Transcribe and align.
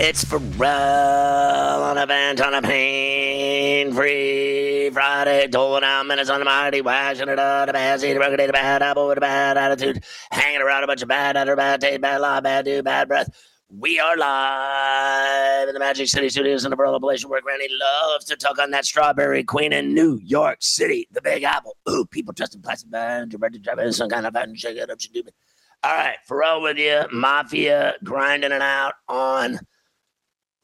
It's 0.00 0.24
Ferrall 0.24 1.82
on 1.82 1.98
a 1.98 2.06
bench 2.06 2.40
on 2.40 2.54
a 2.54 2.62
pain 2.62 3.92
free 3.92 4.90
Friday. 4.90 5.48
Doling 5.48 5.82
out 5.82 6.06
minutes 6.06 6.30
on 6.30 6.38
the 6.38 6.44
mighty, 6.44 6.80
washing 6.80 7.28
it 7.28 7.40
up. 7.40 7.66
The 7.66 7.72
bad 7.72 8.00
seed, 8.00 8.16
rugged, 8.16 8.38
the 8.38 8.52
bad 8.52 8.80
apple 8.80 9.08
with 9.08 9.18
a 9.18 9.20
bad 9.20 9.58
attitude. 9.58 10.04
Hanging 10.30 10.60
around 10.60 10.84
a 10.84 10.86
bunch 10.86 11.02
of 11.02 11.08
bad 11.08 11.36
utter, 11.36 11.56
bad 11.56 11.80
taste, 11.80 12.00
bad 12.00 12.20
lie, 12.20 12.38
bad 12.38 12.64
dude, 12.64 12.84
bad 12.84 13.08
breath. 13.08 13.28
We 13.70 13.98
are 13.98 14.16
live 14.16 15.66
in 15.66 15.74
the 15.74 15.80
Magic 15.80 16.06
City 16.06 16.28
Studios 16.28 16.64
in 16.64 16.70
the 16.70 16.76
Borough 16.76 16.94
Appalachian 16.94 17.28
where 17.28 17.40
Granny 17.40 17.66
loves 17.68 18.24
to 18.26 18.36
talk 18.36 18.60
on 18.60 18.70
that 18.70 18.84
strawberry 18.84 19.42
queen 19.42 19.72
in 19.72 19.94
New 19.94 20.20
York 20.22 20.58
City, 20.60 21.08
the 21.10 21.20
Big 21.20 21.42
Apple. 21.42 21.76
Ooh, 21.90 22.06
people 22.06 22.32
dressed 22.32 22.54
in 22.54 22.62
plastic 22.62 22.88
bags, 22.88 23.30
directed 23.30 23.62
driving 23.62 23.90
some 23.90 24.08
kind 24.08 24.26
of 24.26 24.32
button, 24.32 24.54
shake 24.54 24.76
it 24.76 24.90
up, 24.90 24.98
you 25.00 25.22
do 25.22 25.26
it. 25.26 25.34
All 25.82 25.92
right, 25.92 26.18
Ferrall 26.24 26.62
with 26.62 26.78
you, 26.78 27.02
Mafia 27.12 27.94
grinding 28.04 28.52
it 28.52 28.62
out 28.62 28.94
on 29.08 29.58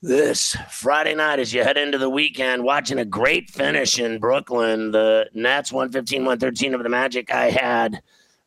this 0.04 0.54
Friday 0.70 1.14
night 1.14 1.38
as 1.38 1.54
you 1.54 1.64
head 1.64 1.78
into 1.78 1.96
the 1.96 2.10
weekend, 2.10 2.62
watching 2.62 2.98
a 2.98 3.06
great 3.06 3.48
finish 3.48 3.98
in 3.98 4.18
Brooklyn. 4.18 4.90
The 4.90 5.30
Nets 5.32 5.72
115 5.72 6.20
113 6.20 6.74
of 6.74 6.82
the 6.82 6.90
Magic. 6.90 7.32
I 7.32 7.48
had 7.48 8.02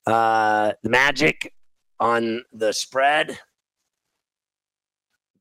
uh, 0.05 0.73
the 0.83 0.89
Magic 0.89 1.53
on 1.99 2.43
the 2.53 2.71
spread 2.71 3.39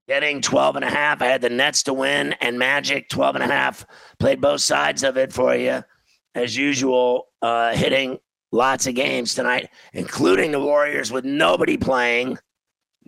getting 0.08 0.41
12 0.41 0.77
and 0.77 0.84
a 0.86 0.91
half. 0.91 1.20
I 1.20 1.27
had 1.27 1.42
the 1.42 1.50
Nets 1.50 1.83
to 1.83 1.92
win 1.92 2.33
and 2.41 2.58
Magic 2.58 3.11
12 3.11 3.36
and 3.36 3.45
a 3.45 3.48
half. 3.48 3.84
Played 4.19 4.41
both 4.41 4.63
sides 4.63 5.02
of 5.02 5.19
it 5.19 5.35
for 5.35 5.55
you 5.55 5.85
as 6.35 6.57
usual, 6.57 7.29
uh, 7.42 7.74
hitting 7.74 8.19
lots 8.52 8.86
of 8.86 8.95
games 8.95 9.35
tonight, 9.35 9.69
including 9.92 10.52
the 10.52 10.61
Warriors 10.61 11.13
with 11.13 11.27
nobody 11.27 11.77
playing. 11.77 12.39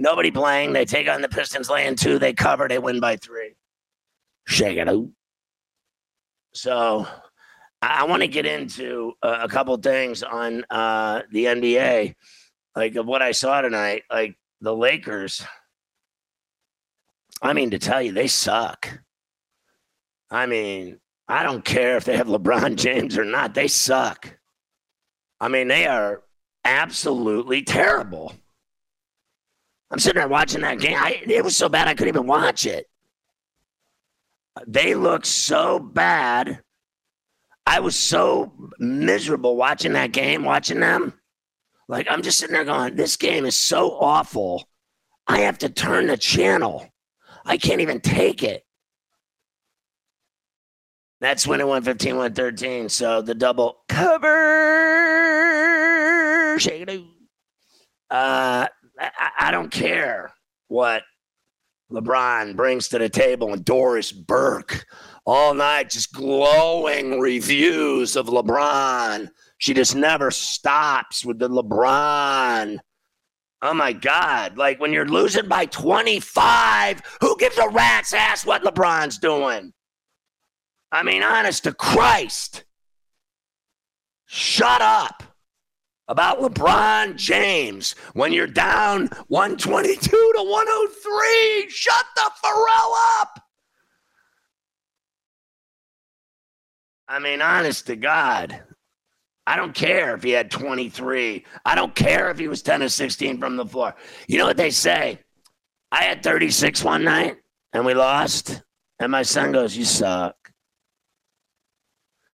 Nobody 0.01 0.31
playing. 0.31 0.73
They 0.73 0.85
take 0.85 1.09
on 1.09 1.23
the 1.23 1.29
Pistons 1.29 1.69
laying 1.69 1.97
two. 1.97 2.21
They 2.21 2.33
cover. 2.33 2.69
They 2.69 2.79
win 2.79 3.01
by 3.01 3.17
three. 3.17 3.57
Shake 4.47 4.79
it 4.79 4.89
out. 4.89 5.09
So 6.55 7.07
I, 7.83 8.03
I 8.03 8.05
want 8.05 8.23
to 8.23 8.29
get 8.29 8.47
into 8.47 9.15
a, 9.23 9.41
a 9.43 9.49
couple 9.49 9.77
things 9.79 10.23
on 10.23 10.65
uh, 10.71 11.23
the 11.33 11.47
NBA, 11.47 12.15
like 12.77 12.95
of 12.95 13.07
what 13.07 13.23
I 13.23 13.33
saw 13.33 13.61
tonight. 13.61 14.05
Like 14.09 14.39
the 14.61 14.75
Lakers. 14.75 15.45
I 17.43 17.53
mean, 17.53 17.73
to 17.73 17.79
tell 17.81 18.01
you, 18.01 18.13
they 18.13 18.29
suck. 18.29 19.01
I 20.31 20.47
mean, 20.47 21.01
I 21.27 21.43
don't 21.43 21.65
care 21.65 21.97
if 21.97 22.05
they 22.05 22.17
have 22.17 22.29
LeBron 22.29 22.77
James 22.77 23.19
or 23.19 23.25
not. 23.25 23.55
They 23.55 23.67
suck. 23.67 24.39
I 25.41 25.49
mean, 25.49 25.67
they 25.67 25.87
are 25.87 26.23
absolutely 26.65 27.63
terrible. 27.63 28.33
I'm 29.91 29.99
sitting 29.99 30.21
there 30.21 30.29
watching 30.29 30.61
that 30.63 30.79
game. 30.81 30.97
I, 30.99 31.23
it 31.27 31.43
was 31.43 31.57
so 31.57 31.69
bad 31.69 31.89
I 31.89 31.95
couldn't 31.95 32.15
even 32.15 32.27
watch 32.27 32.67
it. 32.67 32.87
They 34.67 34.95
look 34.95 35.25
so 35.25 35.79
bad. 35.79 36.63
I 37.67 37.81
was 37.81 37.97
so 37.97 38.53
miserable 38.79 39.57
watching 39.57 39.93
that 39.93 40.13
game, 40.13 40.43
watching 40.45 40.81
them. 40.81 41.15
Like, 41.89 42.07
I'm 42.11 42.23
just 42.23 42.39
sitting 42.39 42.55
there 42.55 42.65
going, 42.65 42.97
this 42.97 43.17
game 43.17 43.47
is 43.47 43.57
so 43.57 43.93
awful. 43.93 44.69
I 45.27 45.41
have 45.41 45.59
to 45.59 45.69
turn 45.69 46.07
the 46.07 46.17
channel. 46.17 46.87
I 47.45 47.57
can't 47.57 47.81
even 47.81 48.01
take 48.01 48.43
it. 48.43 48.65
That's 51.21 51.47
when 51.47 51.61
it 51.61 51.67
went 51.67 51.85
15 51.85 52.17
113. 52.17 52.89
So 52.89 53.23
the 53.23 53.35
double 53.35 53.79
cover. 53.89 54.29
Uh, 58.11 58.67
I, 59.19 59.31
I 59.39 59.51
don't 59.51 59.71
care 59.71 60.33
what 60.69 61.03
LeBron 61.91 62.55
brings 62.55 62.89
to 62.89 62.99
the 62.99 63.09
table 63.09 63.53
and 63.53 63.65
Doris 63.65 64.13
Burke 64.13 64.87
all 65.25 65.55
night 65.55 65.91
just 65.91 66.13
glowing 66.13 67.19
reviews 67.19 68.17
of 68.17 68.27
LeBron. 68.27 69.31
She 69.59 69.75
just 69.75 69.97
never 69.97 70.31
stops 70.31 71.25
with 71.25 71.39
the 71.39 71.49
LeBron. 71.49 72.79
Oh 73.63 73.75
my 73.75 73.93
God. 73.93 74.57
Like 74.57 74.81
when 74.81 74.93
you're 74.93 75.09
losing 75.09 75.49
by 75.49 75.67
25, 75.67 77.03
who 77.21 77.37
gives 77.39 77.59
a 77.59 77.69
rat's 77.69 78.13
ass 78.13 78.47
what 78.47 78.63
LeBron's 78.63 79.19
doing? 79.19 79.73
I 80.93 81.03
mean, 81.03 81.23
honest 81.23 81.65
to 81.65 81.73
Christ. 81.73 82.65
Shut 84.27 84.81
up 84.81 85.23
about 86.09 86.41
LeBron 86.41 87.17
James 87.17 87.95
when 88.15 88.33
you're 88.33 88.47
down 88.47 89.09
122 89.29 90.11
to 90.11 90.43
103. 90.43 91.67
Shut 91.69 92.05
the 92.17 92.31
Ferrall 92.43 92.95
up. 93.21 93.43
I 97.07 97.19
mean, 97.19 97.41
honest 97.41 97.87
to 97.87 97.97
God, 97.97 98.63
I 99.47 99.57
don't 99.57 99.75
care 99.75 100.15
if 100.15 100.23
he 100.23 100.31
had 100.31 100.51
23. 100.51 101.45
I 101.65 101.75
don't 101.75 101.95
care 101.95 102.31
if 102.31 102.39
he 102.39 102.49
was 102.49 102.63
10 102.63 102.83
or 102.83 102.89
16 102.89 103.39
from 103.39 103.57
the 103.57 103.65
floor. 103.65 103.95
You 104.27 104.39
know 104.39 104.47
what 104.47 104.59
they 104.59 104.71
say? 104.71 105.21
I 105.91 106.05
had 106.05 106.23
36 106.23 106.85
one 106.85 107.05
night 107.05 107.37
and 107.73 107.87
we 107.87 107.95
lost. 107.95 108.63
And 108.99 109.11
my 109.11 109.23
son 109.23 109.53
goes, 109.53 109.77
You 109.77 109.85
suck. 109.85 110.35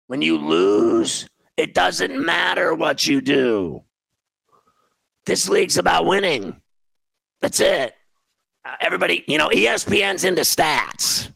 When 0.06 0.22
you 0.22 0.38
lose, 0.38 1.28
it 1.56 1.74
doesn't 1.74 2.24
matter 2.24 2.74
what 2.74 3.06
you 3.06 3.20
do. 3.20 3.84
This 5.26 5.48
league's 5.48 5.78
about 5.78 6.06
winning. 6.06 6.60
That's 7.40 7.60
it. 7.60 7.94
Uh, 8.64 8.76
everybody, 8.80 9.24
you 9.26 9.38
know, 9.38 9.48
ESPN's 9.48 10.24
into 10.24 10.42
stats. 10.42 11.30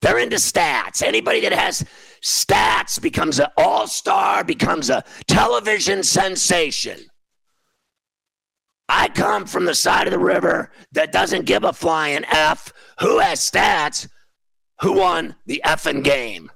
They're 0.00 0.18
into 0.18 0.36
stats. 0.36 1.02
Anybody 1.02 1.40
that 1.40 1.52
has 1.52 1.84
stats 2.22 3.00
becomes 3.00 3.38
an 3.38 3.46
all 3.56 3.86
star, 3.86 4.42
becomes 4.44 4.90
a 4.90 5.04
television 5.26 6.02
sensation. 6.02 6.98
I 8.88 9.08
come 9.08 9.46
from 9.46 9.64
the 9.64 9.74
side 9.74 10.06
of 10.06 10.10
the 10.10 10.18
river 10.18 10.70
that 10.92 11.12
doesn't 11.12 11.46
give 11.46 11.64
a 11.64 11.72
flying 11.72 12.24
F 12.24 12.72
who 13.00 13.20
has 13.20 13.40
stats, 13.40 14.08
who 14.80 14.94
won 14.94 15.36
the 15.46 15.62
effing 15.64 16.02
game. 16.02 16.50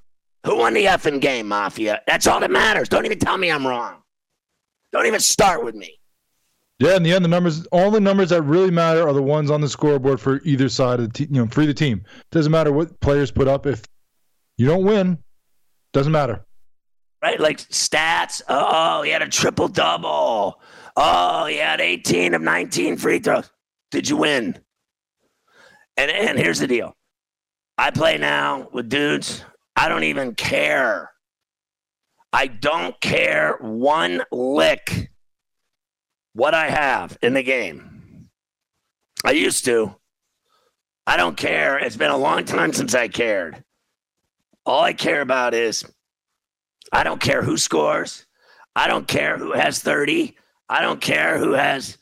Who 0.47 0.57
won 0.59 0.75
the 0.75 0.85
effing 0.85 1.21
game, 1.21 1.49
Mafia? 1.49 2.03
That's 2.07 2.29
all 2.29 2.39
that 2.39 2.53
matters. 2.53 2.89
Don't 2.89 3.05
even 3.05 3.19
tell 3.19 3.37
me 3.37 3.51
I'm 3.51 3.67
wrong. 3.67 3.97
Don't 4.93 5.07
even 5.07 5.19
start 5.19 5.65
with 5.65 5.75
me. 5.75 5.99
Yeah, 6.79 6.95
in 6.95 7.03
the 7.03 7.13
end, 7.13 7.25
the 7.25 7.29
numbers, 7.29 7.67
all 7.73 7.91
the 7.91 8.01
numbers 8.01 8.31
that 8.31 8.43
really 8.43 8.71
matter 8.71 9.09
are 9.09 9.13
the 9.13 9.23
ones 9.23 9.51
on 9.51 9.61
the 9.61 9.69
scoreboard 9.69 10.21
for 10.21 10.41
either 10.45 10.69
side 10.69 11.01
of 11.01 11.09
the 11.09 11.13
team, 11.13 11.29
you 11.33 11.43
know, 11.43 11.51
for 11.51 11.67
the 11.67 11.75
team. 11.75 12.03
It 12.05 12.31
Doesn't 12.31 12.53
matter 12.53 12.71
what 12.71 13.01
players 13.01 13.33
put 13.33 13.49
up. 13.49 13.67
If 13.67 13.83
you 14.57 14.67
don't 14.67 14.85
win, 14.85 15.19
doesn't 15.93 16.13
matter. 16.13 16.47
Right? 17.21 17.41
Like 17.41 17.59
stats. 17.59 18.41
Oh, 18.49 19.03
he 19.03 19.11
had 19.11 19.23
a 19.23 19.29
triple 19.29 19.67
double. 19.67 20.61
Oh, 20.97 21.47
he 21.47 21.57
had 21.57 21.81
18 21.81 22.35
of 22.35 22.43
19 22.43 22.99
free 22.99 23.19
throws. 23.19 23.51
Did 23.91 24.09
you 24.09 24.19
win? 24.19 24.57
And 25.97 26.11
and 26.11 26.39
here's 26.39 26.61
the 26.61 26.69
deal. 26.69 26.95
I 27.79 27.91
play 27.91 28.17
now 28.17 28.69
with 28.73 28.89
dudes. 28.89 29.43
I 29.77 29.89
don't 29.89 30.05
even 30.05 30.35
care. 30.35 31.11
I 32.33 32.47
don't 32.47 32.99
care 33.01 33.59
one 33.61 34.23
lick 34.33 35.11
what 36.33 36.55
I 36.55 36.69
have 36.69 37.17
in 37.23 37.35
the 37.35 37.43
game. 37.43 38.29
I 39.25 39.33
used 39.33 39.65
to. 39.67 39.95
I 41.07 41.17
don't 41.17 41.37
care. 41.37 41.79
It's 41.79 41.97
been 41.97 42.11
a 42.11 42.17
long 42.17 42.45
time 42.45 42.73
since 42.73 42.95
I 42.95 43.09
cared. 43.09 43.63
All 44.65 44.81
I 44.81 44.93
care 44.93 45.21
about 45.21 45.55
is 45.55 45.85
I 46.93 47.05
don't 47.05 47.21
care 47.21 47.43
who 47.43 47.57
scores. 47.57 48.27
I 48.75 48.89
don't 48.89 49.07
care 49.07 49.39
who 49.39 49.53
has 49.53 49.79
30. 49.81 50.37
I 50.69 50.83
don't 50.83 51.01
care 51.01 51.39
who 51.39 51.53
has 51.53 51.97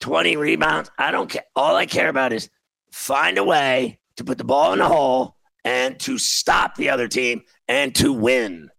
20 0.00 0.36
rebounds. 0.36 0.90
I 0.98 1.10
don't 1.10 1.30
care. 1.30 1.44
All 1.56 1.76
I 1.76 1.86
care 1.86 2.08
about 2.08 2.32
is 2.32 2.50
find 2.92 3.38
a 3.38 3.44
way 3.44 3.98
to 4.16 4.24
put 4.24 4.38
the 4.38 4.44
ball 4.44 4.72
in 4.72 4.78
the 4.80 4.88
hole 4.88 5.36
and 5.64 5.98
to 6.00 6.18
stop 6.18 6.74
the 6.76 6.90
other 6.90 7.08
team 7.08 7.42
and 7.68 7.94
to 7.96 8.12
win. 8.12 8.70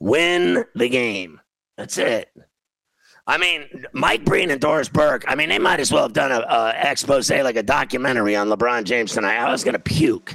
Win 0.00 0.64
the 0.74 0.88
game. 0.88 1.40
That's 1.76 1.98
it. 1.98 2.28
I 3.26 3.38
mean, 3.38 3.84
Mike 3.92 4.24
Breen 4.24 4.50
and 4.50 4.60
Doris 4.60 4.88
Burke, 4.88 5.24
I 5.28 5.36
mean, 5.36 5.48
they 5.48 5.60
might 5.60 5.78
as 5.78 5.92
well 5.92 6.02
have 6.02 6.12
done 6.12 6.32
a, 6.32 6.40
a 6.40 6.74
expose, 6.76 7.30
like 7.30 7.56
a 7.56 7.62
documentary 7.62 8.34
on 8.34 8.48
LeBron 8.48 8.82
James 8.84 9.12
tonight. 9.12 9.36
I 9.36 9.50
was 9.50 9.62
going 9.62 9.74
to 9.74 9.78
puke. 9.78 10.34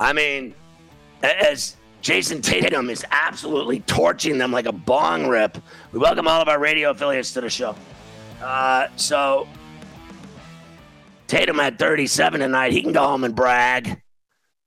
I 0.00 0.14
mean, 0.14 0.54
as 1.22 1.76
Jayson 2.00 2.40
Tatum 2.40 2.88
is 2.88 3.04
absolutely 3.10 3.80
torching 3.80 4.38
them 4.38 4.52
like 4.52 4.66
a 4.66 4.72
bong 4.72 5.26
rip. 5.26 5.58
We 5.92 5.98
welcome 5.98 6.26
all 6.26 6.40
of 6.40 6.48
our 6.48 6.58
radio 6.58 6.90
affiliates 6.90 7.32
to 7.34 7.42
the 7.42 7.50
show. 7.50 7.74
Uh, 8.42 8.86
so, 8.96 9.46
Tatum 11.26 11.58
had 11.58 11.78
37 11.78 12.40
tonight. 12.40 12.72
He 12.72 12.80
can 12.80 12.92
go 12.92 13.02
home 13.06 13.24
and 13.24 13.34
brag 13.34 14.00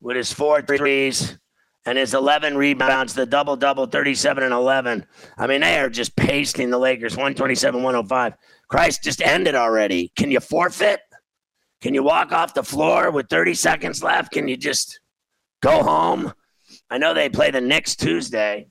with 0.01 0.17
his 0.17 0.33
four 0.33 0.61
threes 0.61 1.37
and 1.85 1.97
his 1.97 2.13
11 2.13 2.57
rebounds, 2.57 3.13
the 3.13 3.25
double 3.25 3.55
double, 3.55 3.85
37 3.85 4.43
and 4.43 4.53
11. 4.53 5.05
I 5.37 5.47
mean, 5.47 5.61
they 5.61 5.79
are 5.79 5.89
just 5.89 6.15
pasting 6.15 6.69
the 6.69 6.77
Lakers 6.77 7.13
127 7.13 7.81
105. 7.81 8.33
Christ, 8.67 9.03
just 9.03 9.21
ended 9.21 9.55
already. 9.55 10.11
Can 10.15 10.31
you 10.31 10.39
forfeit? 10.39 11.01
Can 11.81 11.93
you 11.93 12.03
walk 12.03 12.31
off 12.31 12.53
the 12.53 12.63
floor 12.63 13.11
with 13.11 13.29
30 13.29 13.53
seconds 13.55 14.03
left? 14.03 14.31
Can 14.31 14.47
you 14.47 14.57
just 14.57 14.99
go 15.61 15.83
home? 15.83 16.33
I 16.89 16.97
know 16.97 17.13
they 17.13 17.29
play 17.29 17.51
the 17.51 17.61
Knicks 17.61 17.95
Tuesday. 17.95 18.67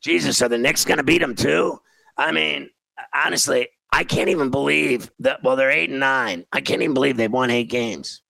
Jesus, 0.00 0.40
are 0.42 0.48
the 0.48 0.58
Knicks 0.58 0.84
going 0.84 0.98
to 0.98 1.04
beat 1.04 1.20
them 1.20 1.34
too? 1.34 1.78
I 2.16 2.32
mean, 2.32 2.70
honestly, 3.14 3.68
I 3.92 4.04
can't 4.04 4.30
even 4.30 4.50
believe 4.50 5.10
that. 5.20 5.42
Well, 5.42 5.56
they're 5.56 5.70
eight 5.70 5.90
and 5.90 6.00
nine. 6.00 6.44
I 6.52 6.60
can't 6.60 6.82
even 6.82 6.94
believe 6.94 7.16
they've 7.16 7.30
won 7.30 7.50
eight 7.50 7.68
games. 7.68 8.22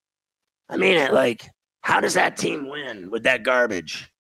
I 0.69 0.77
mean 0.77 0.97
it 0.97 1.13
like 1.13 1.49
how 1.87 2.01
does 2.01 2.15
that 2.15 2.37
team 2.37 2.69
win 2.69 3.13
with 3.13 3.23
that 3.23 3.45
garbage? 3.45 4.11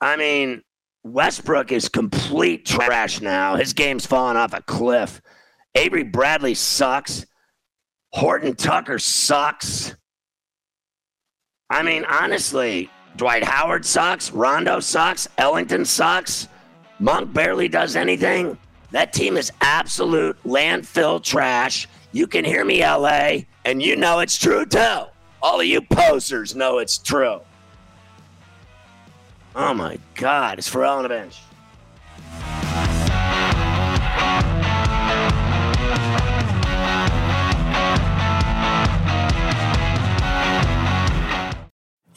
I 0.00 0.16
mean, 0.16 0.60
Westbrook 1.04 1.70
is 1.70 1.88
complete 1.88 2.66
trash 2.66 3.20
now. 3.20 3.54
His 3.54 3.72
game's 3.72 4.04
fallen 4.04 4.36
off 4.36 4.52
a 4.52 4.62
cliff. 4.62 5.20
Avery 5.76 6.02
Bradley 6.02 6.54
sucks. 6.54 7.24
Horton 8.12 8.56
Tucker 8.56 8.98
sucks. 8.98 9.94
I 11.70 11.84
mean, 11.84 12.04
honestly, 12.06 12.90
Dwight 13.14 13.44
Howard 13.44 13.86
sucks. 13.86 14.32
Rondo 14.32 14.80
sucks. 14.80 15.28
Ellington 15.38 15.84
sucks. 15.84 16.48
Monk 16.98 17.32
barely 17.32 17.68
does 17.68 17.94
anything. 17.94 18.58
That 18.90 19.12
team 19.12 19.36
is 19.36 19.52
absolute 19.60 20.36
landfill 20.42 21.22
trash. 21.22 21.86
You 22.10 22.26
can 22.26 22.44
hear 22.44 22.64
me, 22.64 22.84
LA, 22.84 23.42
and 23.64 23.80
you 23.80 23.94
know 23.94 24.18
it's 24.18 24.36
true 24.36 24.66
too. 24.66 25.04
All 25.42 25.60
of 25.60 25.66
you 25.66 25.80
posers 25.80 26.54
know 26.54 26.78
it's 26.78 26.98
true. 26.98 27.40
Oh 29.54 29.74
my 29.74 29.98
God, 30.14 30.58
it's 30.58 30.68
Ferrall 30.68 30.98
on 30.98 31.02
the 31.04 31.08
bench. 31.08 31.38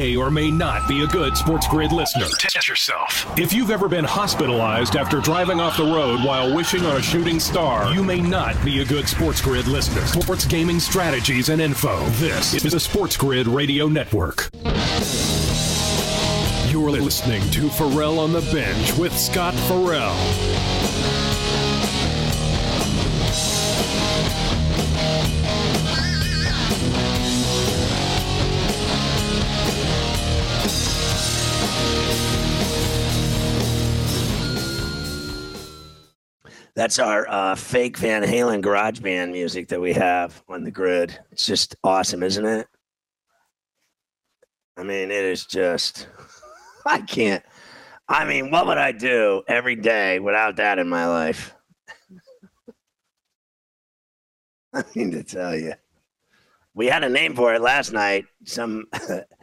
May 0.00 0.16
or 0.16 0.30
may 0.30 0.50
not 0.50 0.88
be 0.88 1.02
a 1.02 1.06
good 1.06 1.36
Sports 1.36 1.68
Grid 1.68 1.92
listener. 1.92 2.24
Test 2.38 2.66
yourself. 2.66 3.38
If 3.38 3.52
you've 3.52 3.70
ever 3.70 3.86
been 3.86 4.02
hospitalized 4.02 4.96
after 4.96 5.20
driving 5.20 5.60
off 5.60 5.76
the 5.76 5.84
road 5.84 6.24
while 6.24 6.56
wishing 6.56 6.86
on 6.86 6.96
a 6.96 7.02
shooting 7.02 7.38
star, 7.38 7.92
you 7.92 8.02
may 8.02 8.18
not 8.18 8.56
be 8.64 8.80
a 8.80 8.84
good 8.86 9.06
Sports 9.06 9.42
Grid 9.42 9.66
listener. 9.66 10.06
Sports 10.06 10.46
gaming 10.46 10.80
strategies 10.80 11.50
and 11.50 11.60
info. 11.60 12.02
This 12.12 12.54
is 12.54 12.72
the 12.72 12.80
Sports 12.80 13.18
Grid 13.18 13.46
Radio 13.46 13.88
Network. 13.88 14.48
You're 16.72 16.92
listening 16.92 17.42
to 17.50 17.68
Ferrall 17.68 18.20
on 18.20 18.32
the 18.32 18.40
Bench 18.54 18.96
with 18.96 19.14
Scott 19.14 19.52
Ferrall. 19.52 20.16
That's 36.74 36.98
our 36.98 37.28
uh, 37.28 37.54
fake 37.54 37.98
Van 37.98 38.22
Halen 38.22 38.60
garage 38.60 39.00
band 39.00 39.32
music 39.32 39.68
that 39.68 39.80
we 39.80 39.92
have 39.92 40.42
on 40.48 40.64
the 40.64 40.70
grid. 40.70 41.18
It's 41.32 41.46
just 41.46 41.76
awesome, 41.82 42.22
isn't 42.22 42.46
it? 42.46 42.66
I 44.76 44.82
mean, 44.82 45.10
it 45.10 45.24
is 45.24 45.46
just, 45.46 46.06
I 46.86 47.00
can't. 47.00 47.44
I 48.08 48.24
mean, 48.24 48.50
what 48.50 48.66
would 48.66 48.78
I 48.78 48.92
do 48.92 49.42
every 49.46 49.76
day 49.76 50.20
without 50.20 50.56
that 50.56 50.78
in 50.78 50.88
my 50.88 51.06
life? 51.06 51.54
I 54.74 54.84
mean 54.94 55.10
to 55.12 55.22
tell 55.22 55.56
you. 55.56 55.74
We 56.74 56.86
had 56.86 57.04
a 57.04 57.08
name 57.08 57.34
for 57.34 57.52
it 57.52 57.60
last 57.60 57.92
night. 57.92 58.26
Some, 58.44 58.86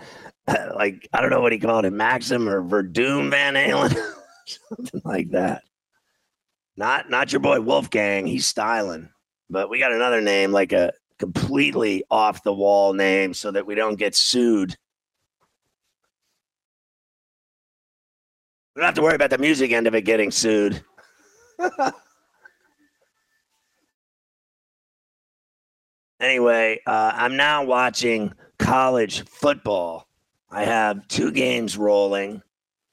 like, 0.48 1.08
I 1.14 1.22
don't 1.22 1.30
know 1.30 1.42
what 1.42 1.52
he 1.52 1.60
called 1.60 1.86
it, 1.86 1.92
Maxim 1.92 2.48
or 2.48 2.64
Verdum 2.64 3.30
Van 3.30 3.54
Halen, 3.54 3.96
something 4.46 5.02
like 5.04 5.30
that. 5.32 5.64
Not 6.78 7.10
not 7.10 7.34
your 7.34 7.40
boy 7.40 7.60
Wolfgang. 7.60 8.28
He's 8.28 8.46
styling. 8.46 9.10
But 9.50 9.70
we 9.70 9.80
got 9.80 9.92
another 9.92 10.22
name, 10.22 10.52
like 10.52 10.72
a 10.74 10.94
completely 11.18 12.04
off 12.12 12.44
the 12.44 12.54
wall 12.54 12.94
name, 12.94 13.34
so 13.34 13.50
that 13.52 13.66
we 13.66 13.74
don't 13.74 13.96
get 13.96 14.16
sued. 14.16 14.78
We 18.76 18.82
don't 18.82 18.86
have 18.88 18.96
to 18.96 19.02
worry 19.02 19.16
about 19.16 19.32
the 19.32 19.40
music 19.40 19.72
end 19.72 19.88
of 19.88 19.96
it 19.96 20.02
getting 20.04 20.30
sued. 20.30 20.84
anyway, 26.20 26.80
uh, 26.86 27.12
I'm 27.16 27.36
now 27.36 27.64
watching 27.64 28.34
college 28.60 29.26
football. 29.28 30.08
I 30.52 30.64
have 30.66 31.08
two 31.08 31.32
games 31.32 31.76
rolling, 31.76 32.44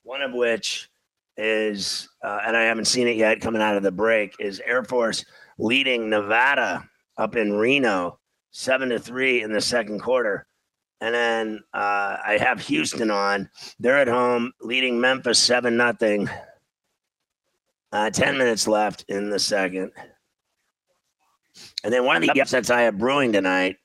one 0.04 0.22
of 0.22 0.32
which 0.32 0.88
is, 1.36 2.08
uh, 2.22 2.40
and 2.46 2.56
I 2.56 2.62
haven't 2.62 2.86
seen 2.86 3.08
it 3.08 3.16
yet 3.16 3.40
coming 3.40 3.62
out 3.62 3.76
of 3.76 3.82
the 3.82 3.92
break, 3.92 4.34
is 4.38 4.60
Air 4.64 4.84
Force 4.84 5.24
leading 5.58 6.10
Nevada 6.10 6.88
up 7.16 7.36
in 7.36 7.52
Reno 7.52 8.18
seven 8.50 8.88
to 8.90 8.98
three 8.98 9.42
in 9.42 9.52
the 9.52 9.60
second 9.60 10.00
quarter. 10.00 10.46
And 11.00 11.14
then 11.14 11.60
uh, 11.74 12.16
I 12.24 12.38
have 12.40 12.60
Houston 12.60 13.10
on. 13.10 13.50
They're 13.78 13.98
at 13.98 14.08
home 14.08 14.52
leading 14.60 15.00
Memphis 15.00 15.38
seven 15.38 15.76
nothing. 15.76 16.28
Uh, 17.92 18.10
Ten 18.10 18.38
minutes 18.38 18.66
left 18.66 19.04
in 19.08 19.30
the 19.30 19.38
second. 19.38 19.92
And 21.84 21.92
then 21.92 22.04
one 22.04 22.16
of 22.16 22.22
the 22.22 22.40
upsets 22.40 22.70
I 22.70 22.82
have 22.82 22.98
brewing 22.98 23.32
tonight, 23.32 23.76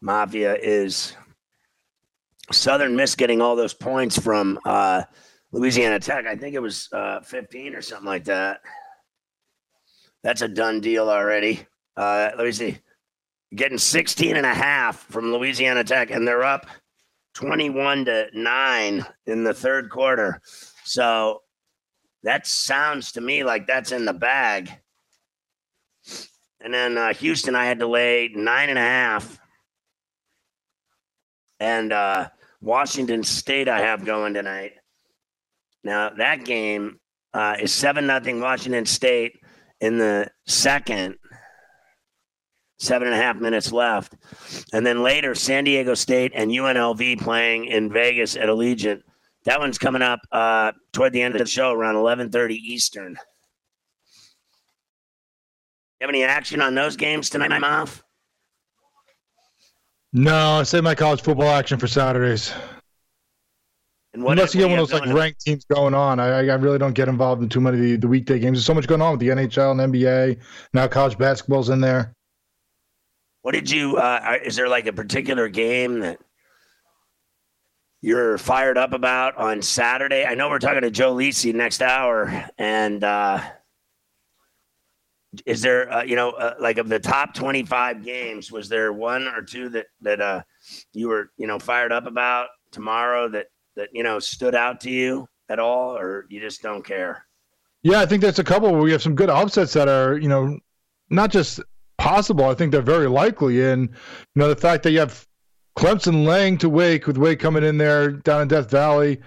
Mafia, 0.00 0.54
is 0.54 1.16
Southern 2.52 2.94
Miss 2.94 3.16
getting 3.16 3.40
all 3.40 3.56
those 3.56 3.74
points 3.74 4.18
from 4.18 4.60
uh, 4.64 5.02
Louisiana 5.52 5.98
Tech. 6.00 6.26
I 6.26 6.36
think 6.36 6.54
it 6.54 6.62
was 6.62 6.88
uh, 6.92 7.20
15 7.20 7.74
or 7.74 7.82
something 7.82 8.06
like 8.06 8.24
that. 8.24 8.60
That's 10.22 10.42
a 10.42 10.48
done 10.48 10.80
deal 10.80 11.08
already. 11.08 11.66
Uh, 11.96 12.30
let 12.36 12.46
me 12.46 12.52
see. 12.52 12.78
Getting 13.54 13.78
16 13.78 14.36
and 14.36 14.46
a 14.46 14.54
half 14.54 14.98
from 14.98 15.32
Louisiana 15.32 15.84
Tech, 15.84 16.10
and 16.10 16.26
they're 16.26 16.42
up 16.42 16.66
21 17.34 18.06
to 18.06 18.26
9 18.34 19.06
in 19.26 19.44
the 19.44 19.54
third 19.54 19.88
quarter. 19.88 20.40
So 20.84 21.42
that 22.22 22.46
sounds 22.46 23.12
to 23.12 23.20
me 23.20 23.44
like 23.44 23.66
that's 23.66 23.92
in 23.92 24.04
the 24.04 24.12
bag. 24.12 24.70
And 26.60 26.74
then 26.74 26.98
uh, 26.98 27.14
Houston, 27.14 27.54
I 27.54 27.66
had 27.66 27.78
to 27.78 27.86
lay 27.86 28.30
nine 28.34 28.70
and 28.70 28.78
a 28.78 28.82
half. 28.82 29.38
And 31.60 31.92
uh, 31.92 32.30
Washington 32.60 33.22
State, 33.22 33.68
I 33.68 33.80
have 33.80 34.04
going 34.04 34.34
tonight. 34.34 34.72
Now 35.86 36.10
that 36.10 36.44
game 36.44 36.98
uh, 37.32 37.56
is 37.60 37.72
seven 37.72 38.06
nothing 38.06 38.40
Washington 38.40 38.84
State 38.84 39.40
in 39.80 39.98
the 39.98 40.28
second. 40.46 41.16
Seven 42.78 43.08
and 43.08 43.16
a 43.16 43.18
half 43.18 43.36
minutes 43.36 43.72
left, 43.72 44.14
and 44.70 44.84
then 44.84 45.02
later 45.02 45.34
San 45.34 45.64
Diego 45.64 45.94
State 45.94 46.32
and 46.34 46.50
UNLV 46.50 47.18
playing 47.22 47.64
in 47.64 47.90
Vegas 47.90 48.36
at 48.36 48.50
Allegiant. 48.50 49.00
That 49.46 49.60
one's 49.60 49.78
coming 49.78 50.02
up 50.02 50.20
uh, 50.30 50.72
toward 50.92 51.14
the 51.14 51.22
end 51.22 51.34
of 51.34 51.38
the 51.38 51.46
show, 51.46 51.72
around 51.72 51.96
eleven 51.96 52.30
thirty 52.30 52.56
Eastern. 52.56 53.12
You 53.12 56.06
have 56.06 56.10
any 56.10 56.22
action 56.22 56.60
on 56.60 56.74
those 56.74 56.96
games 56.96 57.30
tonight, 57.30 57.50
I'm 57.50 57.64
off? 57.64 58.02
No, 60.12 60.60
I 60.60 60.62
save 60.64 60.82
my 60.82 60.94
college 60.94 61.22
football 61.22 61.48
action 61.48 61.78
for 61.78 61.86
Saturdays. 61.86 62.52
And 64.16 64.24
what 64.24 64.32
Unless 64.32 64.54
you 64.54 64.62
get 64.62 64.70
one 64.70 64.78
of 64.78 64.88
those 64.88 64.98
like 64.98 65.12
ranked 65.12 65.42
teams 65.42 65.66
going 65.66 65.92
on, 65.92 66.18
I, 66.18 66.28
I 66.28 66.54
really 66.54 66.78
don't 66.78 66.94
get 66.94 67.06
involved 67.06 67.42
in 67.42 67.50
too 67.50 67.60
many 67.60 67.76
of 67.76 67.82
the, 67.82 67.96
the 67.96 68.08
weekday 68.08 68.38
games. 68.38 68.56
There's 68.56 68.64
so 68.64 68.72
much 68.72 68.86
going 68.86 69.02
on 69.02 69.10
with 69.10 69.20
the 69.20 69.28
NHL 69.28 69.78
and 69.78 69.92
NBA. 69.92 70.38
Now 70.72 70.88
college 70.88 71.18
basketball's 71.18 71.68
in 71.68 71.82
there. 71.82 72.14
What 73.42 73.52
did 73.52 73.70
you? 73.70 73.98
Uh, 73.98 74.38
is 74.42 74.56
there 74.56 74.70
like 74.70 74.86
a 74.86 74.92
particular 74.94 75.48
game 75.48 75.98
that 76.00 76.18
you're 78.00 78.38
fired 78.38 78.78
up 78.78 78.94
about 78.94 79.36
on 79.36 79.60
Saturday? 79.60 80.24
I 80.24 80.34
know 80.34 80.48
we're 80.48 80.60
talking 80.60 80.80
to 80.80 80.90
Joe 80.90 81.14
Lisi 81.14 81.54
next 81.54 81.82
hour, 81.82 82.48
and 82.56 83.04
uh, 83.04 83.42
is 85.44 85.60
there, 85.60 85.92
uh, 85.92 86.04
you 86.04 86.16
know, 86.16 86.30
uh, 86.30 86.54
like 86.58 86.78
of 86.78 86.88
the 86.88 86.98
top 86.98 87.34
25 87.34 88.02
games, 88.02 88.50
was 88.50 88.70
there 88.70 88.94
one 88.94 89.28
or 89.28 89.42
two 89.42 89.68
that 89.68 89.88
that 90.00 90.22
uh, 90.22 90.42
you 90.94 91.08
were, 91.08 91.32
you 91.36 91.46
know, 91.46 91.58
fired 91.58 91.92
up 91.92 92.06
about 92.06 92.48
tomorrow 92.72 93.28
that 93.28 93.48
that 93.76 93.88
you 93.92 94.02
know 94.02 94.18
stood 94.18 94.54
out 94.54 94.80
to 94.80 94.90
you 94.90 95.28
at 95.48 95.58
all, 95.58 95.96
or 95.96 96.26
you 96.28 96.40
just 96.40 96.62
don't 96.62 96.84
care? 96.84 97.26
Yeah, 97.82 98.00
I 98.00 98.06
think 98.06 98.20
there's 98.20 98.40
a 98.40 98.44
couple 98.44 98.72
where 98.72 98.82
we 98.82 98.90
have 98.92 99.02
some 99.02 99.14
good 99.14 99.30
upsets 99.30 99.72
that 99.74 99.86
are, 99.86 100.18
you 100.18 100.28
know, 100.28 100.58
not 101.08 101.30
just 101.30 101.60
possible. 101.98 102.44
I 102.46 102.54
think 102.54 102.72
they're 102.72 102.82
very 102.82 103.08
likely. 103.08 103.62
And, 103.62 103.82
you 103.82 103.96
know, 104.34 104.48
the 104.48 104.56
fact 104.56 104.82
that 104.82 104.90
you 104.90 104.98
have 104.98 105.24
Clemson 105.78 106.26
laying 106.26 106.58
to 106.58 106.68
Wake 106.68 107.06
with 107.06 107.18
Wake 107.18 107.38
coming 107.38 107.62
in 107.62 107.78
there 107.78 108.10
down 108.10 108.42
in 108.42 108.48
Death 108.48 108.70
Valley. 108.70 109.20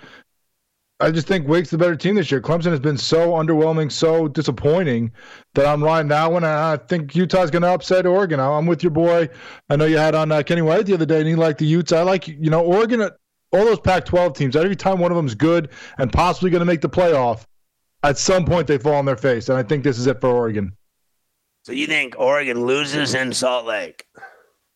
I 1.00 1.12
just 1.12 1.27
think 1.27 1.48
Wake's 1.48 1.70
the 1.70 1.77
better 1.77 1.96
team 1.96 2.15
this 2.15 2.29
year. 2.29 2.41
Clemson 2.41 2.72
has 2.72 2.82
been 2.82 2.98
so 2.98 3.29
underwhelming, 3.29 3.89
so 3.89 4.27
disappointing 4.27 5.13
that 5.53 5.65
I'm 5.65 5.82
riding 5.82 6.10
that 6.10 6.29
one. 6.29 6.44
And 6.44 6.51
I 6.51 6.75
think 6.75 7.15
Utah's 7.15 7.50
going 7.50 7.62
to 7.62 7.70
upset 7.70 8.06
Oregon. 8.06 8.41
I'm 8.41 8.65
with 8.65 8.84
your 8.84 8.91
boy. 8.91 9.29
I 9.70 9.77
know 9.77 9.86
you 9.86 9.98
had 9.98 10.15
on 10.15 10.34
uh, 10.34 10.44
Kenny 10.44 10.62
White 10.62 10.88
the 10.88 10.96
other 10.96 11.06
day, 11.06 11.20
and 11.20 11.27
he 11.27 11.36
liked 11.36 11.60
the 11.60 11.65
Utes. 11.65 11.94
I 11.94 12.01
like, 12.01 12.27
you 12.27 12.50
know, 12.50 12.65
Oregon, 12.65 13.10
all 13.51 13.65
those 13.65 13.79
Pac 13.79 14.06
12 14.06 14.34
teams, 14.34 14.56
every 14.56 14.75
time 14.75 15.00
one 15.00 15.12
of 15.12 15.18
them's 15.18 15.36
good 15.36 15.70
and 15.98 16.12
possibly 16.12 16.50
going 16.50 16.60
to 16.60 16.65
make 16.65 16.82
the 16.82 16.89
playoff, 16.89 17.46
at 18.03 18.18
some 18.18 18.46
point 18.46 18.68
they 18.68 18.77
fall 18.77 18.96
on 18.96 19.06
their 19.06 19.18
face. 19.18 19.50
And 19.50 19.58
I 19.58 19.63
think 19.63 19.84
this 19.84 19.98
is 19.98 20.08
it 20.08 20.22
for 20.22 20.29
Oregon. 20.29 20.75
So 21.63 21.74
you 21.74 21.88
think 21.88 22.15
Oregon 22.18 22.65
loses 22.65 23.13
in 23.15 23.34
Salt 23.34 23.65
Lake? 23.65 24.06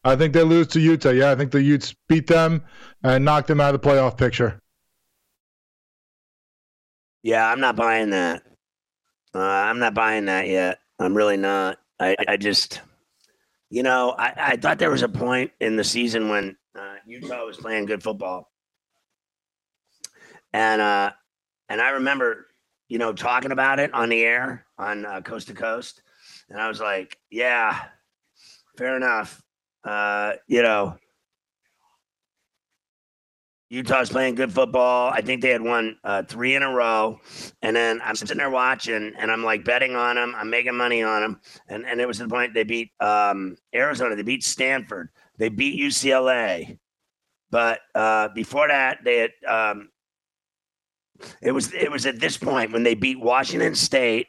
I 0.04 0.16
think 0.16 0.34
they 0.34 0.44
lose 0.44 0.68
to 0.68 0.80
Utah. 0.80 1.10
Yeah, 1.10 1.32
I 1.32 1.36
think 1.36 1.52
the 1.52 1.62
Utes 1.62 1.96
beat 2.10 2.28
them 2.28 2.64
and 3.04 3.24
knock 3.24 3.48
them 3.48 3.62
out 3.62 3.74
of 3.74 3.82
the 3.82 3.88
playoff 3.88 4.18
picture. 4.18 4.60
Yeah, 7.22 7.50
I'm 7.50 7.62
not 7.62 7.78
buying 7.78 8.10
that. 8.10 8.44
Uh, 9.34 9.40
I'm 9.40 9.80
not 9.80 9.94
buying 9.94 10.26
that 10.26 10.48
yet. 10.48 10.80
I'm 11.00 11.16
really 11.16 11.38
not. 11.38 11.80
I, 12.00 12.16
I 12.28 12.38
just, 12.38 12.82
you 13.70 13.82
know, 13.82 14.14
I, 14.18 14.34
I 14.38 14.56
thought 14.58 14.78
there 14.78 14.92
was 14.92 15.04
a 15.04 15.10
point 15.10 15.52
in 15.62 15.78
the 15.78 15.84
season 15.84 16.30
when 16.30 16.58
uh, 16.78 16.96
Utah 17.08 17.46
was 17.46 17.58
playing 17.58 17.86
good 17.86 18.04
football, 18.04 18.52
and 20.54 20.82
uh, 20.82 21.12
and 21.70 21.82
I 21.82 21.90
remember, 21.92 22.48
you 22.88 22.98
know, 23.00 23.14
talking 23.14 23.52
about 23.52 23.80
it 23.80 23.94
on 23.94 24.10
the 24.10 24.24
air 24.24 24.66
on 24.78 25.06
uh, 25.06 25.22
Coast 25.22 25.48
to 25.48 25.54
Coast, 25.54 26.02
and 26.50 26.62
I 26.62 26.68
was 26.68 26.80
like, 26.80 27.18
yeah, 27.30 27.80
fair 28.78 28.96
enough. 28.96 29.42
Uh, 29.84 30.34
you 30.48 30.62
know, 30.62 30.98
Utah's 33.74 34.12
playing 34.12 34.36
good 34.36 34.54
football. 34.54 35.10
I 35.12 35.22
think 35.22 35.42
they 35.42 35.50
had 35.50 35.64
won 35.64 35.98
uh, 36.04 36.22
three 36.22 36.56
in 36.56 36.62
a 36.62 36.72
row. 36.72 37.20
And 37.64 37.76
then 37.76 38.02
I'm 38.04 38.16
sitting 38.16 38.38
there 38.38 38.52
watching 38.52 39.14
and 39.18 39.32
I'm 39.32 39.44
like 39.44 39.66
betting 39.66 39.96
on 39.96 40.16
them. 40.16 40.36
I'm 40.38 40.52
making 40.52 40.76
money 40.76 41.02
on 41.02 41.22
them. 41.24 41.42
And, 41.68 41.84
and 41.84 42.00
it 42.00 42.08
was 42.08 42.20
the 42.20 42.28
point 42.28 42.54
they 42.54 42.66
beat 42.66 42.92
um, 43.00 43.58
Arizona. 43.74 44.16
They 44.16 44.22
beat 44.22 44.44
Stanford. 44.44 45.10
They 45.40 45.50
beat 45.50 45.82
UCLA. 45.82 46.78
But 47.50 47.80
uh, 47.96 48.30
before 48.36 48.68
that, 48.68 49.00
they 49.04 49.18
had. 49.18 49.32
Um, 49.48 49.90
it 51.42 51.52
was 51.52 51.74
it 51.74 51.92
was 51.92 52.06
at 52.06 52.20
this 52.20 52.38
point 52.38 52.72
when 52.72 52.84
they 52.84 52.96
beat 52.96 53.20
Washington 53.20 53.76
State, 53.76 54.28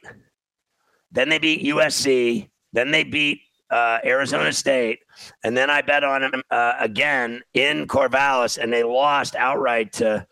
then 1.10 1.28
they 1.28 1.38
beat 1.38 1.64
USC, 1.64 2.48
then 2.72 2.90
they 2.90 3.04
beat 3.04 3.40
uh, 3.70 3.98
Arizona 4.04 4.52
State, 4.52 5.00
and 5.42 5.56
then 5.56 5.70
I 5.70 5.82
bet 5.82 6.04
on 6.04 6.20
them 6.20 6.42
uh, 6.50 6.74
again 6.78 7.42
in 7.54 7.86
Corvallis, 7.86 8.58
and 8.58 8.72
they 8.72 8.82
lost 8.84 9.34
outright 9.34 9.92
to 9.94 10.26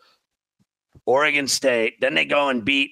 Oregon 1.05 1.47
State. 1.47 1.99
Then 1.99 2.13
they 2.13 2.25
go 2.25 2.49
and 2.49 2.63
beat 2.63 2.91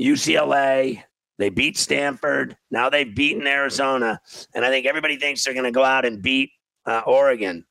UCLA. 0.00 1.02
They 1.38 1.48
beat 1.48 1.76
Stanford. 1.76 2.56
Now 2.70 2.90
they've 2.90 3.14
beaten 3.14 3.46
Arizona, 3.46 4.20
and 4.54 4.64
I 4.64 4.70
think 4.70 4.86
everybody 4.86 5.16
thinks 5.16 5.44
they're 5.44 5.54
going 5.54 5.64
to 5.64 5.70
go 5.70 5.84
out 5.84 6.04
and 6.04 6.22
beat 6.22 6.50
uh, 6.86 7.02
Oregon. 7.06 7.64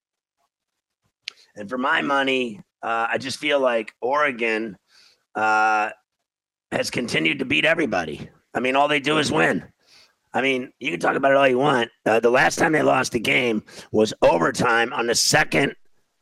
And 1.55 1.69
for 1.69 1.77
my 1.77 2.01
money, 2.01 2.61
uh, 2.81 3.07
I 3.09 3.17
just 3.17 3.37
feel 3.37 3.59
like 3.59 3.93
Oregon 4.01 4.77
uh, 5.35 5.89
has 6.71 6.89
continued 6.89 7.39
to 7.39 7.45
beat 7.45 7.65
everybody. 7.65 8.29
I 8.53 8.59
mean, 8.59 8.75
all 8.75 8.87
they 8.87 8.99
do 8.99 9.17
is 9.17 9.31
win. 9.31 9.63
I 10.33 10.41
mean, 10.41 10.71
you 10.79 10.91
can 10.91 10.99
talk 10.99 11.15
about 11.15 11.31
it 11.31 11.37
all 11.37 11.47
you 11.47 11.57
want. 11.57 11.89
Uh, 12.05 12.19
the 12.19 12.29
last 12.29 12.57
time 12.57 12.71
they 12.71 12.81
lost 12.81 13.15
a 13.15 13.19
game 13.19 13.63
was 13.91 14.13
overtime 14.21 14.93
on 14.93 15.07
the 15.07 15.13
2nd 15.13 15.73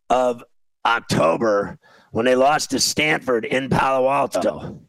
of 0.09 0.43
October 0.85 1.77
when 2.11 2.25
they 2.25 2.35
lost 2.35 2.71
to 2.71 2.79
Stanford 2.79 3.45
in 3.45 3.69
Palo 3.69 4.09
Alto. 4.09 4.81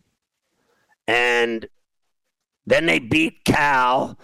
And 1.06 1.68
then 2.66 2.86
they 2.86 2.98
beat 2.98 3.44
Cal. 3.44 4.18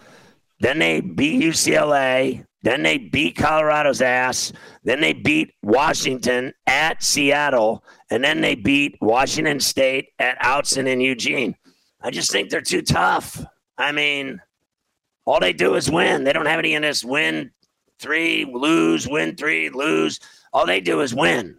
Then 0.60 0.78
they 0.78 1.00
beat 1.00 1.42
UCLA. 1.42 2.45
Then 2.66 2.82
they 2.82 2.98
beat 2.98 3.36
Colorado's 3.36 4.02
ass. 4.02 4.52
Then 4.82 5.00
they 5.00 5.12
beat 5.12 5.54
Washington 5.62 6.52
at 6.66 7.00
Seattle. 7.00 7.84
And 8.10 8.24
then 8.24 8.40
they 8.40 8.56
beat 8.56 8.96
Washington 9.00 9.60
State 9.60 10.08
at 10.18 10.36
Autzen 10.40 10.92
and 10.92 11.00
Eugene. 11.00 11.54
I 12.02 12.10
just 12.10 12.32
think 12.32 12.50
they're 12.50 12.60
too 12.60 12.82
tough. 12.82 13.40
I 13.78 13.92
mean, 13.92 14.42
all 15.26 15.38
they 15.38 15.52
do 15.52 15.76
is 15.76 15.88
win. 15.88 16.24
They 16.24 16.32
don't 16.32 16.46
have 16.46 16.58
any 16.58 16.74
in 16.74 16.82
this 16.82 17.04
win 17.04 17.52
three, 18.00 18.44
lose, 18.44 19.06
win 19.06 19.36
three, 19.36 19.70
lose. 19.70 20.18
All 20.52 20.66
they 20.66 20.80
do 20.80 21.02
is 21.02 21.14
win. 21.14 21.58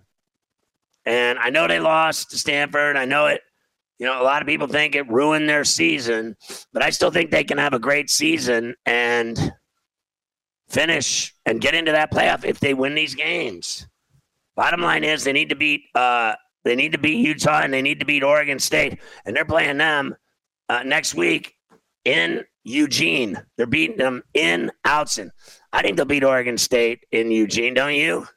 And 1.06 1.40
I 1.40 1.52
know 1.52 1.70
they 1.70 1.80
lost 1.80 2.32
to 2.32 2.38
Stanford. 2.38 2.98
I 2.98 3.06
know 3.06 3.28
it, 3.28 3.40
you 3.98 4.06
know, 4.06 4.22
a 4.22 4.26
lot 4.26 4.42
of 4.42 4.48
people 4.50 4.68
think 4.68 4.94
it 4.94 5.10
ruined 5.10 5.48
their 5.48 5.64
season, 5.64 6.36
but 6.74 6.84
I 6.84 6.90
still 6.90 7.12
think 7.12 7.32
they 7.32 7.46
can 7.46 7.60
have 7.60 7.74
a 7.74 7.80
great 7.80 8.10
season. 8.10 8.76
And 8.86 9.54
finish 10.68 11.34
and 11.46 11.62
get 11.62 11.74
into 11.74 11.92
that 11.92 12.12
playoff 12.12 12.46
if 12.46 12.60
they 12.60 12.74
win 12.74 12.96
these 12.96 13.16
games. 13.16 13.88
Bottom 14.56 14.82
line 14.82 15.04
is 15.04 15.24
they 15.24 15.34
need 15.34 15.50
to 15.50 15.56
beat 15.56 15.84
uh, 15.96 16.36
they 16.64 16.76
need 16.76 16.92
to 16.92 16.98
beat 16.98 17.26
Utah 17.26 17.62
and 17.62 17.74
they 17.74 17.82
need 17.82 18.00
to 18.00 18.06
beat 18.06 18.24
Oregon 18.24 18.60
State, 18.60 19.00
and 19.26 19.36
they're 19.36 19.46
playing 19.46 19.78
them 19.78 20.16
uh, 20.68 20.84
next 20.84 21.16
week 21.16 21.56
in 22.04 22.44
Eugene. 22.64 23.42
They're 23.56 23.66
beating 23.66 23.98
them 23.98 24.24
in 24.34 24.72
Autzen. 24.86 25.30
I 25.72 25.82
think 25.82 25.96
they'll 25.96 26.06
beat 26.06 26.24
Oregon 26.24 26.58
State 26.58 27.06
in 27.12 27.32
Eugene, 27.32 27.74
don't 27.74 27.94
you? 27.94 28.28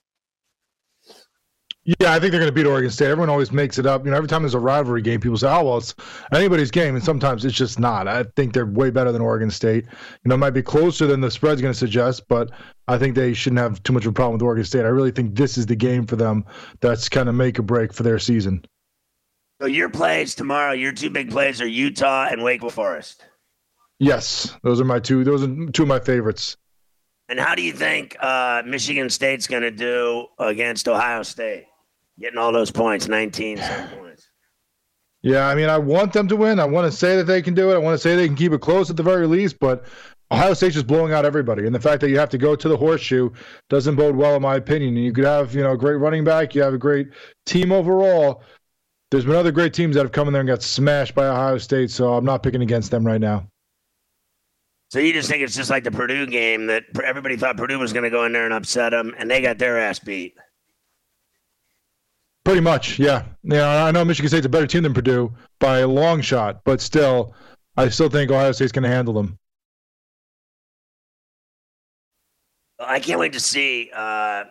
Yeah, 1.99 2.13
I 2.13 2.21
think 2.21 2.31
they're 2.31 2.41
going 2.41 2.47
to 2.47 2.53
beat 2.53 2.67
Oregon 2.67 2.91
State. 2.91 3.07
Everyone 3.07 3.31
always 3.31 3.51
makes 3.51 3.77
it 3.77 3.85
up. 3.85 4.05
You 4.05 4.13
know, 4.13 4.17
every 4.17 4.29
time 4.29 4.43
there's 4.43 4.55
a 4.55 4.61
rivalry 4.61 5.03
game, 5.03 5.21
people 5.21 5.37
say, 5.37 5.49
"Oh, 5.49 5.65
well, 5.65 5.79
it's 5.79 5.93
anybody's 6.33 6.71
game," 6.71 6.95
and 6.95 7.03
sometimes 7.03 7.45
it's 7.45 7.57
just 7.57 7.81
not. 7.81 8.07
I 8.07 8.23
think 8.37 8.53
they're 8.53 8.67
way 8.67 8.91
better 8.91 9.11
than 9.11 9.21
Oregon 9.21 9.51
State. 9.51 9.87
You 9.87 10.29
know, 10.29 10.37
it 10.37 10.39
might 10.39 10.51
be 10.51 10.63
closer 10.63 11.09
than 11.09 11.21
the 11.21 11.31
spread's 11.31 11.61
going 11.61 11.73
to 11.73 11.79
suggest, 11.79 12.29
but 12.29 12.53
I 12.87 12.97
think 12.97 13.17
they 13.17 13.33
shouldn't 13.33 13.59
have 13.59 13.83
too 13.83 13.93
much 13.93 14.05
of 14.05 14.11
a 14.11 14.13
problem 14.13 14.35
with 14.35 14.43
Oregon 14.43 14.65
State. 14.65 14.85
I 14.85 14.89
really 14.89 15.11
think 15.11 15.35
this 15.35 15.59
is 15.59 15.67
the 15.67 15.75
game 15.75 16.07
for 16.07 16.15
them. 16.15 16.45
That's 16.81 17.09
kind 17.09 17.29
of 17.29 17.35
make 17.35 17.59
or 17.59 17.63
break 17.63 17.93
for 17.93 18.05
their 18.05 18.21
season. 18.21 18.65
So 19.61 19.67
your 19.67 19.89
plays 19.89 20.37
tomorrow, 20.37 20.73
your 20.73 20.93
two 20.93 21.11
big 21.11 21.31
plays 21.31 21.61
are 21.61 21.67
Utah 21.67 22.29
and 22.31 22.45
Wake 22.45 22.63
Forest. 22.71 23.25
Yes, 23.99 24.57
those 24.63 24.81
are 24.81 24.85
my 24.85 25.01
two. 25.01 25.25
Those 25.25 25.43
are 25.43 25.67
two 25.73 25.83
of 25.83 25.89
my 25.89 25.99
favorites. 25.99 26.57
And 27.29 27.41
how 27.41 27.57
do 27.57 27.63
you 27.63 27.73
think 27.73 28.17
uh, 28.21 28.63
Michigan 28.65 29.11
State's 29.11 29.49
going 29.49 29.63
to 29.63 29.73
do 29.73 30.27
against 30.39 30.87
Ohio 30.87 31.25
State? 31.25 31.67
Getting 32.21 32.39
all 32.39 32.53
those 32.53 32.71
points, 32.71 33.09
19 33.09 33.59
points. 33.59 34.29
Yeah, 35.23 35.47
I 35.49 35.55
mean, 35.55 35.69
I 35.69 35.79
want 35.79 36.13
them 36.13 36.29
to 36.29 36.37
win. 36.37 36.59
I 36.59 36.65
want 36.65 36.91
to 36.91 36.97
say 36.97 37.17
that 37.17 37.25
they 37.25 37.43
can 37.43 37.55
do 37.55 37.71
it. 37.71 37.75
I 37.75 37.79
want 37.79 37.95
to 37.95 37.99
say 37.99 38.17
they 38.17 38.27
can 38.27 38.37
keep 38.37 38.53
it 38.53 38.61
close 38.61 38.89
at 38.89 38.97
the 38.97 39.03
very 39.03 39.27
least, 39.27 39.59
but 39.59 39.85
Ohio 40.31 40.55
State's 40.55 40.75
just 40.75 40.87
blowing 40.87 41.13
out 41.13 41.25
everybody. 41.25 41.67
And 41.67 41.75
the 41.75 41.81
fact 41.81 42.01
that 42.01 42.09
you 42.09 42.19
have 42.19 42.31
to 42.31 42.39
go 42.39 42.57
to 42.57 42.69
the 42.69 42.77
horseshoe 42.77 43.31
doesn't 43.69 43.97
bode 43.97 44.17
well, 44.17 44.37
in 44.37 44.43
my 44.43 44.57
opinion. 44.57 44.97
You 44.97 45.13
could 45.13 45.25
have, 45.25 45.55
you 45.55 45.63
know, 45.63 45.73
a 45.73 45.77
great 45.77 45.97
running 45.97 46.25
back, 46.25 46.55
you 46.55 46.63
have 46.63 46.73
a 46.73 46.79
great 46.79 47.09
team 47.45 47.73
overall. 47.73 48.43
There's 49.11 49.25
been 49.25 49.35
other 49.35 49.53
great 49.53 49.75
teams 49.75 49.97
that 49.97 50.03
have 50.03 50.13
come 50.13 50.29
in 50.29 50.33
there 50.33 50.41
and 50.41 50.49
got 50.49 50.63
smashed 50.63 51.15
by 51.15 51.27
Ohio 51.27 51.59
State, 51.59 51.91
so 51.91 52.15
I'm 52.15 52.25
not 52.25 52.43
picking 52.43 52.63
against 52.63 52.91
them 52.93 53.05
right 53.05 53.21
now. 53.21 53.47
So 54.91 55.01
you 55.01 55.13
just 55.13 55.29
think 55.29 55.43
it's 55.43 55.55
just 55.55 55.69
like 55.69 55.85
the 55.85 55.91
Purdue 55.91 56.27
game 56.27 56.67
that 56.67 56.85
everybody 57.05 57.37
thought 57.37 57.57
Purdue 57.57 57.79
was 57.79 57.93
going 57.93 58.05
to 58.05 58.11
go 58.11 58.25
in 58.25 58.33
there 58.33 58.45
and 58.45 58.55
upset 58.55 58.93
them, 58.93 59.15
and 59.19 59.31
they 59.31 59.43
got 59.43 59.59
their 59.59 59.79
ass 59.79 59.99
beat. 59.99 60.35
Pretty 62.45 62.61
much, 62.61 62.99
yeah. 62.99 63.25
Yeah, 63.43 63.85
I 63.85 63.91
know 63.91 64.05
Michigan 64.05 64.29
State's 64.29 64.47
a 64.47 64.49
better 64.49 64.67
team 64.67 64.83
than 64.83 64.95
Purdue 64.95 65.33
by 65.59 65.81
a 65.81 65.89
long 65.89 66.21
shot, 66.21 66.63
but 66.65 66.81
still, 66.81 67.35
I 67.77 67.89
still 67.89 68.09
think 68.09 68.31
Ohio 68.31 68.53
State's 68.53 68.73
going 68.73 68.85
to 68.85 68.89
handle 68.89 69.15
them. 69.15 69.39
I 72.79 72.99
can't 72.99 73.21
wait 73.21 73.35
to 73.35 73.41
see. 73.41 73.91
Uh, 73.95 74.45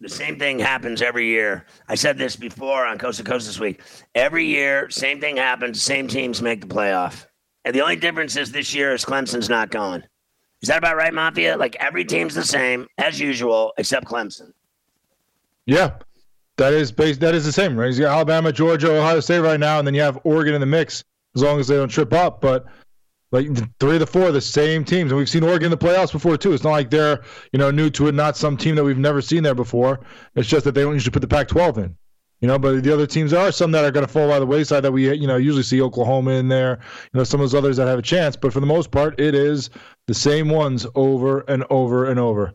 the 0.00 0.08
same 0.08 0.38
thing 0.38 0.58
happens 0.58 1.02
every 1.02 1.26
year. 1.26 1.66
I 1.88 1.96
said 1.96 2.18
this 2.18 2.36
before 2.36 2.86
on 2.86 2.98
Coast 2.98 3.18
to 3.18 3.24
Coast 3.24 3.46
this 3.46 3.58
week. 3.58 3.80
Every 4.14 4.44
year, 4.44 4.88
same 4.90 5.20
thing 5.20 5.36
happens. 5.36 5.82
Same 5.82 6.06
teams 6.06 6.40
make 6.40 6.60
the 6.60 6.66
playoff, 6.66 7.26
and 7.64 7.74
the 7.74 7.80
only 7.80 7.96
difference 7.96 8.36
is 8.36 8.52
this 8.52 8.74
year 8.74 8.94
is 8.94 9.04
Clemson's 9.04 9.48
not 9.48 9.70
going. 9.70 10.04
Is 10.62 10.68
that 10.68 10.78
about 10.78 10.96
right, 10.96 11.12
Mafia? 11.12 11.56
Like 11.56 11.76
every 11.76 12.04
team's 12.04 12.34
the 12.34 12.44
same 12.44 12.86
as 12.98 13.18
usual, 13.18 13.72
except 13.76 14.06
Clemson. 14.06 14.52
Yeah, 15.66 15.96
that 16.56 16.72
is 16.72 16.92
based. 16.92 17.20
That 17.20 17.34
is 17.34 17.44
the 17.44 17.52
same, 17.52 17.76
right? 17.76 17.92
You 17.92 18.00
got 18.00 18.14
Alabama, 18.14 18.52
Georgia, 18.52 18.96
Ohio 18.96 19.20
State 19.20 19.40
right 19.40 19.58
now, 19.58 19.78
and 19.78 19.86
then 19.86 19.94
you 19.94 20.02
have 20.02 20.18
Oregon 20.24 20.54
in 20.54 20.60
the 20.60 20.66
mix 20.66 21.04
as 21.34 21.42
long 21.42 21.58
as 21.58 21.66
they 21.66 21.76
don't 21.76 21.88
trip 21.88 22.12
up. 22.12 22.40
But 22.40 22.66
like 23.32 23.48
three 23.80 23.94
of 23.94 24.00
the 24.00 24.06
four, 24.06 24.30
the 24.30 24.40
same 24.40 24.84
teams, 24.84 25.10
and 25.10 25.18
we've 25.18 25.28
seen 25.28 25.42
Oregon 25.42 25.66
in 25.66 25.70
the 25.70 25.76
playoffs 25.76 26.12
before 26.12 26.36
too. 26.36 26.52
It's 26.52 26.62
not 26.62 26.70
like 26.70 26.90
they're 26.90 27.22
you 27.52 27.58
know 27.58 27.70
new 27.70 27.90
to 27.90 28.06
it, 28.08 28.14
not 28.14 28.36
some 28.36 28.56
team 28.56 28.76
that 28.76 28.84
we've 28.84 28.98
never 28.98 29.20
seen 29.20 29.42
there 29.42 29.54
before. 29.54 30.00
It's 30.36 30.48
just 30.48 30.64
that 30.64 30.72
they 30.72 30.82
don't 30.82 30.92
usually 30.92 31.12
put 31.12 31.22
the 31.22 31.28
Pac-12 31.28 31.78
in. 31.78 31.96
You 32.40 32.48
know, 32.48 32.58
but 32.58 32.82
the 32.82 32.92
other 32.92 33.06
teams 33.06 33.32
are 33.32 33.50
some 33.50 33.70
that 33.72 33.84
are 33.84 33.90
going 33.90 34.06
to 34.06 34.12
fall 34.12 34.28
by 34.28 34.38
the 34.38 34.46
wayside 34.46 34.84
that 34.84 34.92
we 34.92 35.12
you 35.12 35.26
know 35.26 35.36
usually 35.36 35.62
see 35.62 35.82
Oklahoma 35.82 36.32
in 36.32 36.48
there. 36.48 36.78
You 37.12 37.18
know, 37.18 37.24
some 37.24 37.40
of 37.40 37.50
those 37.50 37.58
others 37.58 37.76
that 37.78 37.88
have 37.88 37.98
a 37.98 38.02
chance, 38.02 38.36
but 38.36 38.52
for 38.52 38.60
the 38.60 38.66
most 38.66 38.90
part, 38.90 39.18
it 39.18 39.34
is 39.34 39.70
the 40.06 40.14
same 40.14 40.48
ones 40.48 40.86
over 40.94 41.40
and 41.40 41.64
over 41.70 42.04
and 42.04 42.20
over. 42.20 42.54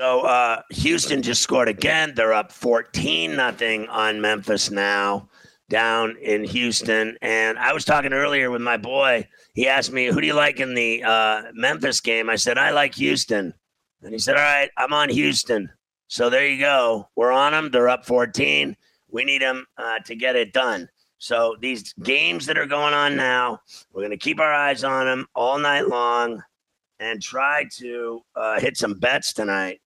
So 0.00 0.22
uh, 0.22 0.62
Houston 0.70 1.20
just 1.20 1.42
scored 1.42 1.68
again. 1.68 2.14
They're 2.16 2.32
up 2.32 2.52
14 2.52 3.36
nothing 3.36 3.86
on 3.88 4.18
Memphis 4.18 4.70
now 4.70 5.28
down 5.68 6.16
in 6.22 6.42
Houston. 6.42 7.18
And 7.20 7.58
I 7.58 7.74
was 7.74 7.84
talking 7.84 8.14
earlier 8.14 8.50
with 8.50 8.62
my 8.62 8.78
boy. 8.78 9.28
He 9.52 9.68
asked 9.68 9.92
me, 9.92 10.06
Who 10.06 10.22
do 10.22 10.26
you 10.26 10.32
like 10.32 10.58
in 10.58 10.72
the 10.72 11.04
uh, 11.04 11.42
Memphis 11.52 12.00
game? 12.00 12.30
I 12.30 12.36
said, 12.36 12.56
I 12.56 12.70
like 12.70 12.94
Houston. 12.94 13.52
And 14.00 14.14
he 14.14 14.18
said, 14.18 14.36
All 14.36 14.42
right, 14.42 14.70
I'm 14.78 14.94
on 14.94 15.10
Houston. 15.10 15.70
So 16.08 16.30
there 16.30 16.46
you 16.46 16.58
go. 16.58 17.10
We're 17.14 17.30
on 17.32 17.52
them. 17.52 17.70
They're 17.70 17.90
up 17.90 18.06
14. 18.06 18.74
We 19.10 19.24
need 19.26 19.42
them 19.42 19.66
uh, 19.76 19.98
to 20.06 20.16
get 20.16 20.34
it 20.34 20.54
done. 20.54 20.88
So 21.18 21.56
these 21.60 21.92
games 22.02 22.46
that 22.46 22.56
are 22.56 22.64
going 22.64 22.94
on 22.94 23.16
now, 23.16 23.60
we're 23.92 24.00
going 24.00 24.12
to 24.12 24.16
keep 24.16 24.40
our 24.40 24.54
eyes 24.54 24.82
on 24.82 25.04
them 25.04 25.26
all 25.34 25.58
night 25.58 25.88
long 25.88 26.42
and 27.00 27.20
try 27.20 27.66
to 27.72 28.22
uh, 28.34 28.58
hit 28.60 28.78
some 28.78 28.94
bets 28.94 29.34
tonight. 29.34 29.82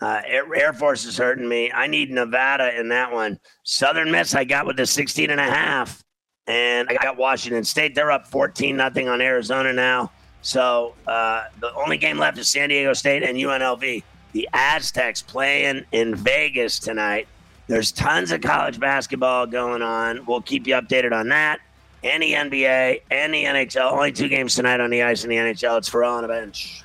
Uh, 0.00 0.20
Air, 0.26 0.72
Force 0.74 1.04
is 1.04 1.16
hurting 1.16 1.48
me. 1.48 1.72
I 1.72 1.86
need 1.86 2.10
Nevada 2.10 2.78
in 2.78 2.88
that 2.90 3.12
one. 3.12 3.38
Southern 3.64 4.10
Miss, 4.10 4.34
I 4.34 4.44
got 4.44 4.66
with 4.66 4.76
the 4.76 4.86
16 4.86 5.30
and 5.30 5.40
a 5.40 5.44
half. 5.44 6.02
And 6.46 6.88
I 6.88 6.94
got 6.94 7.16
Washington 7.16 7.64
State. 7.64 7.94
They're 7.94 8.10
up 8.10 8.26
14 8.28 8.76
nothing 8.76 9.08
on 9.08 9.20
Arizona 9.20 9.72
now. 9.72 10.12
So 10.42 10.94
uh, 11.08 11.44
the 11.60 11.74
only 11.74 11.96
game 11.96 12.18
left 12.18 12.38
is 12.38 12.46
San 12.46 12.68
Diego 12.68 12.92
State 12.92 13.24
and 13.24 13.36
UNLV. 13.36 14.02
The 14.32 14.48
Aztecs 14.52 15.22
playing 15.22 15.84
in 15.92 16.14
Vegas 16.14 16.78
tonight. 16.78 17.26
There's 17.66 17.90
tons 17.90 18.30
of 18.30 18.42
college 18.42 18.78
basketball 18.78 19.46
going 19.46 19.82
on. 19.82 20.24
We'll 20.24 20.42
keep 20.42 20.66
you 20.68 20.74
updated 20.74 21.12
on 21.12 21.28
that. 21.30 21.60
Any 22.04 22.32
NBA 22.32 23.00
any 23.10 23.44
NHL. 23.44 23.90
Only 23.90 24.12
two 24.12 24.28
games 24.28 24.54
tonight 24.54 24.78
on 24.78 24.90
the 24.90 25.02
ice 25.02 25.24
in 25.24 25.30
the 25.30 25.36
NHL. 25.36 25.78
It's 25.78 25.88
Ferrall 25.88 26.18
on 26.18 26.24
a 26.24 26.28
bench. 26.28 26.84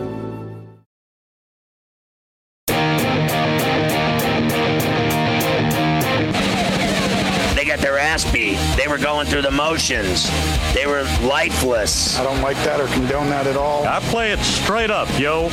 Ass 8.11 8.29
beat. 8.29 8.57
They 8.75 8.89
were 8.89 8.97
going 8.97 9.25
through 9.25 9.43
the 9.43 9.51
motions. 9.51 10.29
They 10.73 10.85
were 10.85 11.03
lifeless. 11.21 12.19
I 12.19 12.23
don't 12.23 12.41
like 12.41 12.57
that 12.57 12.81
or 12.81 12.87
condone 12.87 13.29
that 13.29 13.47
at 13.47 13.55
all. 13.55 13.85
I 13.85 14.01
play 14.01 14.33
it 14.33 14.39
straight 14.39 14.91
up, 14.91 15.07
yo. 15.17 15.47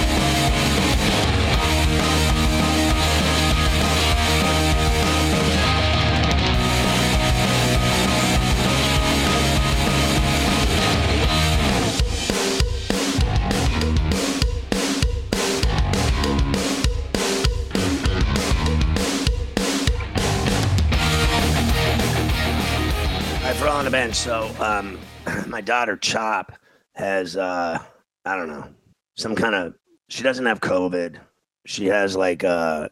Ben. 23.91 24.13
So, 24.13 24.51
um, 24.61 24.99
my 25.47 25.61
daughter 25.61 25.97
Chop 25.97 26.53
has, 26.95 27.37
uh, 27.37 27.79
I 28.25 28.37
don't 28.37 28.49
know, 28.49 28.69
some 29.17 29.35
kind 29.35 29.55
of. 29.55 29.75
She 30.11 30.23
doesn't 30.23 30.47
have 30.47 30.61
COVID. 30.61 31.19
She 31.67 31.87
has 31.87 32.17
like 32.17 32.43
a 32.43 32.91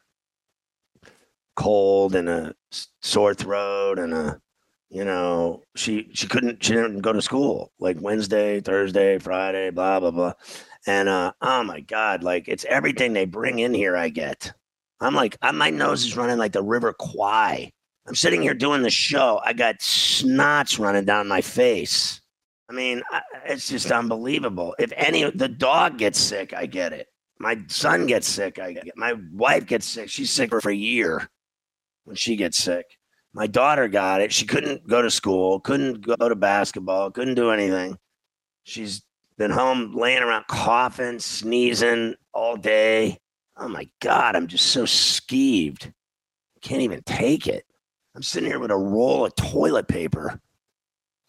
cold 1.56 2.14
and 2.14 2.28
a 2.28 2.54
sore 3.00 3.34
throat 3.34 3.98
and 3.98 4.12
a, 4.12 4.40
you 4.90 5.04
know, 5.04 5.62
she 5.74 6.08
she 6.12 6.26
couldn't 6.26 6.62
she 6.62 6.74
didn't 6.74 7.00
go 7.00 7.12
to 7.12 7.22
school 7.22 7.72
like 7.78 8.00
Wednesday, 8.00 8.60
Thursday, 8.60 9.18
Friday, 9.18 9.70
blah 9.70 9.98
blah 9.98 10.10
blah, 10.10 10.32
and 10.86 11.08
uh, 11.08 11.32
oh 11.40 11.64
my 11.64 11.80
god, 11.80 12.22
like 12.22 12.48
it's 12.48 12.64
everything 12.66 13.12
they 13.12 13.24
bring 13.24 13.58
in 13.58 13.74
here. 13.74 13.96
I 13.96 14.08
get. 14.08 14.52
I'm 15.00 15.14
like, 15.14 15.36
I, 15.42 15.50
my 15.50 15.70
nose 15.70 16.04
is 16.04 16.16
running 16.16 16.38
like 16.38 16.52
the 16.52 16.62
River 16.62 16.94
Kwai. 16.98 17.72
I'm 18.06 18.14
sitting 18.14 18.42
here 18.42 18.54
doing 18.54 18.82
the 18.82 18.90
show. 18.90 19.40
I 19.44 19.52
got 19.52 19.80
snots 19.80 20.78
running 20.78 21.04
down 21.04 21.26
my 21.26 21.40
face. 21.40 22.20
I 22.68 22.72
mean, 22.72 23.02
it's 23.44 23.68
just 23.68 23.90
unbelievable. 23.90 24.74
If 24.78 24.92
any, 24.96 25.28
the 25.30 25.48
dog 25.48 25.98
gets 25.98 26.18
sick, 26.18 26.52
I 26.52 26.66
get 26.66 26.92
it. 26.92 27.08
My 27.38 27.60
son 27.68 28.06
gets 28.06 28.26
sick, 28.26 28.58
I 28.58 28.72
get 28.72 28.86
it. 28.86 28.94
My 28.96 29.14
wife 29.32 29.66
gets 29.66 29.86
sick. 29.86 30.08
She's 30.08 30.30
sick 30.30 30.50
for 30.50 30.70
a 30.70 30.74
year 30.74 31.28
when 32.04 32.16
she 32.16 32.36
gets 32.36 32.56
sick. 32.56 32.86
My 33.34 33.46
daughter 33.46 33.88
got 33.88 34.22
it. 34.22 34.32
She 34.32 34.46
couldn't 34.46 34.88
go 34.88 35.02
to 35.02 35.10
school, 35.10 35.60
couldn't 35.60 36.00
go 36.00 36.16
to 36.16 36.34
basketball, 36.34 37.10
couldn't 37.10 37.34
do 37.34 37.50
anything. 37.50 37.98
She's 38.64 39.02
been 39.36 39.50
home 39.50 39.94
laying 39.94 40.22
around 40.22 40.46
coughing, 40.46 41.18
sneezing 41.18 42.14
all 42.32 42.56
day. 42.56 43.18
Oh 43.58 43.68
my 43.68 43.88
God, 44.00 44.34
I'm 44.34 44.46
just 44.46 44.66
so 44.66 44.84
skeeved. 44.84 45.92
Can't 46.62 46.82
even 46.82 47.02
take 47.04 47.46
it. 47.46 47.65
I'm 48.16 48.22
sitting 48.22 48.48
here 48.48 48.58
with 48.58 48.70
a 48.70 48.76
roll 48.76 49.26
of 49.26 49.34
toilet 49.34 49.88
paper 49.88 50.40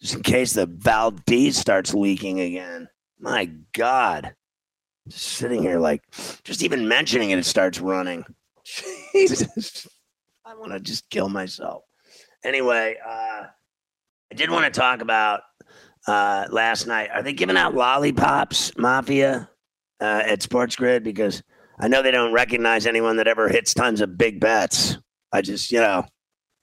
just 0.00 0.14
in 0.14 0.22
case 0.22 0.54
the 0.54 0.64
Valdez 0.64 1.58
starts 1.58 1.92
leaking 1.92 2.40
again. 2.40 2.88
My 3.20 3.50
God. 3.74 4.34
Just 5.06 5.26
sitting 5.26 5.62
here 5.62 5.78
like, 5.78 6.02
just 6.44 6.62
even 6.62 6.88
mentioning 6.88 7.28
it, 7.28 7.38
it 7.38 7.44
starts 7.44 7.78
running. 7.78 8.24
Jesus. 9.12 9.86
I 10.46 10.54
want 10.54 10.72
to 10.72 10.80
just 10.80 11.10
kill 11.10 11.28
myself. 11.28 11.82
Anyway, 12.42 12.96
uh, 13.06 13.44
I 14.30 14.34
did 14.34 14.50
want 14.50 14.72
to 14.72 14.80
talk 14.80 15.02
about 15.02 15.42
uh, 16.06 16.46
last 16.50 16.86
night. 16.86 17.10
Are 17.12 17.22
they 17.22 17.34
giving 17.34 17.58
out 17.58 17.74
lollipops, 17.74 18.72
Mafia, 18.78 19.50
uh, 20.00 20.22
at 20.24 20.42
Sports 20.42 20.74
Grid? 20.74 21.04
Because 21.04 21.42
I 21.78 21.88
know 21.88 22.00
they 22.00 22.12
don't 22.12 22.32
recognize 22.32 22.86
anyone 22.86 23.18
that 23.18 23.28
ever 23.28 23.50
hits 23.50 23.74
tons 23.74 24.00
of 24.00 24.16
big 24.16 24.40
bets. 24.40 24.96
I 25.32 25.42
just, 25.42 25.70
you 25.70 25.80
know, 25.80 26.06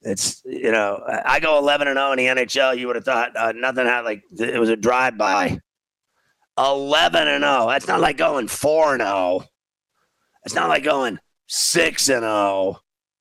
it's 0.05 0.43
you 0.45 0.71
know, 0.71 1.03
I 1.25 1.39
go 1.39 1.57
eleven 1.57 1.87
and 1.87 1.97
0 1.97 2.11
in 2.11 2.17
the 2.17 2.25
NHL. 2.27 2.77
You 2.77 2.87
would 2.87 2.95
have 2.95 3.05
thought 3.05 3.35
uh, 3.35 3.53
nothing 3.53 3.87
had 3.87 4.01
like 4.01 4.23
it 4.39 4.59
was 4.59 4.69
a 4.69 4.75
drive 4.75 5.17
by. 5.17 5.59
Eleven 6.57 7.27
and 7.27 7.43
zero. 7.43 7.67
That's 7.67 7.87
not 7.87 7.99
like 7.99 8.15
going 8.15 8.47
four 8.47 8.93
and 8.93 9.01
zero. 9.01 9.43
It's 10.45 10.55
not 10.55 10.69
like 10.69 10.83
going 10.83 11.17
six 11.47 12.07
and 12.07 12.21
zero. 12.21 12.79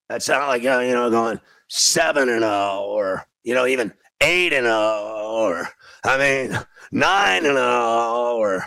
That's 0.08 0.28
not 0.28 0.46
like 0.46 0.64
uh, 0.64 0.80
you 0.80 0.92
know 0.92 1.10
going 1.10 1.40
seven 1.68 2.28
and 2.28 2.42
zero 2.42 2.84
or 2.86 3.26
you 3.42 3.54
know 3.54 3.66
even 3.66 3.92
eight 4.20 4.52
and 4.52 4.66
zero 4.66 5.24
or 5.24 5.68
I 6.04 6.18
mean 6.18 6.58
nine 6.92 7.46
and 7.46 7.56
zero 7.56 8.36
or 8.36 8.64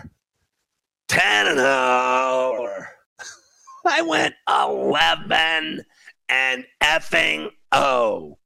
ten 1.08 1.48
and 1.48 1.60
zero 1.60 2.56
or 2.60 2.90
I 3.86 4.02
went 4.02 4.34
eleven 4.50 5.86
and 6.28 6.66
effing 6.82 7.52
O. 7.72 8.38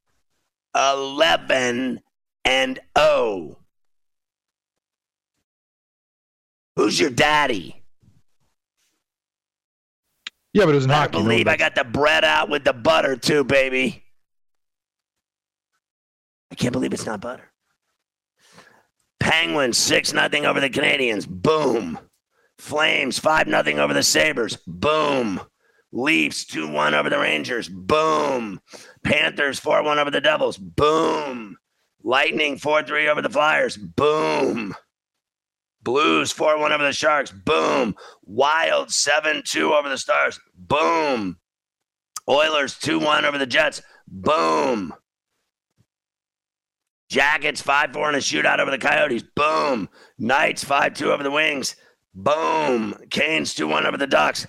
11 0.74 2.00
and 2.44 2.80
O. 2.96 3.58
Who's 6.76 6.98
your 6.98 7.10
daddy? 7.10 7.82
Yeah, 10.54 10.64
but 10.64 10.72
it 10.72 10.76
was 10.76 10.84
in 10.84 10.90
I 10.90 11.06
believe 11.06 11.48
I 11.48 11.56
got 11.56 11.74
the 11.74 11.84
bread 11.84 12.24
out 12.24 12.48
with 12.48 12.64
the 12.64 12.72
butter 12.72 13.16
too, 13.16 13.44
baby. 13.44 14.04
I 16.50 16.54
can't 16.54 16.72
believe 16.72 16.92
it's 16.92 17.06
not 17.06 17.20
butter. 17.20 17.50
Penguins 19.18 19.78
six 19.78 20.12
nothing 20.12 20.44
over 20.44 20.60
the 20.60 20.68
Canadiens. 20.68 21.26
Boom. 21.26 21.98
Flames 22.58 23.18
five 23.18 23.46
nothing 23.46 23.78
over 23.78 23.94
the 23.94 24.02
Sabres. 24.02 24.56
Boom. 24.66 25.40
Leafs 25.92 26.46
2 26.46 26.68
1 26.68 26.94
over 26.94 27.10
the 27.10 27.18
Rangers. 27.18 27.68
Boom. 27.68 28.60
Panthers 29.04 29.58
4 29.58 29.82
1 29.82 29.98
over 29.98 30.10
the 30.10 30.20
Devils. 30.20 30.56
Boom. 30.56 31.58
Lightning 32.02 32.56
4 32.56 32.82
3 32.82 33.08
over 33.08 33.20
the 33.20 33.30
Flyers. 33.30 33.76
Boom. 33.76 34.74
Blues 35.82 36.32
4 36.32 36.58
1 36.58 36.72
over 36.72 36.84
the 36.84 36.92
Sharks. 36.92 37.30
Boom. 37.30 37.94
Wild 38.24 38.90
7 38.90 39.42
2 39.44 39.74
over 39.74 39.88
the 39.88 39.98
Stars. 39.98 40.40
Boom. 40.56 41.38
Oilers 42.28 42.78
2 42.78 42.98
1 42.98 43.24
over 43.26 43.36
the 43.36 43.46
Jets. 43.46 43.82
Boom. 44.08 44.94
Jackets 47.10 47.60
5 47.60 47.92
4 47.92 48.08
in 48.08 48.14
a 48.14 48.18
shootout 48.18 48.60
over 48.60 48.70
the 48.70 48.78
Coyotes. 48.78 49.24
Boom. 49.34 49.90
Knights 50.18 50.64
5 50.64 50.94
2 50.94 51.12
over 51.12 51.22
the 51.22 51.30
Wings. 51.30 51.76
Boom. 52.14 52.94
Canes 53.10 53.52
2 53.52 53.68
1 53.68 53.84
over 53.84 53.98
the 53.98 54.06
Ducks. 54.06 54.46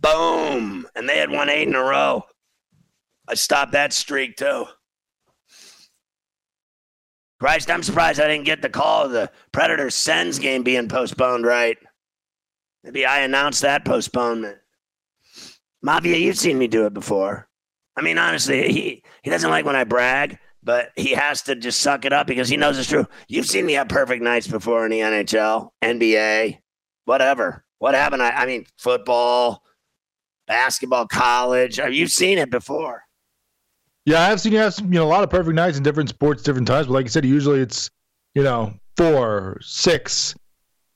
Boom. 0.00 0.86
And 0.94 1.08
they 1.08 1.18
had 1.18 1.30
won 1.30 1.48
eight 1.48 1.68
in 1.68 1.74
a 1.74 1.82
row. 1.82 2.24
I 3.28 3.34
stopped 3.34 3.72
that 3.72 3.92
streak 3.92 4.36
too. 4.36 4.66
Christ, 7.38 7.70
I'm 7.70 7.82
surprised 7.82 8.20
I 8.20 8.28
didn't 8.28 8.44
get 8.44 8.60
the 8.60 8.68
call 8.68 9.04
of 9.04 9.12
the 9.12 9.30
Predator 9.50 9.88
Sens 9.88 10.38
game 10.38 10.62
being 10.62 10.88
postponed 10.88 11.46
right. 11.46 11.78
Maybe 12.84 13.06
I 13.06 13.20
announced 13.20 13.62
that 13.62 13.84
postponement. 13.84 14.58
Mafia, 15.82 16.16
you've 16.16 16.36
seen 16.36 16.58
me 16.58 16.66
do 16.66 16.84
it 16.86 16.92
before. 16.92 17.48
I 17.96 18.02
mean, 18.02 18.18
honestly, 18.18 18.70
he, 18.72 19.02
he 19.22 19.30
doesn't 19.30 19.50
like 19.50 19.64
when 19.64 19.76
I 19.76 19.84
brag, 19.84 20.38
but 20.62 20.90
he 20.96 21.12
has 21.12 21.42
to 21.42 21.54
just 21.54 21.80
suck 21.80 22.04
it 22.04 22.12
up 22.12 22.26
because 22.26 22.48
he 22.48 22.56
knows 22.56 22.78
it's 22.78 22.88
true. 22.88 23.06
You've 23.28 23.46
seen 23.46 23.64
me 23.64 23.72
have 23.74 23.88
perfect 23.88 24.22
nights 24.22 24.46
before 24.46 24.84
in 24.84 24.90
the 24.90 25.00
NHL, 25.00 25.70
NBA, 25.82 26.58
whatever. 27.06 27.64
What 27.78 27.94
happened? 27.94 28.22
I, 28.22 28.30
I 28.30 28.46
mean, 28.46 28.66
football, 28.76 29.62
basketball, 30.50 31.06
college. 31.06 31.76
Have 31.76 31.94
you 31.94 32.08
seen 32.08 32.36
it 32.36 32.50
before? 32.50 33.04
Yeah, 34.04 34.22
I've 34.22 34.40
seen 34.40 34.52
you 34.52 34.58
have 34.58 34.74
some, 34.74 34.92
you 34.92 34.98
know 34.98 35.06
a 35.06 35.08
lot 35.08 35.22
of 35.22 35.30
perfect 35.30 35.54
nights 35.54 35.76
in 35.76 35.84
different 35.84 36.08
sports, 36.08 36.42
different 36.42 36.66
times. 36.66 36.88
But 36.88 36.94
like 36.94 37.06
I 37.06 37.08
said, 37.08 37.24
usually 37.24 37.60
it's 37.60 37.88
you 38.34 38.42
know 38.42 38.74
four, 38.96 39.58
six. 39.62 40.34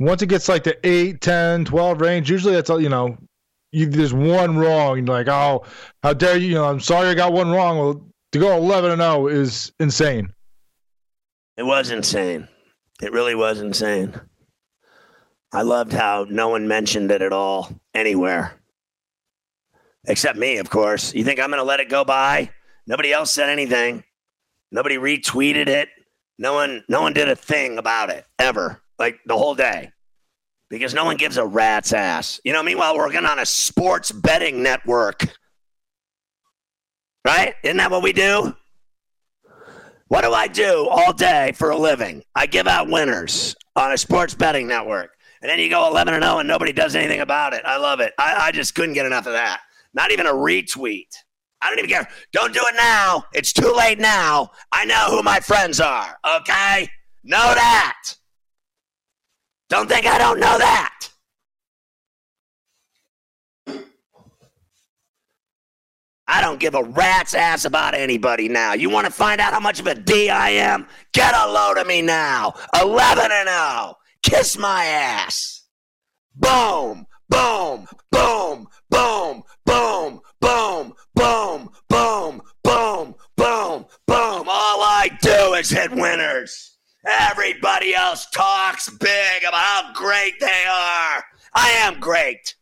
Once 0.00 0.22
it 0.22 0.26
gets 0.26 0.48
like 0.48 0.64
the 0.64 0.76
8, 0.84 1.20
10, 1.20 1.66
12 1.66 2.00
range, 2.00 2.28
usually 2.28 2.52
that's 2.52 2.68
all 2.68 2.80
you 2.80 2.88
know. 2.88 3.16
You, 3.70 3.86
there's 3.86 4.12
one 4.12 4.58
wrong, 4.58 4.98
and 4.98 5.08
like, 5.08 5.28
oh, 5.28 5.64
how 6.02 6.12
dare 6.14 6.36
you? 6.36 6.48
You 6.48 6.54
know, 6.54 6.64
I'm 6.64 6.80
sorry 6.80 7.08
I 7.08 7.14
got 7.14 7.32
one 7.32 7.50
wrong. 7.50 7.78
Well, 7.78 8.06
to 8.32 8.38
go 8.40 8.56
11 8.56 8.90
and 8.90 9.00
0 9.00 9.28
is 9.28 9.72
insane. 9.78 10.32
It 11.56 11.62
was 11.62 11.90
insane. 11.92 12.48
It 13.00 13.12
really 13.12 13.36
was 13.36 13.60
insane. 13.60 14.20
I 15.52 15.62
loved 15.62 15.92
how 15.92 16.26
no 16.28 16.48
one 16.48 16.66
mentioned 16.66 17.12
it 17.12 17.22
at 17.22 17.32
all 17.32 17.70
anywhere. 17.94 18.60
Except 20.06 20.38
me, 20.38 20.58
of 20.58 20.70
course. 20.70 21.14
You 21.14 21.24
think 21.24 21.40
I'm 21.40 21.50
going 21.50 21.60
to 21.60 21.64
let 21.64 21.80
it 21.80 21.88
go 21.88 22.04
by? 22.04 22.50
Nobody 22.86 23.12
else 23.12 23.32
said 23.32 23.48
anything. 23.48 24.04
Nobody 24.70 24.96
retweeted 24.96 25.68
it. 25.68 25.88
No 26.38 26.54
one 26.54 26.84
no 26.88 27.00
one 27.00 27.12
did 27.12 27.28
a 27.28 27.36
thing 27.36 27.78
about 27.78 28.10
it 28.10 28.26
ever. 28.38 28.82
Like 28.98 29.20
the 29.26 29.36
whole 29.36 29.54
day. 29.54 29.92
Because 30.68 30.94
no 30.94 31.04
one 31.04 31.16
gives 31.16 31.36
a 31.36 31.46
rat's 31.46 31.92
ass. 31.92 32.40
You 32.44 32.52
know, 32.52 32.62
meanwhile, 32.62 32.96
we're 32.96 33.06
working 33.06 33.24
on 33.24 33.38
a 33.38 33.46
sports 33.46 34.10
betting 34.10 34.62
network. 34.62 35.24
Right? 37.24 37.54
Isn't 37.62 37.76
that 37.78 37.90
what 37.90 38.02
we 38.02 38.12
do? 38.12 38.54
What 40.08 40.22
do 40.22 40.32
I 40.32 40.48
do 40.48 40.88
all 40.90 41.12
day 41.12 41.52
for 41.54 41.70
a 41.70 41.76
living? 41.76 42.22
I 42.34 42.46
give 42.46 42.66
out 42.66 42.90
winners 42.90 43.56
on 43.76 43.92
a 43.92 43.98
sports 43.98 44.34
betting 44.34 44.66
network 44.66 45.14
and 45.44 45.50
then 45.50 45.58
you 45.58 45.68
go 45.68 45.86
11 45.88 46.14
and 46.14 46.24
0 46.24 46.38
and 46.38 46.48
nobody 46.48 46.72
does 46.72 46.96
anything 46.96 47.20
about 47.20 47.52
it. 47.52 47.60
I 47.66 47.76
love 47.76 48.00
it. 48.00 48.14
I, 48.18 48.46
I 48.46 48.50
just 48.50 48.74
couldn't 48.74 48.94
get 48.94 49.04
enough 49.04 49.26
of 49.26 49.34
that. 49.34 49.60
Not 49.94 50.10
even 50.10 50.26
a 50.26 50.32
retweet. 50.32 51.08
I 51.60 51.70
don't 51.70 51.78
even 51.78 51.88
care. 51.88 52.06
Don't 52.32 52.52
do 52.52 52.60
it 52.62 52.74
now. 52.76 53.24
It's 53.32 53.52
too 53.52 53.72
late 53.72 53.98
now. 53.98 54.50
I 54.70 54.84
know 54.84 55.06
who 55.08 55.22
my 55.22 55.40
friends 55.40 55.80
are. 55.80 56.18
Okay? 56.40 56.88
Know 57.22 57.54
that. 57.54 58.14
Don't 59.70 59.88
think 59.88 60.06
I 60.06 60.18
don't 60.18 60.38
know 60.38 60.58
that. 60.58 60.90
I 66.26 66.40
don't 66.40 66.58
give 66.58 66.74
a 66.74 66.82
rat's 66.82 67.34
ass 67.34 67.64
about 67.64 67.94
anybody 67.94 68.48
now. 68.48 68.72
You 68.72 68.88
want 68.88 69.06
to 69.06 69.12
find 69.12 69.40
out 69.40 69.52
how 69.52 69.60
much 69.60 69.78
of 69.78 69.86
a 69.86 69.94
D 69.94 70.30
I 70.30 70.50
am? 70.50 70.86
Get 71.12 71.34
a 71.34 71.46
load 71.50 71.78
of 71.78 71.86
me 71.86 72.02
now. 72.02 72.54
11 72.80 73.30
and 73.30 73.48
0. 73.48 73.94
Kiss 74.22 74.56
my 74.56 74.84
ass. 74.84 75.64
Boom, 76.34 77.06
boom, 77.28 77.86
boom, 78.10 78.66
boom, 78.90 79.42
boom, 79.66 80.20
boom, 80.40 80.94
boom, 81.14 81.70
boom, 81.88 82.42
boom, 82.62 83.14
boom, 83.36 83.86
boom. 84.06 84.48
All 84.48 84.82
I 84.82 85.10
do 85.20 85.54
is 85.54 85.70
hit 85.70 85.90
winners. 85.92 86.76
Everybody 87.06 87.94
else 87.94 88.26
talks 88.30 88.88
big 88.88 89.42
about 89.42 89.54
how 89.54 89.92
great 89.92 90.34
they 90.40 90.64
are. 90.66 91.24
I 91.54 91.70
am 91.78 92.00
great. 92.00 92.54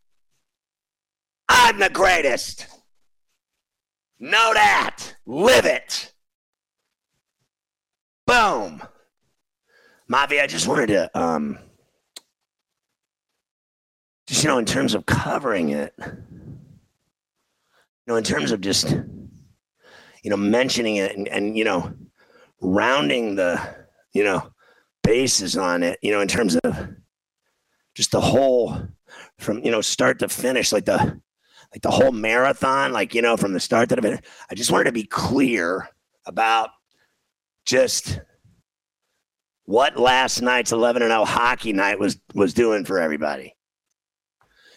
I'm 1.49 1.79
the 1.79 1.91
greatest. 1.91 2.67
Know 4.19 4.53
that. 4.55 5.15
Live 5.27 5.67
it. 5.67 6.13
Boom. 8.27 8.83
Mavi, 10.11 10.41
I 10.41 10.47
just 10.47 10.67
wanted 10.67 10.89
to, 10.89 11.19
um, 11.19 11.59
just, 14.27 14.43
you 14.43 14.49
know, 14.49 14.59
in 14.59 14.65
terms 14.65 14.95
of 14.95 15.07
covering 15.07 15.71
it, 15.71 15.95
know, 18.13 18.17
in 18.17 18.25
terms 18.25 18.53
of 18.53 18.61
just, 18.61 18.91
you 20.23 20.31
know, 20.31 20.37
mentioning 20.37 20.97
it 20.97 21.17
and, 21.17 21.29
and 21.29 21.57
you 21.57 21.65
know, 21.65 21.93
rounding 22.61 23.35
the, 23.35 23.61
you 24.13 24.23
know, 24.23 24.53
bases 25.03 25.57
on 25.57 25.83
it, 25.83 25.99
you 26.03 26.13
know, 26.13 26.21
in 26.21 26.29
terms 26.29 26.57
of 26.57 26.89
just 27.95 28.13
the 28.13 28.21
whole 28.21 28.81
from, 29.39 29.59
you 29.65 29.71
know, 29.71 29.81
start 29.81 30.19
to 30.21 30.29
finish, 30.29 30.73
like 30.73 30.85
the, 30.85 31.21
like 31.73 31.83
the 31.83 31.91
whole 31.91 32.13
marathon, 32.13 32.93
like, 32.93 33.15
you 33.15 33.23
know, 33.23 33.37
from 33.37 33.53
the 33.53 33.61
start 33.61 33.89
to 33.89 33.97
the 33.97 34.03
finish. 34.03 34.21
I 34.51 34.55
just 34.55 34.71
wanted 34.71 34.85
to 34.85 34.93
be 34.93 35.05
clear 35.05 35.89
about 36.27 36.71
just 37.65 38.21
what 39.65 39.99
last 39.99 40.43
night's 40.43 40.73
11 40.73 41.03
and 41.03 41.11
0 41.11 41.25
hockey 41.25 41.73
night 41.73 41.99
was 41.99 42.21
was 42.35 42.53
doing 42.53 42.85
for 42.85 42.99
everybody. 42.99 43.55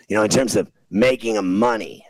You 0.07 0.15
know, 0.15 0.23
in 0.23 0.29
terms 0.29 0.55
of 0.55 0.71
making 0.89 1.37
a 1.37 1.41
money. 1.41 2.05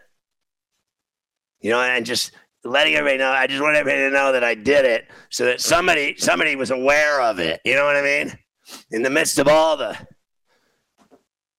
You 1.65 1.71
know, 1.71 1.81
and 1.81 2.05
just 2.05 2.31
letting 2.63 2.93
everybody 2.93 3.17
know. 3.17 3.31
I 3.31 3.47
just 3.47 3.59
want 3.59 3.75
everybody 3.75 4.03
to 4.03 4.11
know 4.11 4.31
that 4.33 4.43
I 4.43 4.53
did 4.53 4.85
it 4.85 5.07
so 5.31 5.45
that 5.45 5.61
somebody 5.61 6.13
somebody 6.15 6.55
was 6.55 6.69
aware 6.69 7.19
of 7.19 7.39
it. 7.39 7.59
You 7.65 7.73
know 7.73 7.85
what 7.85 7.95
I 7.95 8.03
mean? 8.03 8.37
In 8.91 9.01
the 9.01 9.09
midst 9.09 9.39
of 9.39 9.47
all 9.47 9.75
the 9.75 9.97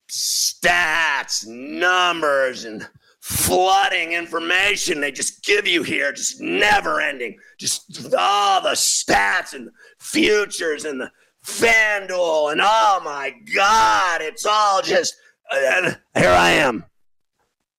stats, 0.08 1.44
numbers, 1.48 2.64
and 2.64 2.88
flooding 3.18 4.12
information 4.12 5.00
they 5.00 5.10
just 5.10 5.42
give 5.42 5.66
you 5.66 5.82
here, 5.82 6.12
just 6.12 6.40
never 6.40 7.00
ending. 7.00 7.36
Just 7.58 8.14
all 8.16 8.62
the 8.62 8.76
stats 8.76 9.54
and 9.54 9.70
futures 9.98 10.84
and 10.84 11.00
the 11.00 11.10
FanDuel 11.44 12.52
and 12.52 12.60
oh 12.62 13.00
my 13.04 13.34
God, 13.52 14.22
it's 14.22 14.46
all 14.46 14.82
just. 14.82 15.16
And 15.52 15.98
here 16.16 16.30
I 16.30 16.50
am, 16.50 16.84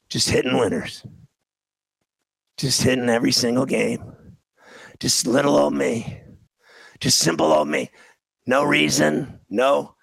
just 0.09 0.29
hitting 0.29 0.57
winners, 0.57 1.05
just 2.57 2.81
hitting 2.81 3.09
every 3.09 3.31
single 3.31 3.65
game, 3.65 4.13
just 4.99 5.27
little 5.27 5.57
old 5.57 5.73
me, 5.73 6.21
just 6.99 7.19
simple 7.19 7.53
old 7.53 7.67
me. 7.67 7.89
No 8.45 8.63
reason, 8.63 9.39
no, 9.49 9.95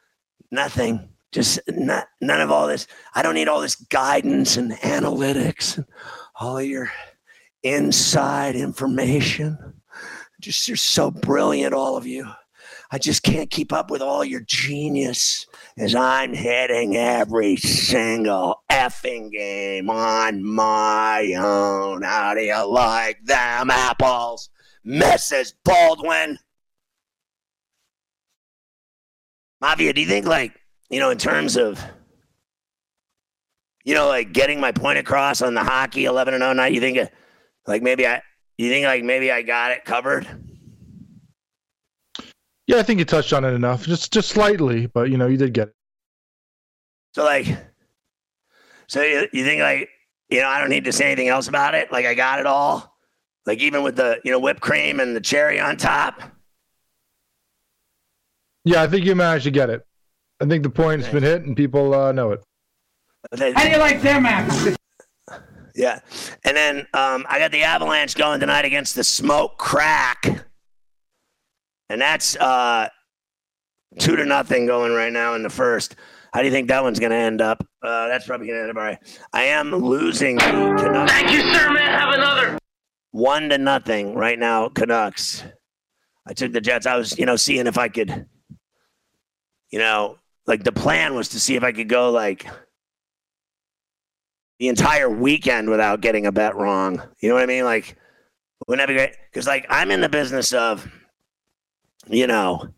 nothing. 0.51 1.09
Just 1.33 1.59
not, 1.67 2.07
none 2.21 2.41
of 2.41 2.53
all 2.53 2.69
this. 2.69 2.87
I 3.17 3.23
don't 3.23 3.35
need 3.35 3.49
all 3.49 3.61
this 3.61 3.75
guidance 3.75 4.57
and 4.57 4.71
analytics 4.71 5.77
and 5.77 5.87
all 6.39 6.63
your 6.63 6.93
inside 7.65 8.55
information. 8.55 9.59
Just 10.41 10.69
you're 10.69 10.77
so 10.77 11.11
brilliant, 11.11 11.75
all 11.75 11.97
of 11.97 12.07
you. 12.07 12.31
I 12.91 12.99
just 12.99 13.23
can't 13.23 13.51
keep 13.51 13.73
up 13.73 13.91
with 13.91 14.03
all 14.03 14.25
your 14.25 14.41
genius 14.41 15.47
as 15.77 15.95
I'm 15.95 16.33
hitting 16.33 16.97
every 16.97 17.57
single 17.57 18.63
effing 18.71 19.31
game 19.33 19.91
on 19.91 20.45
my 20.45 21.35
own. 21.37 22.03
How 22.03 22.35
do 22.35 22.41
you 22.41 22.67
like 22.67 23.25
them 23.25 23.71
apples, 23.71 24.51
Mrs. 24.87 25.55
Baldwin? 25.65 26.39
Mafia, 29.61 29.93
do 29.93 30.01
you 30.01 30.07
think 30.07 30.27
like 30.27 30.61
you 30.95 31.01
know, 31.01 31.11
in 31.11 31.19
terms 31.19 31.57
of, 31.57 31.83
you 33.85 33.95
know, 33.95 34.07
like 34.07 34.33
getting 34.33 34.61
my 34.61 34.73
point 34.73 34.99
across 34.99 35.43
on 35.43 35.55
the 35.55 35.65
hockey 35.65 36.05
11 36.05 36.35
and 36.35 36.43
0 36.43 36.53
night, 36.53 36.73
you 36.73 36.81
think, 36.81 37.11
like 37.67 37.83
maybe 37.83 38.07
I, 38.07 38.23
you 38.59 38.71
think 38.71 38.87
like 38.87 39.03
maybe 39.03 39.33
I 39.33 39.43
got 39.43 39.73
it 39.73 39.85
covered? 39.85 40.44
Yeah, 42.67 42.79
I 42.79 42.83
think 42.83 42.99
you 42.99 43.05
touched 43.05 43.33
on 43.33 43.45
it 43.45 43.53
enough, 43.53 43.85
just 43.85 44.13
just 44.13 44.29
slightly, 44.31 44.87
but 44.87 45.11
you 45.11 45.19
know, 45.19 45.27
you 45.27 45.37
did 45.37 45.53
get 45.53 45.69
it. 45.69 45.75
So 47.15 47.25
like, 47.25 47.47
so 48.87 49.03
you, 49.03 49.29
you 49.33 49.45
think 49.45 49.61
like, 49.61 49.89
you 50.31 50.41
know, 50.41 50.49
I 50.49 50.61
don't 50.61 50.71
need 50.71 50.85
to 50.85 50.93
say 50.93 51.07
anything 51.07 51.29
else 51.29 51.47
about 51.49 51.75
it. 51.75 51.93
Like 51.93 52.07
I 52.07 52.15
got 52.15 52.41
it 52.41 52.47
all. 52.47 52.97
Like 53.47 53.61
even 53.61 53.83
with 53.83 53.97
the 53.97 54.21
you 54.25 54.31
know 54.31 54.39
whipped 54.39 54.61
cream 54.61 55.01
and 55.01 55.15
the 55.15 55.21
cherry 55.21 55.61
on 55.61 55.77
top. 55.77 56.23
Yeah, 58.65 58.83
I 58.83 58.87
think 58.87 59.05
you 59.05 59.15
managed 59.15 59.45
to 59.45 59.51
get 59.51 59.69
it. 59.69 59.87
I 60.41 60.47
think 60.47 60.63
the 60.63 60.71
point's 60.71 61.07
been 61.09 61.23
hit 61.23 61.43
and 61.43 61.55
people 61.57 61.95
uh, 61.95 62.13
know 62.13 62.33
it. 62.33 62.43
How 63.31 63.63
do 63.63 63.71
you 63.71 63.79
like 63.79 64.01
them 64.01 64.27
apples? 64.27 64.77
Yeah. 65.77 65.99
And 66.45 66.57
then 66.57 66.79
um, 66.95 67.27
I 67.29 67.41
got 67.41 67.51
the 67.51 67.65
Avalanche 67.65 68.15
going 68.15 68.39
tonight 68.39 68.65
against 68.65 68.95
the 68.95 69.03
Smoke 69.03 69.59
Crack. 69.59 70.47
And 71.95 72.03
that's 72.03 72.35
uh, 72.35 72.89
two 74.01 74.17
to 74.17 74.25
nothing 74.25 74.67
going 74.67 74.93
right 74.93 75.13
now 75.13 75.37
in 75.37 75.45
the 75.45 75.49
first. 75.49 75.95
How 76.33 76.41
do 76.41 76.47
you 76.47 76.51
think 76.51 76.67
that 76.67 76.83
one's 76.83 76.99
going 76.99 77.13
to 77.13 77.17
end 77.17 77.41
up? 77.41 77.65
Uh, 77.81 78.09
that's 78.09 78.27
probably 78.27 78.49
going 78.49 78.59
to 78.59 78.63
end 78.63 78.71
up 78.73 78.77
all 78.77 78.83
right. 78.83 78.99
I 79.33 79.45
am 79.45 79.71
losing 79.71 80.35
the 80.35 80.75
Canucks. 80.77 81.13
Thank 81.13 81.31
you, 81.31 81.43
sir. 81.55 81.73
May 81.73 81.83
I 81.83 82.01
have 82.01 82.13
another? 82.13 82.59
One 83.13 83.49
to 83.51 83.59
nothing 83.59 84.17
right 84.17 84.37
now, 84.37 84.71
Canucks. 84.71 85.45
I 86.27 86.33
took 86.33 86.51
the 86.51 86.61
Jets. 86.61 86.85
I 86.85 86.97
was, 86.97 87.17
you 87.17 87.27
know, 87.27 87.37
seeing 87.37 87.69
if 87.69 87.79
I 87.79 87.87
could, 87.87 88.27
you 89.71 89.79
know, 89.79 90.19
like 90.49 90.65
the 90.65 90.73
plan 90.73 91.15
was 91.15 91.29
to 91.29 91.39
see 91.39 91.55
if 91.55 91.63
I 91.63 91.71
could 91.71 91.89
go 91.89 92.11
like 92.11 92.45
the 94.59 94.67
entire 94.67 95.09
weekend 95.09 95.71
without 95.71 96.01
getting 96.01 96.27
a 96.27 96.33
bet 96.33 96.57
wrong. 96.57 97.01
You 97.21 97.29
know 97.29 97.37
what 97.37 97.45
I 97.45 97.47
mean? 97.47 97.63
Like, 97.63 97.97
wouldn't 98.67 98.85
that 98.85 98.93
be 98.93 98.97
great? 98.97 99.15
Because 99.31 99.47
like 99.47 99.65
I'm 99.71 99.93
in 99.93 100.01
the 100.01 100.09
business 100.09 100.53
of, 100.53 100.91
you 102.09 102.27
know, 102.27 102.69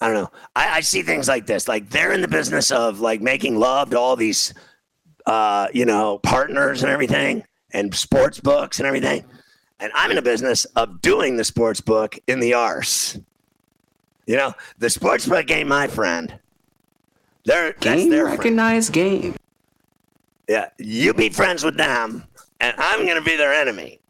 I 0.00 0.06
don't 0.06 0.14
know. 0.14 0.30
I, 0.54 0.76
I 0.76 0.80
see 0.80 1.02
things 1.02 1.28
like 1.28 1.46
this. 1.46 1.68
Like 1.68 1.90
they're 1.90 2.12
in 2.12 2.20
the 2.20 2.28
business 2.28 2.70
of 2.70 3.00
like 3.00 3.20
making 3.20 3.58
love 3.58 3.90
to 3.90 3.98
all 3.98 4.16
these, 4.16 4.52
uh, 5.26 5.68
you 5.72 5.84
know, 5.86 6.18
partners 6.18 6.82
and 6.82 6.92
everything, 6.92 7.44
and 7.72 7.94
sports 7.94 8.40
books 8.40 8.78
and 8.78 8.86
everything. 8.86 9.24
And 9.80 9.92
I'm 9.94 10.10
in 10.10 10.16
the 10.16 10.22
business 10.22 10.64
of 10.76 11.00
doing 11.02 11.36
the 11.36 11.44
sports 11.44 11.80
book 11.80 12.18
in 12.26 12.40
the 12.40 12.54
arse. 12.54 13.18
You 14.26 14.36
know, 14.36 14.54
the 14.78 14.90
sports 14.90 15.26
book 15.26 15.50
ain't 15.50 15.68
my 15.68 15.86
friend. 15.86 16.38
They're 17.44 17.72
that's 17.72 17.80
Game 17.80 18.10
their 18.10 18.24
friend. 18.24 18.38
recognized 18.38 18.92
game. 18.92 19.36
Yeah, 20.48 20.68
you 20.78 21.12
be 21.14 21.28
friends 21.28 21.64
with 21.64 21.76
them, 21.76 22.24
and 22.60 22.74
I'm 22.78 23.04
going 23.04 23.18
to 23.18 23.24
be 23.24 23.36
their 23.36 23.52
enemy. 23.52 24.00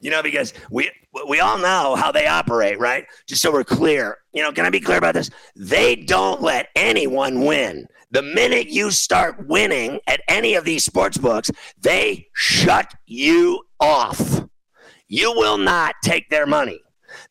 You 0.00 0.10
know, 0.10 0.22
because 0.22 0.54
we 0.70 0.90
we 1.26 1.40
all 1.40 1.58
know 1.58 1.96
how 1.96 2.12
they 2.12 2.26
operate, 2.26 2.78
right? 2.78 3.06
Just 3.26 3.42
so 3.42 3.52
we're 3.52 3.64
clear. 3.64 4.18
You 4.32 4.42
know, 4.42 4.52
can 4.52 4.66
I 4.66 4.70
be 4.70 4.80
clear 4.80 4.98
about 4.98 5.14
this? 5.14 5.30
They 5.56 5.96
don't 5.96 6.42
let 6.42 6.68
anyone 6.76 7.44
win. 7.44 7.86
The 8.10 8.22
minute 8.22 8.68
you 8.68 8.90
start 8.90 9.46
winning 9.46 10.00
at 10.06 10.20
any 10.28 10.54
of 10.54 10.64
these 10.64 10.84
sports 10.84 11.18
books, 11.18 11.50
they 11.80 12.28
shut 12.34 12.94
you 13.06 13.64
off. 13.80 14.42
You 15.08 15.32
will 15.32 15.58
not 15.58 15.94
take 16.02 16.28
their 16.30 16.46
money. 16.46 16.80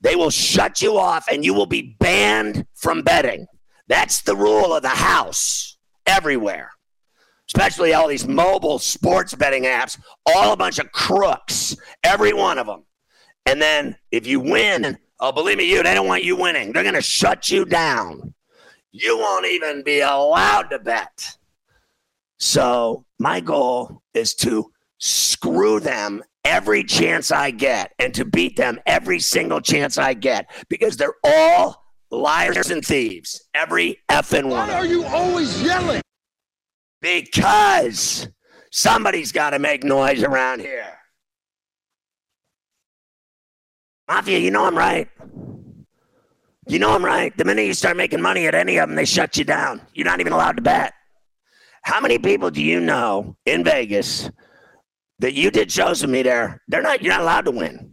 They 0.02 0.16
will 0.16 0.30
shut 0.30 0.82
you 0.82 0.98
off 0.98 1.28
and 1.32 1.46
you 1.46 1.54
will 1.54 1.66
be 1.66 1.96
banned 2.00 2.66
from 2.76 3.04
betting. 3.04 3.48
That's 3.88 4.22
the 4.22 4.36
rule 4.36 4.76
of 4.76 4.82
the 4.82 4.90
house 4.90 5.78
everywhere 6.06 6.72
especially 7.48 7.94
all 7.94 8.08
these 8.08 8.28
mobile 8.28 8.80
sports 8.80 9.34
betting 9.34 9.64
apps, 9.64 10.00
all 10.26 10.54
a 10.54 10.58
bunch 10.58 10.80
of 10.80 10.92
crooks, 10.92 11.76
every 12.04 12.34
one 12.34 12.58
of 12.58 12.68
them. 12.68 12.84
And 13.48 13.62
then 13.62 13.96
if 14.12 14.28
you 14.28 14.42
win, 14.42 14.98
oh, 15.22 15.32
believe 15.32 15.58
me, 15.58 15.72
you, 15.72 15.82
they 15.82 15.94
don't 15.94 16.06
want 16.06 16.26
you 16.26 16.36
winning. 16.36 16.74
They're 16.74 16.84
going 16.84 16.96
to 16.96 17.02
shut 17.02 17.50
you 17.50 17.64
down. 17.64 18.34
You 18.92 19.18
won't 19.18 19.46
even 19.46 19.84
be 19.84 20.02
allowed 20.02 20.64
to 20.72 20.80
bet. 20.80 21.38
So 22.40 23.06
my 23.20 23.40
goal 23.40 24.02
is 24.14 24.34
to 24.36 24.72
screw 24.98 25.80
them 25.80 26.24
every 26.44 26.84
chance 26.84 27.32
I 27.32 27.52
get 27.52 27.94
and 28.00 28.14
to 28.16 28.26
beat 28.26 28.58
them 28.58 28.80
every 28.86 29.20
single 29.20 29.62
chance 29.62 29.98
I 29.98 30.14
get 30.14 30.50
because 30.68 30.98
they're 30.98 31.16
all 31.24 31.86
liars 32.12 32.70
and 32.70 32.84
thieves. 32.84 33.42
Every 33.54 34.02
effing 34.10 34.50
one. 34.50 34.68
Why 34.68 34.74
are 34.74 34.86
you 34.86 35.06
always 35.06 35.64
yelling? 35.64 36.02
Because 37.02 38.28
somebody's 38.72 39.32
got 39.32 39.52
to 39.52 39.60
make 39.60 39.86
noise 39.86 40.22
around 40.22 40.60
here. 40.60 40.97
Mafia, 44.08 44.38
you 44.40 44.52
know 44.52 44.66
I'm 44.66 44.78
right. 44.78 45.08
You 46.68 46.80
know 46.80 46.94
I'm 46.94 47.04
right. 47.04 47.36
The 47.38 47.46
minute 47.46 47.66
you 47.66 47.74
start 47.74 47.98
making 47.98 48.22
money 48.22 48.46
at 48.48 48.56
any 48.56 48.78
of 48.78 48.88
them, 48.90 48.96
they 48.96 49.06
shut 49.06 49.38
you 49.38 49.44
down. 49.44 49.82
You're 49.94 50.06
not 50.06 50.20
even 50.20 50.34
allowed 50.34 50.58
to 50.58 50.62
bet. 50.62 50.94
How 51.84 52.02
many 52.02 52.18
people 52.20 52.50
do 52.52 52.62
you 52.62 52.80
know 52.80 53.38
in 53.46 53.64
Vegas 53.64 54.30
that 55.20 55.34
you 55.34 55.50
did 55.52 55.72
shows 55.72 56.02
with 56.02 56.12
me 56.12 56.24
there? 56.24 56.62
They're 56.68 56.82
not. 56.82 57.02
You're 57.02 57.14
not 57.14 57.22
allowed 57.22 57.46
to 57.46 57.52
win. 57.52 57.92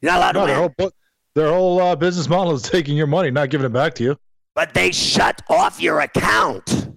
You're 0.00 0.12
not 0.12 0.18
allowed 0.18 0.34
No, 0.34 0.40
to 0.40 0.46
their 0.46 0.60
win. 0.60 0.74
whole 0.78 0.90
their 1.36 1.48
whole 1.52 1.80
uh, 1.80 1.94
business 1.96 2.28
model 2.28 2.52
is 2.54 2.62
taking 2.76 2.96
your 2.96 3.06
money, 3.06 3.30
not 3.30 3.50
giving 3.50 3.66
it 3.66 3.72
back 3.72 3.94
to 3.94 4.02
you. 4.04 4.16
but 4.56 4.74
they 4.74 4.90
shut 4.90 5.40
off 5.48 5.80
your 5.80 6.00
account. 6.00 6.88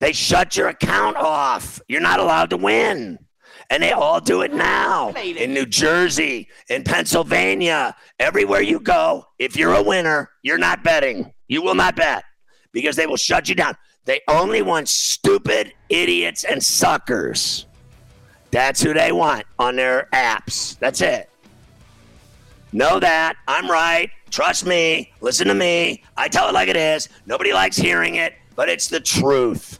They 0.00 0.12
shut 0.12 0.56
your 0.56 0.68
account 0.68 1.16
off. 1.16 1.80
You're 1.88 2.02
not 2.02 2.20
allowed 2.20 2.50
to 2.50 2.58
win. 2.58 3.18
And 3.70 3.82
they 3.82 3.92
all 3.92 4.20
do 4.20 4.42
it 4.42 4.52
now 4.52 5.10
in 5.10 5.54
New 5.54 5.66
Jersey, 5.66 6.48
in 6.68 6.84
Pennsylvania, 6.84 7.96
everywhere 8.18 8.60
you 8.60 8.78
go. 8.78 9.26
If 9.38 9.56
you're 9.56 9.74
a 9.74 9.82
winner, 9.82 10.30
you're 10.42 10.58
not 10.58 10.84
betting. 10.84 11.32
You 11.48 11.62
will 11.62 11.74
not 11.74 11.96
bet 11.96 12.24
because 12.72 12.96
they 12.96 13.06
will 13.06 13.16
shut 13.16 13.48
you 13.48 13.54
down. 13.54 13.76
They 14.04 14.20
only 14.28 14.62
want 14.62 14.88
stupid 14.88 15.72
idiots 15.88 16.44
and 16.44 16.62
suckers. 16.62 17.66
That's 18.50 18.82
who 18.82 18.92
they 18.92 19.12
want 19.12 19.46
on 19.58 19.76
their 19.76 20.08
apps. 20.12 20.78
That's 20.78 21.00
it. 21.00 21.30
Know 22.72 23.00
that. 23.00 23.36
I'm 23.48 23.70
right. 23.70 24.10
Trust 24.30 24.66
me. 24.66 25.12
Listen 25.20 25.48
to 25.48 25.54
me. 25.54 26.02
I 26.16 26.28
tell 26.28 26.48
it 26.48 26.54
like 26.54 26.68
it 26.68 26.76
is. 26.76 27.08
Nobody 27.24 27.52
likes 27.52 27.76
hearing 27.76 28.16
it, 28.16 28.34
but 28.56 28.68
it's 28.68 28.88
the 28.88 29.00
truth. 29.00 29.78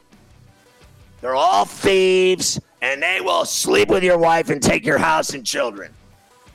They're 1.21 1.35
all 1.35 1.65
thieves, 1.65 2.61
and 2.85 3.03
they 3.03 3.19
will 3.19 3.47
sleep 3.47 3.89
with 3.89 4.05
your 4.05 4.19
wife 4.19 4.51
and 4.51 4.63
take 4.63 4.85
your 4.85 4.99
house 4.99 5.33
and 5.33 5.47
children. 5.47 5.91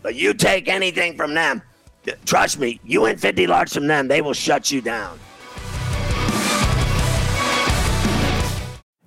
But 0.04 0.14
you 0.14 0.36
take 0.36 0.68
anything 0.68 1.18
from 1.18 1.34
them, 1.34 1.64
trust 2.24 2.60
me, 2.60 2.80
you 2.84 3.02
win 3.02 3.18
50 3.18 3.48
large 3.48 3.74
from 3.74 3.88
them, 3.88 4.08
they 4.08 4.22
will 4.22 4.34
shut 4.34 4.70
you 4.70 4.80
down. 4.80 5.20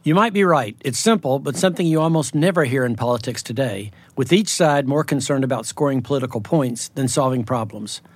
You 0.03 0.17
might 0.17 0.33
be 0.33 0.43
right. 0.43 0.77
It's 0.81 0.99
simple, 0.99 1.39
but 1.39 1.55
something 1.55 1.87
you 1.87 2.01
almost 2.01 2.35
never 2.35 2.65
hear 2.65 2.85
in 2.85 2.97
politics 2.97 3.41
today, 3.41 3.93
with 4.17 4.33
each 4.33 4.49
side 4.49 4.89
more 4.89 5.05
concerned 5.05 5.45
about 5.45 5.65
scoring 5.65 6.03
political 6.03 6.41
points 6.41 6.89
than 6.97 7.07
solving 7.07 7.45
problems. 7.45 8.03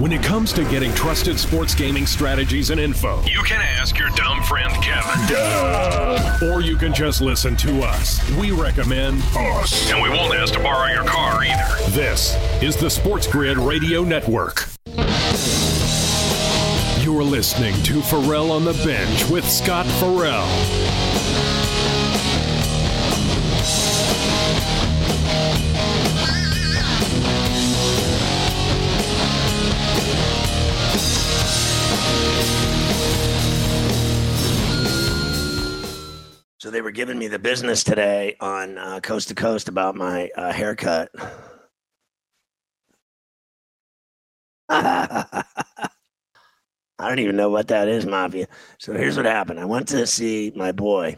When 0.00 0.12
it 0.12 0.22
comes 0.22 0.52
to 0.54 0.64
getting 0.70 0.94
trusted 0.94 1.38
sports 1.38 1.74
gaming 1.74 2.06
strategies 2.06 2.70
and 2.70 2.80
info, 2.80 3.22
You 3.24 3.42
can 3.42 3.60
ask 3.60 3.98
your 3.98 4.08
dumb 4.10 4.42
friend 4.44 4.72
Kevin. 4.82 6.48
or 6.50 6.62
you 6.62 6.76
can 6.76 6.94
just 6.94 7.20
listen 7.20 7.54
to 7.58 7.82
us. 7.82 8.18
We 8.36 8.50
recommend 8.50 9.22
Us. 9.36 9.90
And 9.92 10.02
we 10.02 10.08
won't 10.08 10.34
ask 10.34 10.54
to 10.54 10.60
borrow 10.60 10.90
your 10.90 11.04
car 11.04 11.44
either. 11.44 11.90
this 11.90 12.34
is 12.62 12.76
the 12.76 12.88
Sports 12.88 13.26
Grid 13.26 13.58
Radio 13.58 14.02
Network. 14.02 14.68
You're 17.04 17.22
listening 17.24 17.74
to 17.82 18.00
Ferrall 18.00 18.52
on 18.52 18.64
the 18.64 18.72
Bench 18.84 19.28
with 19.28 19.46
Scott 19.46 19.84
Ferrall. 20.00 20.48
So 36.60 36.70
they 36.70 36.82
were 36.82 36.90
giving 36.90 37.18
me 37.18 37.26
the 37.26 37.38
business 37.38 37.82
today 37.82 38.36
on 38.38 38.76
uh, 38.76 39.00
Coast 39.00 39.28
to 39.28 39.34
Coast 39.34 39.70
about 39.70 39.96
my 39.96 40.28
uh, 40.36 40.52
haircut. 40.52 41.10
I 44.68 45.42
don't 46.98 47.18
even 47.18 47.36
know 47.36 47.48
what 47.48 47.68
that 47.68 47.88
is, 47.88 48.04
Mafia. 48.04 48.46
So 48.78 48.92
here's 48.92 49.16
what 49.16 49.24
happened. 49.24 49.58
I 49.58 49.64
went 49.64 49.88
to 49.88 50.06
see 50.06 50.52
my 50.54 50.72
boy. 50.72 51.16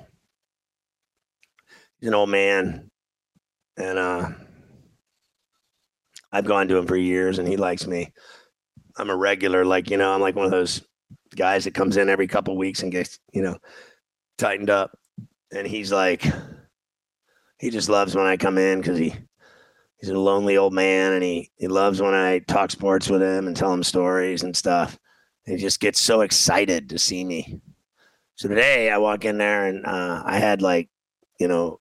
He's 1.99 2.07
an 2.07 2.15
old 2.15 2.31
man. 2.31 2.89
And 3.77 3.99
uh, 3.99 4.29
I've 6.31 6.47
gone 6.47 6.69
to 6.69 6.77
him 6.77 6.87
for 6.87 6.97
years 6.97 7.41
and 7.41 7.49
he 7.49 7.57
likes 7.57 7.85
me. 7.85 8.13
I'm 8.97 9.11
a 9.11 9.17
regular, 9.17 9.65
like, 9.65 9.91
you 9.91 9.97
know, 9.97 10.13
I'm 10.13 10.21
like 10.21 10.37
one 10.37 10.45
of 10.45 10.53
those 10.53 10.83
guys 11.35 11.65
that 11.65 11.75
comes 11.75 11.97
in 11.97 12.09
every 12.09 12.29
couple 12.29 12.57
weeks 12.57 12.85
and 12.85 12.93
gets, 12.93 13.19
you 13.33 13.43
know, 13.43 13.59
tightened 14.39 14.71
up 14.71 14.97
and 15.53 15.67
he's 15.67 15.93
like 15.93 16.25
he 17.59 17.71
just 17.71 17.89
loves 17.89 18.17
when 18.17 18.27
I 18.27 18.37
come 18.37 18.59
in 18.59 18.81
because 18.81 18.99
he 18.99 19.15
he's 19.99 20.11
a 20.11 20.19
lonely 20.19 20.57
old 20.57 20.73
man 20.73 21.13
and 21.13 21.23
he 21.23 21.51
he 21.57 21.69
loves 21.69 22.01
when 22.01 22.15
I 22.15 22.41
talk 22.41 22.71
sports 22.71 23.09
with 23.09 23.23
him 23.23 23.47
and 23.47 23.57
tell 23.57 23.73
him 23.73 23.83
stories 23.83 24.43
and 24.43 24.57
stuff. 24.57 24.99
He 25.45 25.57
just 25.57 25.81
gets 25.81 26.01
so 26.01 26.23
excited 26.23 26.91
to 26.91 26.99
see 26.99 27.25
me. 27.25 27.61
So 28.37 28.49
today 28.49 28.91
I 28.91 28.99
walk 28.99 29.25
in 29.25 29.39
there 29.39 29.67
and 29.67 29.87
uh, 29.87 30.23
I 30.25 30.39
had 30.39 30.63
like 30.63 30.89
you 31.39 31.49
know 31.49 31.79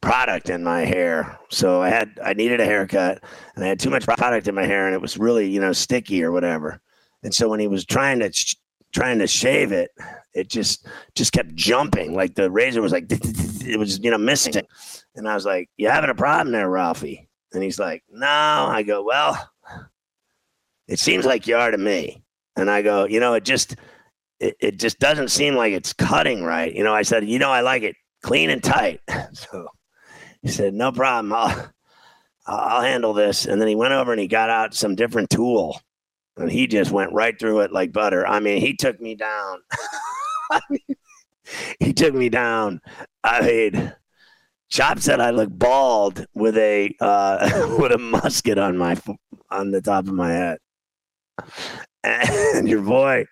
product 0.00 0.48
in 0.48 0.62
my 0.62 0.82
hair. 0.82 1.38
So 1.50 1.82
I 1.82 1.90
had 1.90 2.18
I 2.24 2.32
needed 2.32 2.60
a 2.60 2.64
haircut 2.64 3.22
and 3.54 3.64
I 3.64 3.68
had 3.68 3.80
too 3.80 3.90
much 3.90 4.06
product 4.06 4.48
in 4.48 4.54
my 4.54 4.64
hair 4.64 4.86
and 4.86 4.94
it 4.94 5.02
was 5.02 5.18
really 5.18 5.50
you 5.50 5.60
know 5.60 5.72
sticky 5.72 6.22
or 6.22 6.32
whatever. 6.32 6.80
And 7.22 7.34
so 7.34 7.48
when 7.48 7.60
he 7.60 7.68
was 7.68 7.84
trying 7.84 8.20
to 8.20 8.30
trying 8.92 9.18
to 9.18 9.26
shave 9.26 9.72
it, 9.72 9.90
it 10.34 10.48
just 10.48 10.86
just 11.14 11.32
kept 11.32 11.54
jumping. 11.54 12.14
Like 12.14 12.34
the 12.34 12.50
razor 12.50 12.82
was 12.82 12.92
like 12.92 13.06
it 13.10 13.78
was 13.78 13.98
you 14.00 14.10
know 14.10 14.18
missing. 14.18 14.54
And 15.14 15.28
I 15.28 15.34
was 15.34 15.44
like, 15.44 15.68
"You 15.76 15.88
having 15.88 16.10
a 16.10 16.14
problem 16.14 16.52
there, 16.52 16.70
Ralphie?" 16.70 17.28
And 17.52 17.62
he's 17.62 17.78
like, 17.78 18.02
"No." 18.10 18.26
I 18.26 18.82
go, 18.82 19.02
"Well, 19.02 19.50
it 20.86 20.98
seems 20.98 21.24
like 21.24 21.46
you 21.46 21.56
are 21.56 21.70
to 21.70 21.78
me." 21.78 22.22
And 22.56 22.70
I 22.70 22.82
go, 22.82 23.04
"You 23.04 23.20
know, 23.20 23.34
it 23.34 23.44
just 23.44 23.76
it, 24.40 24.56
it 24.60 24.78
just 24.78 24.98
doesn't 24.98 25.28
seem 25.28 25.54
like 25.54 25.72
it's 25.72 25.92
cutting 25.92 26.42
right." 26.44 26.72
You 26.72 26.84
know, 26.84 26.94
I 26.94 27.02
said, 27.02 27.28
"You 27.28 27.38
know, 27.38 27.50
I 27.50 27.60
like 27.60 27.82
it 27.82 27.96
clean 28.22 28.50
and 28.50 28.62
tight." 28.62 29.00
so 29.32 29.68
he 30.42 30.48
said, 30.48 30.74
"No 30.74 30.92
problem. 30.92 31.32
I'll 31.32 31.70
I'll 32.46 32.82
handle 32.82 33.12
this." 33.12 33.46
And 33.46 33.60
then 33.60 33.68
he 33.68 33.74
went 33.74 33.94
over 33.94 34.12
and 34.12 34.20
he 34.20 34.28
got 34.28 34.50
out 34.50 34.74
some 34.74 34.94
different 34.94 35.30
tool 35.30 35.80
and 36.38 36.50
he 36.50 36.66
just 36.66 36.90
went 36.90 37.12
right 37.12 37.38
through 37.38 37.60
it 37.60 37.72
like 37.72 37.92
butter. 37.92 38.26
I 38.26 38.40
mean, 38.40 38.60
he 38.60 38.74
took 38.74 39.00
me 39.00 39.14
down. 39.14 39.60
I 40.50 40.60
mean, 40.70 40.96
he 41.80 41.92
took 41.92 42.14
me 42.14 42.28
down. 42.28 42.80
I 43.24 43.40
mean, 43.42 43.92
Chop 44.70 45.00
said 45.00 45.20
I 45.20 45.30
look 45.30 45.50
bald 45.50 46.26
with 46.34 46.56
a 46.56 46.94
uh, 47.00 47.76
with 47.78 47.92
a 47.92 47.98
musket 47.98 48.58
on 48.58 48.76
my 48.76 48.96
on 49.50 49.70
the 49.70 49.80
top 49.80 50.06
of 50.06 50.12
my 50.12 50.30
head. 50.30 50.58
And 52.04 52.68
your 52.68 52.82
boy, 52.82 53.26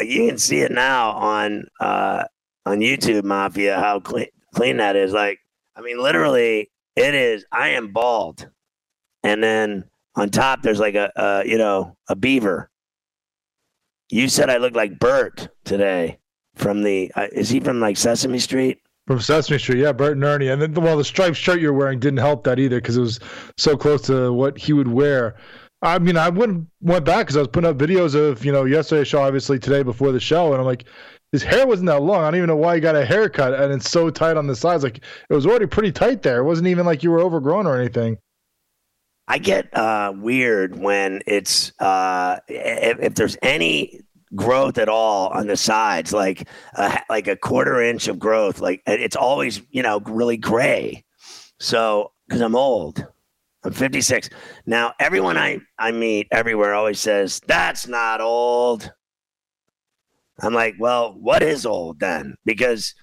you 0.00 0.28
can 0.28 0.38
see 0.38 0.60
it 0.60 0.72
now 0.72 1.12
on 1.12 1.66
uh, 1.80 2.24
on 2.64 2.78
YouTube, 2.78 3.24
Mafia. 3.24 3.78
How 3.78 4.00
clean 4.00 4.26
clean 4.54 4.78
that 4.78 4.96
is. 4.96 5.12
Like, 5.12 5.38
I 5.76 5.82
mean, 5.82 6.02
literally, 6.02 6.70
it 6.96 7.14
is. 7.14 7.44
I 7.52 7.70
am 7.70 7.92
bald, 7.92 8.48
and 9.22 9.42
then 9.42 9.84
on 10.16 10.30
top 10.30 10.62
there's 10.62 10.80
like 10.80 10.94
a, 10.94 11.10
a 11.16 11.42
you 11.46 11.58
know 11.58 11.96
a 12.08 12.16
beaver. 12.16 12.70
You 14.10 14.28
said 14.28 14.50
I 14.50 14.58
look 14.58 14.74
like 14.74 14.98
Bert 14.98 15.48
today 15.64 16.18
from 16.54 16.82
the. 16.82 17.10
Uh, 17.14 17.28
is 17.32 17.50
he 17.50 17.60
from 17.60 17.80
like 17.80 17.96
Sesame 17.96 18.38
Street? 18.38 18.78
From 19.06 19.20
Sesame 19.20 19.58
Street, 19.58 19.80
yeah, 19.80 19.92
Bert 19.92 20.12
and 20.12 20.24
Ernie. 20.24 20.48
And 20.48 20.62
then, 20.62 20.72
well, 20.74 20.96
the 20.96 21.04
striped 21.04 21.36
shirt 21.36 21.60
you're 21.60 21.74
wearing 21.74 21.98
didn't 21.98 22.20
help 22.20 22.44
that 22.44 22.58
either 22.58 22.80
because 22.80 22.96
it 22.96 23.00
was 23.00 23.20
so 23.58 23.76
close 23.76 24.02
to 24.02 24.32
what 24.32 24.56
he 24.56 24.72
would 24.72 24.88
wear. 24.88 25.36
I 25.82 25.98
mean, 25.98 26.16
I 26.16 26.30
wouldn't 26.30 26.66
went 26.80 27.04
back 27.04 27.26
because 27.26 27.36
I 27.36 27.40
was 27.40 27.48
putting 27.48 27.68
up 27.68 27.76
videos 27.76 28.14
of 28.14 28.44
you 28.44 28.52
know 28.52 28.64
yesterday's 28.64 29.08
show, 29.08 29.20
obviously 29.20 29.58
today 29.58 29.82
before 29.82 30.12
the 30.12 30.20
show, 30.20 30.52
and 30.52 30.60
I'm 30.60 30.64
like, 30.64 30.84
his 31.32 31.42
hair 31.42 31.66
wasn't 31.66 31.88
that 31.88 32.00
long. 32.00 32.22
I 32.22 32.30
don't 32.30 32.36
even 32.36 32.48
know 32.48 32.56
why 32.56 32.76
he 32.76 32.80
got 32.80 32.96
a 32.96 33.04
haircut, 33.04 33.52
and 33.52 33.72
it's 33.72 33.90
so 33.90 34.08
tight 34.08 34.36
on 34.36 34.46
the 34.46 34.56
sides. 34.56 34.84
Like 34.84 34.98
it 34.98 35.34
was 35.34 35.46
already 35.46 35.66
pretty 35.66 35.92
tight 35.92 36.22
there. 36.22 36.38
It 36.38 36.44
wasn't 36.44 36.68
even 36.68 36.86
like 36.86 37.02
you 37.02 37.10
were 37.10 37.20
overgrown 37.20 37.66
or 37.66 37.78
anything. 37.78 38.16
I 39.26 39.38
get 39.38 39.74
uh, 39.76 40.12
weird 40.14 40.76
when 40.76 41.22
it's 41.26 41.72
uh, 41.80 42.38
if, 42.48 43.00
if, 43.00 43.14
there's 43.14 43.38
any 43.42 44.00
growth 44.34 44.76
at 44.76 44.88
all 44.88 45.28
on 45.28 45.46
the 45.46 45.56
sides, 45.56 46.12
like 46.12 46.46
a, 46.74 47.00
like 47.08 47.26
a 47.26 47.36
quarter 47.36 47.80
inch 47.80 48.06
of 48.08 48.18
growth, 48.18 48.60
like 48.60 48.82
it's 48.86 49.16
always 49.16 49.62
you 49.70 49.82
know 49.82 50.00
really 50.00 50.36
gray. 50.36 51.04
So 51.58 52.12
because 52.28 52.42
I'm 52.42 52.56
old, 52.56 53.06
I'm 53.64 53.72
56 53.72 54.28
now. 54.66 54.92
Everyone 55.00 55.38
I 55.38 55.60
I 55.78 55.90
meet 55.90 56.28
everywhere 56.30 56.74
always 56.74 57.00
says 57.00 57.40
that's 57.46 57.88
not 57.88 58.20
old. 58.20 58.92
I'm 60.40 60.52
like, 60.52 60.74
well, 60.78 61.14
what 61.18 61.42
is 61.42 61.64
old 61.64 62.00
then? 62.00 62.34
Because 62.44 62.94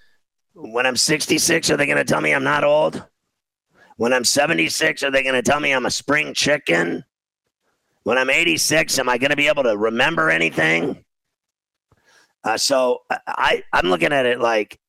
when 0.53 0.85
I'm 0.85 0.97
66, 0.97 1.69
are 1.69 1.77
they 1.77 1.85
going 1.85 1.97
to 1.97 2.03
tell 2.03 2.21
me 2.21 2.33
I'm 2.33 2.43
not 2.43 2.63
old? 2.63 3.05
When 4.01 4.13
I'm 4.13 4.25
76, 4.25 5.03
are 5.03 5.11
they 5.11 5.21
going 5.21 5.35
to 5.35 5.43
tell 5.43 5.59
me 5.59 5.71
I'm 5.71 5.85
a 5.85 5.91
spring 5.91 6.33
chicken? 6.33 7.05
When 8.01 8.17
I'm 8.17 8.31
86, 8.31 8.97
am 8.97 9.07
I 9.07 9.19
going 9.19 9.29
to 9.29 9.35
be 9.35 9.47
able 9.47 9.61
to 9.61 9.77
remember 9.77 10.31
anything? 10.31 11.05
Uh, 12.43 12.57
so 12.57 13.03
I, 13.27 13.61
I'm 13.71 13.89
looking 13.89 14.11
at 14.11 14.25
it 14.25 14.39
like 14.39 14.79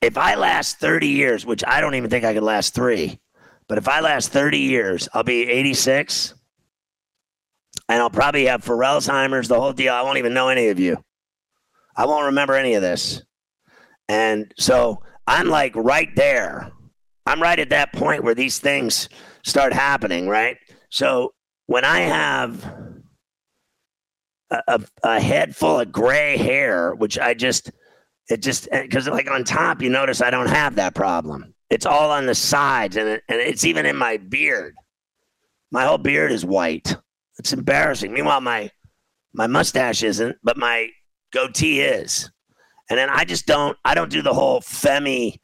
if 0.00 0.16
I 0.16 0.36
last 0.36 0.78
30 0.78 1.08
years, 1.08 1.44
which 1.44 1.62
I 1.66 1.82
don't 1.82 1.94
even 1.96 2.08
think 2.08 2.24
I 2.24 2.32
could 2.32 2.42
last 2.42 2.74
three, 2.74 3.20
but 3.68 3.76
if 3.76 3.88
I 3.88 4.00
last 4.00 4.32
30 4.32 4.56
years, 4.56 5.06
I'll 5.12 5.22
be 5.22 5.46
86 5.46 6.32
and 7.90 7.98
I'll 8.00 8.08
probably 8.08 8.46
have 8.46 8.64
Alzheimer's, 8.64 9.48
the 9.48 9.60
whole 9.60 9.74
deal. 9.74 9.92
I 9.92 10.00
won't 10.00 10.16
even 10.16 10.32
know 10.32 10.48
any 10.48 10.68
of 10.68 10.80
you. 10.80 11.04
I 11.94 12.06
won't 12.06 12.24
remember 12.24 12.54
any 12.54 12.72
of 12.72 12.80
this. 12.80 13.20
And 14.08 14.50
so 14.56 15.02
I'm 15.26 15.48
like 15.48 15.76
right 15.76 16.08
there. 16.16 16.72
I'm 17.30 17.40
right 17.40 17.58
at 17.58 17.70
that 17.70 17.92
point 17.92 18.24
where 18.24 18.34
these 18.34 18.58
things 18.58 19.08
start 19.44 19.72
happening, 19.72 20.28
right? 20.28 20.56
So 20.88 21.32
when 21.66 21.84
I 21.84 22.00
have 22.00 22.64
a, 24.50 24.62
a, 24.66 24.80
a 25.04 25.20
head 25.20 25.54
full 25.54 25.78
of 25.78 25.92
gray 25.92 26.36
hair, 26.36 26.92
which 26.94 27.20
I 27.20 27.34
just, 27.34 27.70
it 28.28 28.42
just, 28.42 28.68
because 28.72 29.06
like 29.06 29.30
on 29.30 29.44
top, 29.44 29.80
you 29.80 29.90
notice 29.90 30.20
I 30.20 30.30
don't 30.30 30.48
have 30.48 30.74
that 30.74 30.96
problem. 30.96 31.54
It's 31.70 31.86
all 31.86 32.10
on 32.10 32.26
the 32.26 32.34
sides 32.34 32.96
and, 32.96 33.08
it, 33.08 33.22
and 33.28 33.40
it's 33.40 33.64
even 33.64 33.86
in 33.86 33.96
my 33.96 34.16
beard. 34.16 34.74
My 35.70 35.84
whole 35.84 35.98
beard 35.98 36.32
is 36.32 36.44
white. 36.44 36.96
It's 37.38 37.52
embarrassing. 37.52 38.12
Meanwhile, 38.12 38.40
my 38.40 38.70
my 39.32 39.46
mustache 39.46 40.02
isn't, 40.02 40.36
but 40.42 40.56
my 40.56 40.88
goatee 41.32 41.80
is. 41.80 42.28
And 42.90 42.98
then 42.98 43.08
I 43.08 43.24
just 43.24 43.46
don't 43.46 43.78
I 43.84 43.94
don't 43.94 44.10
do 44.10 44.20
the 44.20 44.34
whole 44.34 44.60
Femi 44.60 45.38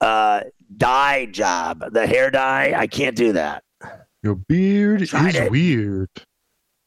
uh, 0.00 0.42
dye 0.76 1.26
job, 1.26 1.82
the 1.92 2.06
hair 2.06 2.30
dye. 2.30 2.74
I 2.76 2.86
can't 2.86 3.16
do 3.16 3.32
that. 3.32 3.64
Your 4.22 4.36
beard 4.36 5.02
is 5.02 5.12
it. 5.12 5.50
weird. 5.50 6.10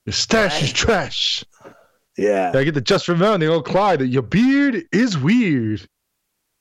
Your 0.06 0.14
stash 0.14 0.54
right. 0.54 0.64
is 0.64 0.74
trash. 0.74 1.44
Yeah. 2.18 2.52
I 2.54 2.64
get 2.64 2.74
the 2.74 2.82
just 2.82 3.06
from 3.06 3.20
the 3.20 3.48
old 3.48 3.66
Clyde 3.66 4.00
that 4.00 4.08
your 4.08 4.22
beard 4.22 4.84
is 4.92 5.18
weird. 5.18 5.88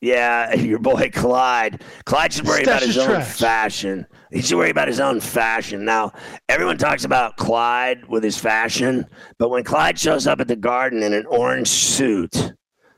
Yeah, 0.00 0.54
your 0.56 0.80
boy 0.80 1.10
Clyde. 1.10 1.82
Clyde 2.04 2.32
should 2.32 2.46
worry 2.46 2.64
Stash 2.64 2.82
about 2.82 2.86
his 2.86 2.98
own 2.98 3.06
trash. 3.06 3.38
fashion. 3.38 4.06
He 4.30 4.42
should 4.42 4.58
worry 4.58 4.70
about 4.70 4.88
his 4.88 5.00
own 5.00 5.20
fashion. 5.20 5.84
Now, 5.84 6.12
everyone 6.48 6.76
talks 6.76 7.04
about 7.04 7.36
Clyde 7.36 8.06
with 8.06 8.22
his 8.24 8.36
fashion, 8.36 9.06
but 9.38 9.48
when 9.48 9.64
Clyde 9.64 9.98
shows 9.98 10.26
up 10.26 10.40
at 10.40 10.48
the 10.48 10.56
garden 10.56 11.02
in 11.02 11.14
an 11.14 11.24
orange 11.26 11.68
suit, 11.68 12.52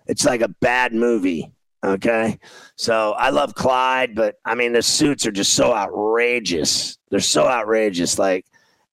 it's 0.06 0.24
like 0.24 0.40
a 0.40 0.48
bad 0.48 0.94
movie. 0.94 1.52
Okay. 1.86 2.38
So 2.74 3.12
I 3.12 3.30
love 3.30 3.54
Clyde, 3.54 4.16
but 4.16 4.34
I 4.44 4.56
mean, 4.56 4.72
the 4.72 4.82
suits 4.82 5.24
are 5.24 5.32
just 5.32 5.54
so 5.54 5.72
outrageous. 5.72 6.98
They're 7.10 7.20
so 7.20 7.46
outrageous. 7.46 8.18
Like, 8.18 8.44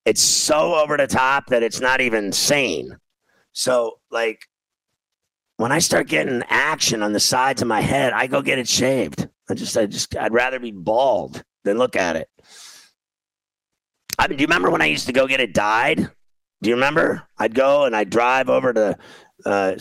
it's 0.05 0.21
so 0.21 0.75
over 0.75 0.95
the 0.95 1.07
top 1.07 1.47
that 1.47 1.63
it's 1.63 1.79
not 1.79 2.01
even 2.01 2.31
sane. 2.31 2.95
So, 3.51 3.99
like, 4.11 4.47
when 5.57 5.71
I 5.71 5.79
start 5.79 6.07
getting 6.07 6.43
action 6.49 7.01
on 7.01 7.13
the 7.13 7.19
sides 7.19 7.63
of 7.63 7.67
my 7.67 7.81
head, 7.81 8.13
I 8.13 8.27
go 8.27 8.41
get 8.43 8.59
it 8.59 8.67
shaved. 8.67 9.27
I 9.49 9.55
just, 9.55 9.75
I 9.75 9.87
just, 9.87 10.15
I'd 10.15 10.33
rather 10.33 10.59
be 10.59 10.71
bald 10.71 11.43
than 11.63 11.79
look 11.79 11.95
at 11.95 12.15
it. 12.15 12.29
I 14.19 14.27
mean, 14.27 14.37
do 14.37 14.43
you 14.43 14.47
remember 14.47 14.69
when 14.69 14.81
I 14.81 14.85
used 14.85 15.07
to 15.07 15.13
go 15.13 15.25
get 15.25 15.39
it 15.39 15.53
dyed? 15.53 16.09
Do 16.61 16.69
you 16.69 16.75
remember? 16.75 17.27
I'd 17.37 17.55
go 17.55 17.85
and 17.85 17.95
I'd 17.95 18.09
drive 18.09 18.49
over 18.49 18.71
to, 18.71 18.97
uh, 19.45 19.75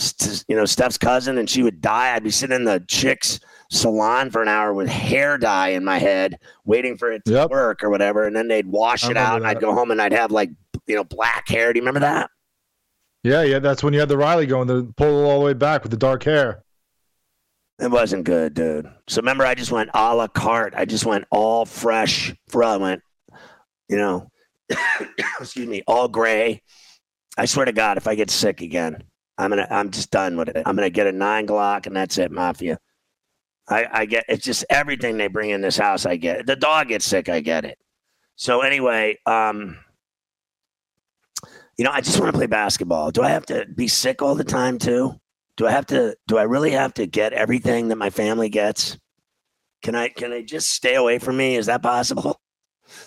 you 0.49 0.57
know, 0.57 0.65
Steph's 0.65 0.99
cousin, 0.99 1.39
and 1.39 1.49
she 1.49 1.63
would 1.63 1.81
dye. 1.81 2.15
I'd 2.15 2.25
be 2.25 2.31
sitting 2.31 2.57
in 2.57 2.65
the 2.65 2.85
chick's 2.89 3.41
salon 3.71 4.31
for 4.31 4.43
an 4.43 4.49
hour 4.49 4.75
with 4.75 4.89
hair 4.89 5.39
dye 5.39 5.69
in 5.69 5.85
my 5.85 5.99
head, 5.99 6.39
waiting 6.65 6.97
for 6.97 7.11
it 7.11 7.25
to 7.25 7.33
yep. 7.33 7.51
work 7.51 7.83
or 7.83 7.91
whatever, 7.91 8.27
and 8.27 8.37
then 8.37 8.49
they'd 8.49 8.67
wash 8.67 9.09
it 9.09 9.17
out, 9.17 9.31
that. 9.31 9.37
and 9.37 9.47
I'd 9.47 9.61
go 9.61 9.73
home 9.73 9.91
and 9.91 10.01
I'd 10.01 10.13
have 10.13 10.31
like, 10.31 10.51
you 10.87 10.95
know, 10.95 11.05
black 11.05 11.49
hair. 11.49 11.73
Do 11.73 11.79
you 11.79 11.83
remember 11.83 12.01
that? 12.01 12.31
Yeah, 13.23 13.43
yeah, 13.43 13.61
that's 13.61 13.83
when 13.83 13.95
you 13.95 14.01
had 14.01 14.09
the 14.09 14.17
Riley 14.17 14.47
going, 14.47 14.67
the 14.67 14.93
pull 14.97 15.27
all 15.27 15.41
the 15.41 15.45
way 15.47 15.53
back 15.55 15.83
with 15.83 15.91
the 15.91 15.97
dark 15.97 16.25
hair. 16.25 16.65
It 17.79 17.91
wasn't 17.91 18.25
good, 18.25 18.55
dude. 18.55 18.91
So 19.09 19.21
remember, 19.21 19.45
I 19.45 19.55
just 19.55 19.73
went 19.73 19.91
a 19.95 20.15
la 20.15 20.29
carte. 20.29 20.75
I 20.77 20.85
just 20.85 21.07
went 21.07 21.25
all 21.31 21.65
fresh. 21.65 22.35
For 22.49 22.63
I 22.63 22.77
went, 22.77 23.03
you 23.89 23.97
know, 23.97 24.31
excuse 25.41 25.67
me, 25.67 25.83
all 25.87 26.09
gray. 26.09 26.63
I 27.37 27.47
swear 27.47 27.65
to 27.65 27.73
God, 27.73 27.97
if 27.97 28.07
I 28.07 28.15
get 28.15 28.31
sick 28.31 28.61
again, 28.61 29.03
I'm 29.43 29.51
gonna, 29.51 29.67
I'm 29.71 29.91
just 29.91 30.11
done 30.11 30.37
with 30.37 30.49
it. 30.49 30.63
I'm 30.65 30.77
gonna 30.77 30.91
get 30.91 31.07
a 31.07 31.13
nine 31.13 31.47
Glock, 31.47 31.87
and 31.87 31.97
that's 31.97 32.17
it, 32.19 32.31
mafia. 32.31 32.79
I, 33.69 33.87
I 33.93 34.05
get 34.07 34.25
it's 34.29 34.45
just 34.45 34.65
everything 34.71 35.17
they 35.17 35.29
bring 35.29 35.51
in 35.51 35.61
this 35.61 35.77
house. 35.77 36.07
I 36.07 36.17
get 36.17 36.41
it. 36.41 36.47
The 36.47 36.57
dog 36.57 36.89
gets 36.89 37.05
sick. 37.05 37.29
I 37.29 37.41
get 37.41 37.65
it. 37.65 37.79
So 38.37 38.61
anyway, 38.61 39.19
um, 39.27 39.79
you 41.77 41.85
know, 41.85 41.91
I 41.91 42.01
just 42.01 42.21
want 42.21 42.33
to 42.33 42.39
play 42.39 42.47
basketball. 42.47 43.11
Do 43.11 43.23
I 43.23 43.31
have 43.31 43.47
to 43.47 43.67
be 43.75 43.89
sick 43.89 44.23
all 44.23 44.35
the 44.35 44.45
time 44.45 44.79
too? 44.79 45.15
Do 45.57 45.67
I 45.67 45.73
have 45.73 45.87
to 45.87 46.17
do 46.29 46.39
I 46.39 46.45
really 46.45 46.71
have 46.71 46.95
to 46.95 47.07
get 47.07 47.33
everything 47.33 47.89
that 47.89 47.97
my 47.97 48.11
family 48.11 48.49
gets? 48.49 48.97
Can 49.83 49.97
I 49.97 50.09
can 50.09 50.33
I 50.33 50.43
just 50.43 50.71
stay 50.71 50.95
away 50.95 51.19
from 51.19 51.37
me? 51.37 51.57
Is 51.57 51.67
that 51.67 51.83
possible? 51.83 52.41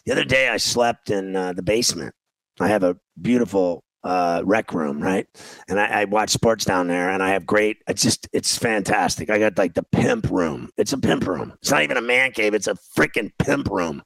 The 0.06 0.12
other 0.12 0.26
day 0.26 0.50
I 0.50 0.58
slept 0.58 1.10
in 1.10 1.36
uh, 1.36 1.54
the 1.54 1.62
basement. 1.62 2.14
I 2.60 2.68
have 2.68 2.84
a 2.84 2.98
beautiful 3.22 3.85
uh, 4.06 4.42
rec 4.46 4.74
room, 4.74 5.02
right? 5.02 5.28
And 5.68 5.80
I, 5.80 6.02
I, 6.02 6.06
watch 6.06 6.30
sports 6.30 6.64
down 6.64 6.88
there, 6.88 7.10
and 7.10 7.24
I 7.24 7.30
have 7.30 7.46
great. 7.46 7.80
It's 7.88 8.04
just, 8.04 8.30
it's 8.32 8.56
fantastic. 8.56 9.32
I 9.32 9.40
got 9.40 9.58
like 9.58 9.74
the 9.74 9.84
pimp 9.84 10.30
room. 10.30 10.70
It's 10.78 10.94
a 10.94 10.98
pimp 10.98 11.26
room. 11.26 11.54
It's 11.60 11.72
not 11.72 11.82
even 11.82 11.98
a 11.98 12.02
man 12.02 12.32
cave. 12.32 12.54
It's 12.54 12.68
a 12.68 12.78
freaking 12.96 13.32
pimp 13.40 13.68
room, 13.70 14.04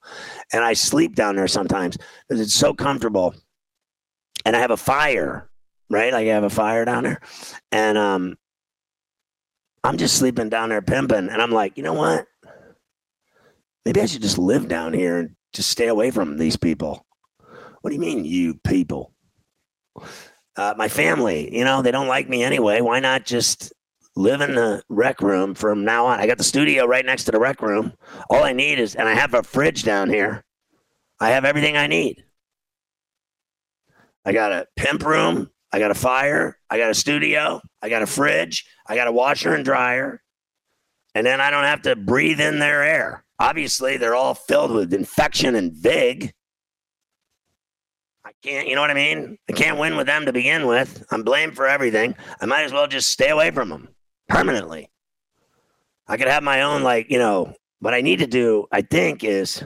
and 0.53 0.63
I 0.63 0.73
sleep 0.73 1.15
down 1.15 1.35
there 1.35 1.49
sometimes 1.49 1.97
because 2.27 2.41
it's 2.41 2.55
so 2.55 2.73
comfortable 2.73 3.35
and 4.45 4.55
I 4.55 4.59
have 4.59 4.71
a 4.71 4.77
fire, 4.77 5.49
right? 5.89 6.13
Like 6.13 6.27
I 6.27 6.31
have 6.31 6.43
a 6.43 6.49
fire 6.49 6.85
down 6.85 7.03
there, 7.03 7.21
and 7.71 7.97
um, 7.97 8.37
I'm 9.83 9.97
just 9.97 10.17
sleeping 10.17 10.49
down 10.49 10.69
there 10.69 10.81
pimping, 10.81 11.29
and 11.29 11.41
I'm 11.41 11.51
like, 11.51 11.77
you 11.77 11.83
know 11.83 11.93
what? 11.93 12.25
Maybe 13.85 14.01
I 14.01 14.05
should 14.05 14.21
just 14.21 14.37
live 14.37 14.67
down 14.67 14.93
here 14.93 15.17
and 15.17 15.35
just 15.53 15.69
stay 15.69 15.87
away 15.87 16.11
from 16.11 16.37
these 16.37 16.57
people. 16.57 17.05
What 17.81 17.89
do 17.89 17.95
you 17.95 18.01
mean, 18.01 18.25
you 18.25 18.55
people? 18.55 19.13
Uh, 20.55 20.73
my 20.77 20.87
family, 20.87 21.55
you 21.55 21.63
know, 21.63 21.81
they 21.81 21.91
don't 21.91 22.07
like 22.07 22.27
me 22.27 22.43
anyway. 22.43 22.81
Why 22.81 22.99
not 22.99 23.25
just 23.25 23.71
live 24.15 24.41
in 24.41 24.55
the 24.55 24.83
rec 24.89 25.21
room 25.21 25.55
from 25.55 25.85
now 25.85 26.07
on? 26.07 26.19
I 26.19 26.27
got 26.27 26.37
the 26.37 26.43
studio 26.43 26.85
right 26.85 27.05
next 27.05 27.25
to 27.25 27.31
the 27.31 27.39
rec 27.39 27.61
room. 27.61 27.93
All 28.29 28.43
I 28.43 28.51
need 28.53 28.79
is, 28.79 28.95
and 28.95 29.07
I 29.07 29.13
have 29.13 29.33
a 29.33 29.43
fridge 29.43 29.83
down 29.83 30.09
here. 30.09 30.43
I 31.19 31.29
have 31.29 31.45
everything 31.45 31.77
I 31.77 31.87
need. 31.87 32.23
I 34.25 34.33
got 34.33 34.51
a 34.51 34.67
pimp 34.75 35.05
room. 35.05 35.49
I 35.71 35.79
got 35.79 35.91
a 35.91 35.95
fire. 35.95 36.57
I 36.69 36.77
got 36.77 36.89
a 36.89 36.95
studio. 36.95 37.61
I 37.81 37.89
got 37.89 38.01
a 38.01 38.07
fridge. 38.07 38.65
I 38.87 38.95
got 38.95 39.07
a 39.07 39.11
washer 39.11 39.53
and 39.53 39.63
dryer. 39.63 40.21
And 41.15 41.25
then 41.25 41.41
I 41.41 41.49
don't 41.49 41.63
have 41.63 41.83
to 41.83 41.95
breathe 41.95 42.39
in 42.39 42.59
their 42.59 42.83
air. 42.83 43.23
Obviously, 43.39 43.97
they're 43.97 44.15
all 44.15 44.33
filled 44.35 44.71
with 44.71 44.93
infection 44.93 45.55
and 45.55 45.73
vig. 45.73 46.33
I 48.25 48.31
can't, 48.43 48.67
you 48.67 48.75
know 48.75 48.81
what 48.81 48.91
I 48.91 48.95
mean? 48.95 49.37
I 49.49 49.53
can't 49.53 49.79
win 49.79 49.95
with 49.95 50.07
them 50.07 50.25
to 50.25 50.33
begin 50.33 50.67
with. 50.67 51.03
I'm 51.11 51.23
blamed 51.23 51.55
for 51.55 51.67
everything. 51.67 52.15
I 52.41 52.45
might 52.45 52.63
as 52.63 52.73
well 52.73 52.87
just 52.87 53.09
stay 53.09 53.29
away 53.29 53.51
from 53.51 53.69
them 53.69 53.89
permanently. 54.27 54.89
I 56.07 56.17
could 56.17 56.27
have 56.27 56.43
my 56.43 56.61
own, 56.61 56.83
like, 56.83 57.09
you 57.09 57.17
know, 57.19 57.53
what 57.79 57.93
I 57.93 58.01
need 58.01 58.19
to 58.19 58.27
do, 58.27 58.67
I 58.71 58.81
think, 58.81 59.23
is 59.23 59.63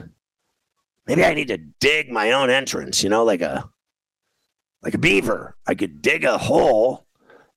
maybe 1.06 1.24
I 1.24 1.34
need 1.34 1.48
to 1.48 1.58
dig 1.58 2.10
my 2.10 2.32
own 2.32 2.50
entrance, 2.50 3.02
you 3.02 3.08
know, 3.08 3.24
like 3.24 3.40
a 3.40 3.68
like 4.82 4.94
a 4.94 4.98
beaver. 4.98 5.56
I 5.66 5.74
could 5.74 6.02
dig 6.02 6.24
a 6.24 6.38
hole 6.38 7.06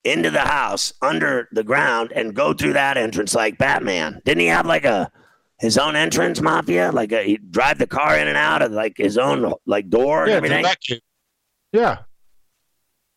into 0.03 0.31
the 0.31 0.39
house 0.39 0.93
under 1.01 1.49
the 1.51 1.63
ground 1.63 2.13
and 2.15 2.33
go 2.33 2.53
through 2.53 2.73
that 2.73 2.97
entrance 2.97 3.35
like 3.35 3.57
Batman. 3.57 4.21
Didn't 4.23 4.41
he 4.41 4.47
have 4.47 4.65
like 4.65 4.85
a 4.85 5.11
his 5.59 5.77
own 5.77 5.95
entrance 5.95 6.41
mafia, 6.41 6.91
like 6.91 7.11
uh, 7.11 7.19
he 7.21 7.37
drive 7.37 7.79
the 7.79 7.87
car 7.87 8.17
in 8.17 8.27
and 8.27 8.37
out 8.37 8.61
of 8.61 8.71
like 8.71 8.97
his 8.97 9.17
own 9.17 9.53
like 9.65 9.89
door 9.89 10.23
and 10.23 10.31
Yeah, 10.31 10.37
everything. 10.37 10.63
Vacuum. 10.63 10.99
Yeah. 11.71 11.99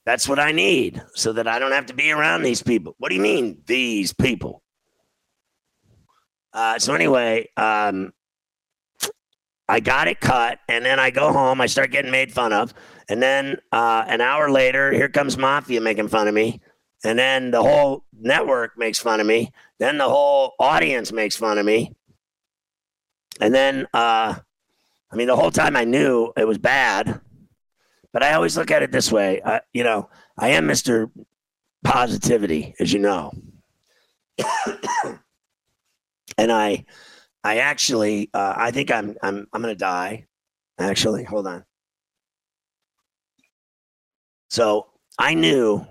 That's 0.06 0.28
what 0.28 0.38
I 0.38 0.52
need 0.52 1.02
so 1.14 1.32
that 1.34 1.46
I 1.46 1.58
don't 1.58 1.72
have 1.72 1.86
to 1.86 1.94
be 1.94 2.10
around 2.10 2.42
these 2.42 2.62
people. 2.62 2.94
What 2.98 3.10
do 3.10 3.14
you 3.14 3.20
mean, 3.20 3.62
these 3.66 4.12
people? 4.12 4.62
Uh, 6.52 6.78
so, 6.78 6.94
anyway, 6.94 7.48
um, 7.56 8.12
I 9.68 9.78
got 9.78 10.08
it 10.08 10.18
cut, 10.18 10.58
and 10.68 10.84
then 10.84 10.98
I 10.98 11.10
go 11.10 11.32
home. 11.32 11.60
I 11.60 11.66
start 11.66 11.92
getting 11.92 12.10
made 12.10 12.32
fun 12.32 12.52
of. 12.52 12.74
And 13.08 13.22
then 13.22 13.58
uh, 13.70 14.04
an 14.08 14.20
hour 14.20 14.50
later, 14.50 14.92
here 14.92 15.08
comes 15.08 15.38
Mafia 15.38 15.80
making 15.80 16.08
fun 16.08 16.26
of 16.26 16.34
me. 16.34 16.60
And 17.04 17.18
then 17.18 17.50
the 17.50 17.62
whole 17.62 18.04
network 18.12 18.76
makes 18.76 18.98
fun 18.98 19.20
of 19.20 19.26
me. 19.26 19.52
Then 19.78 19.96
the 19.96 20.08
whole 20.08 20.54
audience 20.58 21.12
makes 21.12 21.36
fun 21.36 21.56
of 21.58 21.64
me. 21.64 21.94
And 23.40 23.54
then, 23.54 23.86
uh, 23.94 24.34
I 25.10 25.16
mean, 25.16 25.26
the 25.26 25.36
whole 25.36 25.50
time 25.50 25.76
I 25.76 25.84
knew 25.84 26.32
it 26.36 26.46
was 26.46 26.58
bad. 26.58 27.20
But 28.12 28.22
I 28.22 28.34
always 28.34 28.56
look 28.56 28.70
at 28.70 28.82
it 28.82 28.92
this 28.92 29.10
way. 29.10 29.40
I, 29.44 29.60
you 29.72 29.84
know, 29.84 30.10
I 30.36 30.50
am 30.50 30.66
Mr. 30.66 31.10
Positivity, 31.84 32.74
as 32.80 32.92
you 32.92 32.98
know. 32.98 33.32
and 36.36 36.50
I, 36.52 36.84
I 37.44 37.58
actually, 37.58 38.30
uh, 38.34 38.54
I 38.56 38.70
think 38.72 38.90
I'm, 38.90 39.16
I'm, 39.22 39.46
I'm 39.52 39.62
going 39.62 39.74
to 39.74 39.78
die. 39.78 40.26
Actually, 40.78 41.24
hold 41.24 41.46
on. 41.46 41.64
So 44.48 44.88
I 45.18 45.34
knew, 45.34 45.86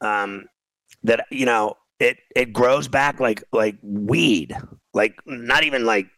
um, 0.00 0.46
that 1.04 1.26
you 1.30 1.46
know 1.46 1.76
it 2.00 2.18
it 2.34 2.52
grows 2.52 2.88
back 2.88 3.20
like 3.20 3.44
like 3.52 3.76
weed, 3.82 4.56
like 4.92 5.14
not 5.26 5.62
even 5.64 5.84
like, 5.86 6.08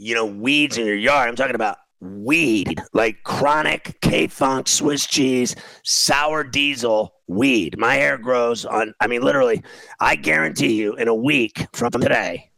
you 0.00 0.14
know, 0.14 0.26
weeds 0.26 0.78
in 0.78 0.86
your 0.86 0.96
yard. 0.96 1.28
I'm 1.28 1.36
talking 1.36 1.54
about 1.54 1.76
weed, 2.00 2.80
like 2.94 3.22
chronic 3.22 3.98
K 4.00 4.26
Funk, 4.26 4.66
Swiss 4.66 5.06
cheese, 5.06 5.54
sour 5.84 6.42
diesel 6.42 7.14
weed. 7.26 7.76
My 7.78 7.94
hair 7.94 8.16
grows 8.16 8.64
on, 8.64 8.94
I 9.00 9.06
mean, 9.06 9.22
literally, 9.22 9.62
I 10.00 10.16
guarantee 10.16 10.74
you 10.74 10.94
in 10.96 11.08
a 11.08 11.14
week 11.14 11.66
from 11.72 11.90
today, 11.90 12.50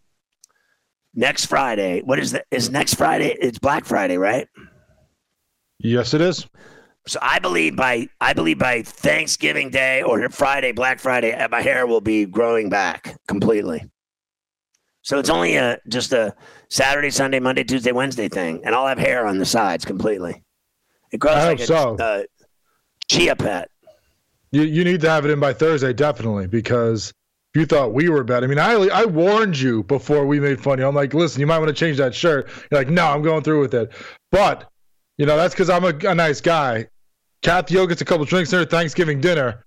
next 1.15 1.47
Friday, 1.47 2.03
what 2.03 2.19
is 2.19 2.31
that? 2.33 2.47
Is 2.51 2.71
next 2.71 2.95
Friday? 2.95 3.37
It's 3.41 3.59
Black 3.59 3.85
Friday, 3.85 4.19
right? 4.19 4.47
Yes, 5.79 6.15
it 6.15 6.21
is. 6.21 6.47
So 7.09 7.19
I 7.21 7.41
believe 7.41 7.75
by 7.75 8.07
I 8.21 8.33
believe 8.33 8.61
by 8.61 8.83
Thanksgiving 8.83 9.71
Day 9.71 10.03
or 10.03 10.29
Friday, 10.29 10.71
Black 10.71 11.01
Friday, 11.01 11.33
uh, 11.35 11.49
my 11.49 11.61
hair 11.61 11.89
will 11.89 12.01
be 12.01 12.25
growing 12.25 12.71
back 12.71 13.17
completely. 13.27 13.85
So 15.03 15.19
it's 15.19 15.31
only 15.31 15.57
a 15.57 15.81
just 15.89 16.13
a 16.13 16.35
Saturday, 16.73 17.11
Sunday, 17.11 17.39
Monday, 17.39 17.65
Tuesday, 17.65 17.93
Wednesday 17.93 18.31
thing, 18.31 18.63
and 18.65 18.75
I'll 18.75 18.87
have 18.87 18.97
hair 18.97 19.27
on 19.27 19.37
the 19.37 19.45
sides 19.45 19.85
completely. 19.85 20.43
It 21.11 21.19
grows 21.19 21.37
I 21.37 21.49
like 21.49 21.59
hope 21.59 21.61
a 21.61 21.67
so. 21.67 21.97
uh, 21.97 22.23
chia 23.11 23.37
pet. 23.37 23.69
You 24.53 24.63
you 24.63 24.83
need 24.83 25.03
to 25.03 25.11
have 25.11 25.27
it 25.27 25.31
in 25.31 25.39
by 25.39 25.53
Thursday, 25.53 25.93
definitely, 25.93 26.47
because 26.47 27.13
you 27.55 27.67
thought 27.67 27.93
we 27.93 28.09
were 28.09 28.25
bad. 28.25 28.43
I 28.43 28.47
mean, 28.47 28.59
I 28.59 28.73
I 28.73 29.05
warned 29.05 29.59
you 29.59 29.83
before 29.83 30.27
we 30.27 30.41
made 30.41 30.63
fun 30.63 30.75
of 30.75 30.79
you. 30.79 30.89
I'm 30.89 30.95
like, 30.95 31.13
listen, 31.13 31.41
you 31.41 31.47
might 31.47 31.59
want 31.59 31.69
to 31.69 31.75
change 31.75 31.99
that 31.99 32.15
shirt. 32.15 32.49
You're 32.71 32.81
like, 32.81 32.89
no, 32.89 33.07
I'm 33.07 33.21
going 33.21 33.43
through 33.43 33.61
with 33.61 33.75
it. 33.75 33.93
But 34.31 34.71
you 35.19 35.27
know, 35.27 35.37
that's 35.37 35.53
because 35.53 35.69
I'm 35.69 35.85
a, 35.85 35.93
a 36.09 36.15
nice 36.15 36.41
guy. 36.41 36.87
Kathy 37.43 37.77
O 37.77 37.87
gets 37.87 38.01
a 38.01 38.07
couple 38.07 38.25
drinks 38.25 38.51
in 38.51 38.61
her 38.61 38.65
Thanksgiving 38.65 39.21
dinner. 39.21 39.67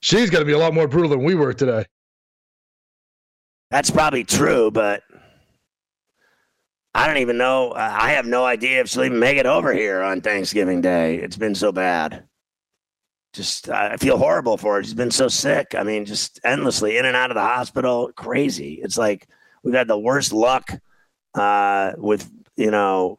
She's 0.00 0.28
going 0.28 0.42
to 0.42 0.46
be 0.46 0.54
a 0.54 0.58
lot 0.58 0.74
more 0.74 0.88
brutal 0.88 1.10
than 1.10 1.22
we 1.22 1.36
were 1.36 1.54
today. 1.54 1.84
That's 3.70 3.90
probably 3.90 4.24
true, 4.24 4.72
but 4.72 5.02
I 6.96 7.06
don't 7.06 7.18
even 7.18 7.36
know. 7.36 7.74
I 7.76 8.12
have 8.12 8.24
no 8.24 8.46
idea 8.46 8.80
if 8.80 8.88
she'll 8.88 9.04
even 9.04 9.18
make 9.18 9.36
it 9.36 9.44
over 9.44 9.74
here 9.74 10.00
on 10.00 10.22
Thanksgiving 10.22 10.80
Day. 10.80 11.16
It's 11.16 11.36
been 11.36 11.54
so 11.54 11.70
bad. 11.70 12.24
Just, 13.34 13.68
I 13.68 13.98
feel 13.98 14.16
horrible 14.16 14.56
for 14.56 14.76
her. 14.76 14.82
She's 14.82 14.94
been 14.94 15.10
so 15.10 15.28
sick. 15.28 15.74
I 15.76 15.82
mean, 15.82 16.06
just 16.06 16.40
endlessly 16.42 16.96
in 16.96 17.04
and 17.04 17.14
out 17.14 17.30
of 17.30 17.34
the 17.34 17.42
hospital. 17.42 18.10
Crazy. 18.16 18.80
It's 18.82 18.96
like 18.96 19.28
we've 19.62 19.74
had 19.74 19.88
the 19.88 19.98
worst 19.98 20.32
luck 20.32 20.70
uh, 21.34 21.92
with, 21.98 22.30
you 22.56 22.70
know, 22.70 23.18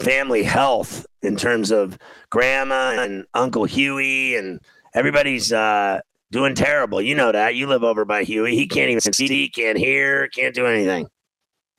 family 0.00 0.42
health 0.42 1.04
in 1.20 1.36
terms 1.36 1.72
of 1.72 1.98
grandma 2.30 2.96
and 2.98 3.26
Uncle 3.34 3.64
Huey 3.64 4.34
and 4.36 4.60
everybody's 4.94 5.52
uh, 5.52 6.00
doing 6.30 6.54
terrible. 6.54 7.02
You 7.02 7.16
know 7.16 7.32
that. 7.32 7.54
You 7.54 7.66
live 7.66 7.84
over 7.84 8.06
by 8.06 8.24
Huey. 8.24 8.56
He 8.56 8.66
can't 8.66 8.88
even 8.88 9.02
see, 9.02 9.50
can't 9.50 9.76
hear, 9.76 10.28
can't 10.28 10.54
do 10.54 10.64
anything. 10.64 11.06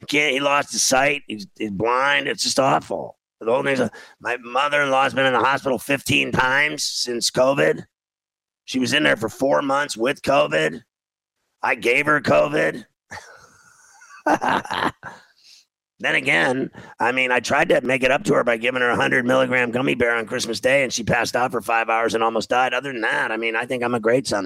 He 0.04 0.18
can't. 0.18 0.34
He 0.34 0.39
lost 0.41 0.72
his 0.74 0.84
sight. 0.84 1.24
He's, 1.28 1.47
he's 1.58 1.72
blind. 1.72 2.28
It's 2.28 2.43
just 2.43 2.60
awful. 2.60 3.18
The 3.39 3.51
whole 3.51 3.64
thing's. 3.64 3.82
My 4.20 4.38
mother-in-law's 4.38 5.14
been 5.14 5.26
in 5.26 5.34
the 5.34 5.39
hospital 5.39 5.78
15 5.78 6.32
times 6.32 6.84
since 6.84 7.32
COVID. 7.32 7.86
She 8.66 8.80
was 8.80 8.93
in 8.93 9.04
there 9.04 9.16
for 9.16 9.30
four 9.30 9.62
months 9.62 9.95
with 9.97 10.22
COVID. 10.22 10.82
I 11.62 11.76
gave 11.76 12.06
her 12.06 12.20
COVID. 12.22 12.86
then 15.99 16.16
again, 16.16 16.72
I 16.99 17.12
mean, 17.12 17.32
I 17.32 17.39
tried 17.39 17.70
to 17.70 17.82
make 17.82 18.04
it 18.04 18.12
up 18.12 18.24
to 18.26 18.34
her 18.34 18.43
by 18.43 18.58
giving 18.58 18.82
her 18.82 18.89
a 18.89 18.97
100 18.97 19.26
milligram 19.26 19.72
gummy 19.72 19.95
bear 19.95 20.16
on 20.16 20.26
Christmas 20.26 20.60
Day, 20.60 20.84
and 20.84 20.91
she 20.91 21.04
passed 21.04 21.36
out 21.36 21.51
for 21.51 21.62
five 21.62 21.89
hours 21.89 22.14
and 22.14 22.24
almost 22.24 22.49
died. 22.49 22.74
Other 22.74 22.91
than 22.91 23.01
that, 23.01 23.32
I 23.32 23.38
mean, 23.38 23.56
I 23.56 23.66
think 23.66 23.84
I'm 23.84 23.95
a 23.95 23.99
great 23.99 24.28
son 24.28 24.45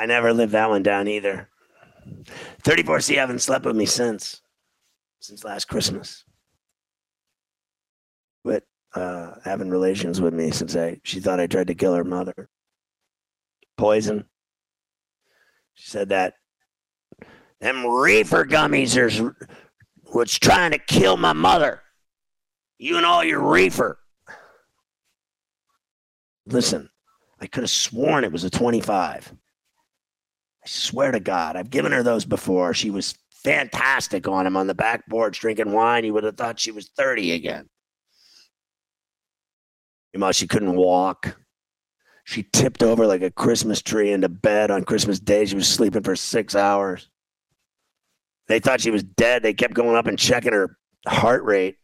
I 0.00 0.06
never 0.06 0.32
lived 0.32 0.52
that 0.52 0.70
one 0.70 0.82
down 0.82 1.08
either. 1.08 1.50
34C 2.62 3.16
haven't 3.16 3.40
slept 3.40 3.66
with 3.66 3.76
me 3.76 3.84
since, 3.84 4.40
since 5.20 5.44
last 5.44 5.66
Christmas. 5.66 6.24
But 8.42 8.62
uh, 8.94 9.34
having 9.44 9.68
relations 9.68 10.18
with 10.18 10.32
me 10.32 10.52
since 10.52 10.74
I 10.74 11.00
she 11.04 11.20
thought 11.20 11.38
I 11.38 11.46
tried 11.46 11.66
to 11.66 11.74
kill 11.74 11.94
her 11.94 12.02
mother. 12.02 12.48
Poison. 13.76 14.24
She 15.74 15.90
said 15.90 16.08
that 16.08 16.32
them 17.60 17.86
reefer 17.86 18.46
gummies 18.46 18.96
are 18.96 19.36
was 20.14 20.38
trying 20.38 20.70
to 20.70 20.78
kill 20.78 21.18
my 21.18 21.34
mother. 21.34 21.82
You 22.78 22.96
and 22.96 23.04
all 23.04 23.22
your 23.22 23.40
reefer. 23.40 23.98
Listen, 26.46 26.88
I 27.38 27.46
could 27.46 27.64
have 27.64 27.70
sworn 27.70 28.24
it 28.24 28.32
was 28.32 28.44
a 28.44 28.50
25. 28.50 29.34
Swear 30.72 31.10
to 31.10 31.18
God, 31.18 31.56
I've 31.56 31.68
given 31.70 31.90
her 31.90 32.04
those 32.04 32.24
before. 32.24 32.72
She 32.74 32.90
was 32.90 33.16
fantastic 33.42 34.28
on 34.28 34.46
him 34.46 34.56
on 34.56 34.68
the 34.68 34.74
back 34.74 35.02
porch 35.10 35.40
drinking 35.40 35.72
wine. 35.72 36.04
You 36.04 36.14
would 36.14 36.22
have 36.22 36.36
thought 36.36 36.60
she 36.60 36.70
was 36.70 36.90
30 36.96 37.32
again. 37.32 37.68
You 40.12 40.20
know, 40.20 40.30
she 40.30 40.46
couldn't 40.46 40.76
walk. 40.76 41.36
She 42.22 42.46
tipped 42.52 42.84
over 42.84 43.04
like 43.04 43.22
a 43.22 43.32
Christmas 43.32 43.82
tree 43.82 44.12
into 44.12 44.28
bed 44.28 44.70
on 44.70 44.84
Christmas 44.84 45.18
Day. 45.18 45.44
She 45.44 45.56
was 45.56 45.66
sleeping 45.66 46.04
for 46.04 46.14
six 46.14 46.54
hours. 46.54 47.10
They 48.46 48.60
thought 48.60 48.80
she 48.80 48.92
was 48.92 49.02
dead. 49.02 49.42
They 49.42 49.54
kept 49.54 49.74
going 49.74 49.96
up 49.96 50.06
and 50.06 50.16
checking 50.16 50.52
her 50.52 50.78
heart 51.04 51.42
rate, 51.42 51.78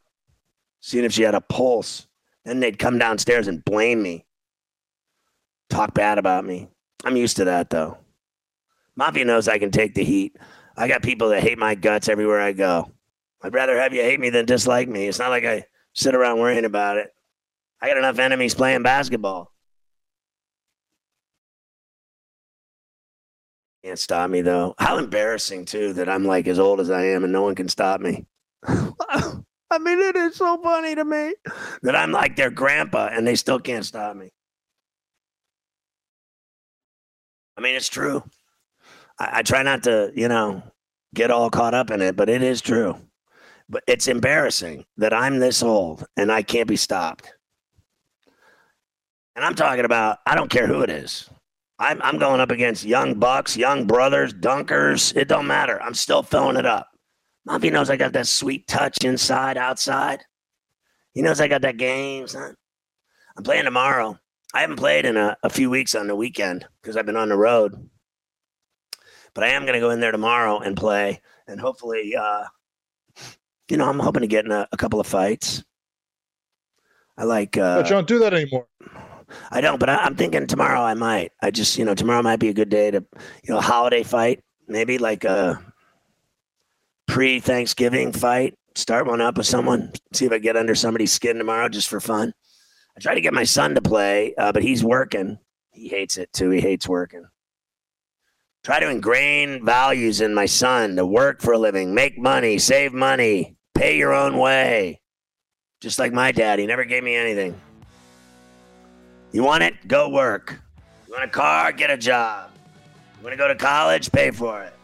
seeing 0.80 1.04
if 1.04 1.12
she 1.12 1.22
had 1.22 1.34
a 1.34 1.40
pulse. 1.40 2.06
Then 2.44 2.60
they'd 2.60 2.78
come 2.78 2.98
downstairs 3.00 3.48
and 3.48 3.64
blame 3.64 4.00
me, 4.00 4.26
talk 5.70 5.92
bad 5.92 6.18
about 6.18 6.44
me. 6.44 6.68
I'm 7.04 7.16
used 7.16 7.38
to 7.38 7.46
that 7.46 7.70
though. 7.70 7.98
Mafia 8.96 9.24
knows 9.24 9.46
I 9.46 9.58
can 9.58 9.70
take 9.70 9.94
the 9.94 10.04
heat. 10.04 10.36
I 10.76 10.88
got 10.88 11.02
people 11.02 11.28
that 11.30 11.42
hate 11.42 11.58
my 11.58 11.74
guts 11.74 12.08
everywhere 12.08 12.40
I 12.40 12.52
go. 12.52 12.92
I'd 13.42 13.54
rather 13.54 13.78
have 13.78 13.92
you 13.92 14.02
hate 14.02 14.20
me 14.20 14.30
than 14.30 14.46
dislike 14.46 14.88
me. 14.88 15.06
It's 15.06 15.18
not 15.18 15.30
like 15.30 15.44
I 15.44 15.64
sit 15.94 16.14
around 16.14 16.38
worrying 16.38 16.64
about 16.64 16.96
it. 16.96 17.10
I 17.80 17.88
got 17.88 17.98
enough 17.98 18.18
enemies 18.18 18.54
playing 18.54 18.82
basketball. 18.82 19.52
Can't 23.84 23.98
stop 23.98 24.30
me 24.30 24.40
though. 24.40 24.74
How 24.78 24.98
embarrassing 24.98 25.66
too 25.66 25.92
that 25.92 26.08
I'm 26.08 26.24
like 26.24 26.48
as 26.48 26.58
old 26.58 26.80
as 26.80 26.90
I 26.90 27.04
am 27.06 27.22
and 27.22 27.32
no 27.32 27.42
one 27.42 27.54
can 27.54 27.68
stop 27.68 28.00
me. 28.00 28.26
I 28.66 29.78
mean, 29.78 30.00
it 30.00 30.16
is 30.16 30.36
so 30.36 30.60
funny 30.62 30.94
to 30.94 31.04
me 31.04 31.34
that 31.82 31.94
I'm 31.94 32.10
like 32.10 32.34
their 32.36 32.50
grandpa 32.50 33.10
and 33.12 33.26
they 33.26 33.36
still 33.36 33.58
can't 33.58 33.84
stop 33.84 34.16
me. 34.16 34.30
I 37.56 37.60
mean, 37.60 37.74
it's 37.76 37.88
true. 37.88 38.22
I, 39.18 39.38
I 39.38 39.42
try 39.42 39.62
not 39.62 39.82
to, 39.84 40.12
you 40.14 40.28
know, 40.28 40.62
get 41.14 41.30
all 41.30 41.50
caught 41.50 41.74
up 41.74 41.90
in 41.90 42.02
it, 42.02 42.16
but 42.16 42.28
it 42.28 42.42
is 42.42 42.60
true. 42.60 42.96
But 43.68 43.82
it's 43.86 44.08
embarrassing 44.08 44.84
that 44.96 45.12
I'm 45.12 45.38
this 45.38 45.62
old 45.62 46.06
and 46.16 46.30
I 46.30 46.42
can't 46.42 46.68
be 46.68 46.76
stopped. 46.76 47.32
And 49.34 49.44
I'm 49.44 49.54
talking 49.54 49.84
about, 49.84 50.18
I 50.26 50.34
don't 50.34 50.50
care 50.50 50.66
who 50.66 50.82
it 50.82 50.90
is. 50.90 51.28
I'm, 51.78 52.00
I'm 52.00 52.18
going 52.18 52.40
up 52.40 52.50
against 52.50 52.84
young 52.84 53.14
bucks, 53.14 53.56
young 53.56 53.86
brothers, 53.86 54.32
dunkers. 54.32 55.14
It 55.14 55.28
don't 55.28 55.46
matter. 55.46 55.80
I'm 55.82 55.94
still 55.94 56.22
filling 56.22 56.56
it 56.56 56.64
up. 56.64 56.88
Mafia 57.44 57.70
knows 57.70 57.90
I 57.90 57.96
got 57.96 58.12
that 58.14 58.26
sweet 58.26 58.66
touch 58.66 58.96
inside, 59.04 59.56
outside. 59.56 60.24
He 61.12 61.22
knows 61.22 61.40
I 61.40 61.48
got 61.48 61.62
that 61.62 61.76
game, 61.76 62.26
son. 62.26 62.54
I'm 63.36 63.42
playing 63.42 63.64
tomorrow. 63.64 64.18
I 64.54 64.62
haven't 64.62 64.76
played 64.76 65.04
in 65.04 65.16
a, 65.16 65.36
a 65.42 65.50
few 65.50 65.68
weeks 65.68 65.94
on 65.94 66.06
the 66.06 66.16
weekend 66.16 66.66
because 66.80 66.96
I've 66.96 67.06
been 67.06 67.16
on 67.16 67.28
the 67.28 67.36
road. 67.36 67.88
But 69.36 69.44
I 69.44 69.48
am 69.48 69.64
going 69.66 69.74
to 69.74 69.80
go 69.80 69.90
in 69.90 70.00
there 70.00 70.12
tomorrow 70.12 70.60
and 70.60 70.74
play, 70.74 71.20
and 71.46 71.60
hopefully, 71.60 72.16
uh, 72.16 72.44
you 73.68 73.76
know, 73.76 73.86
I'm 73.86 73.98
hoping 73.98 74.22
to 74.22 74.26
get 74.26 74.46
in 74.46 74.50
a, 74.50 74.66
a 74.72 74.78
couple 74.78 74.98
of 74.98 75.06
fights. 75.06 75.62
I 77.18 77.24
like. 77.24 77.58
Uh, 77.58 77.82
but 77.82 77.90
you 77.90 77.96
don't 77.96 78.08
do 78.08 78.18
that 78.20 78.32
anymore. 78.32 78.66
I 79.50 79.60
don't, 79.60 79.78
but 79.78 79.90
I, 79.90 79.96
I'm 79.96 80.16
thinking 80.16 80.46
tomorrow 80.46 80.80
I 80.80 80.94
might. 80.94 81.32
I 81.42 81.50
just, 81.50 81.76
you 81.76 81.84
know, 81.84 81.94
tomorrow 81.94 82.22
might 82.22 82.40
be 82.40 82.48
a 82.48 82.54
good 82.54 82.70
day 82.70 82.90
to, 82.90 83.04
you 83.44 83.52
know, 83.52 83.60
holiday 83.60 84.02
fight, 84.02 84.42
maybe 84.68 84.96
like 84.96 85.24
a 85.24 85.62
pre 87.06 87.38
Thanksgiving 87.38 88.12
fight. 88.12 88.54
Start 88.74 89.06
one 89.06 89.20
up 89.20 89.36
with 89.36 89.46
someone. 89.46 89.92
See 90.14 90.24
if 90.24 90.32
I 90.32 90.38
get 90.38 90.56
under 90.56 90.74
somebody's 90.74 91.12
skin 91.12 91.36
tomorrow 91.36 91.68
just 91.68 91.88
for 91.88 92.00
fun. 92.00 92.32
I 92.96 93.00
try 93.00 93.14
to 93.14 93.20
get 93.20 93.34
my 93.34 93.44
son 93.44 93.74
to 93.74 93.82
play, 93.82 94.34
uh, 94.38 94.52
but 94.52 94.62
he's 94.62 94.82
working. 94.82 95.38
He 95.72 95.88
hates 95.88 96.16
it 96.16 96.32
too. 96.32 96.48
He 96.48 96.62
hates 96.62 96.88
working. 96.88 97.26
Try 98.66 98.80
to 98.80 98.90
ingrain 98.90 99.64
values 99.64 100.20
in 100.20 100.34
my 100.34 100.46
son 100.46 100.96
to 100.96 101.06
work 101.06 101.40
for 101.40 101.52
a 101.52 101.58
living, 101.58 101.94
make 101.94 102.18
money, 102.18 102.58
save 102.58 102.92
money, 102.92 103.54
pay 103.74 103.96
your 103.96 104.12
own 104.12 104.38
way. 104.38 105.00
Just 105.80 106.00
like 106.00 106.12
my 106.12 106.32
dad, 106.32 106.58
he 106.58 106.66
never 106.66 106.84
gave 106.84 107.04
me 107.04 107.14
anything. 107.14 107.54
You 109.30 109.44
want 109.44 109.62
it? 109.62 109.86
Go 109.86 110.08
work. 110.08 110.58
You 111.06 111.12
want 111.12 111.22
a 111.22 111.28
car? 111.28 111.70
Get 111.70 111.90
a 111.90 111.96
job. 111.96 112.50
You 113.18 113.22
want 113.22 113.34
to 113.34 113.36
go 113.36 113.46
to 113.46 113.54
college? 113.54 114.10
Pay 114.10 114.32
for 114.32 114.60
it. 114.64 114.74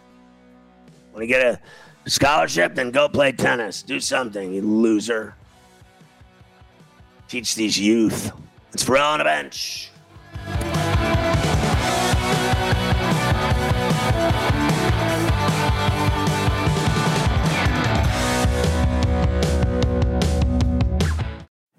Want 1.13 1.23
to 1.23 1.27
get 1.27 1.45
a 1.45 1.61
scholarship? 2.09 2.77
Then 2.77 2.93
go 2.93 3.09
play 3.09 3.33
tennis. 3.33 3.83
Do 3.83 3.99
something, 3.99 4.55
you 4.55 4.63
loser. 4.63 5.35
Teach 7.27 7.57
these 7.57 7.77
youth. 7.77 8.31
It's 8.73 8.85
Ferrall 8.85 9.15
on 9.15 9.21
a 9.21 9.25
bench. 9.25 9.92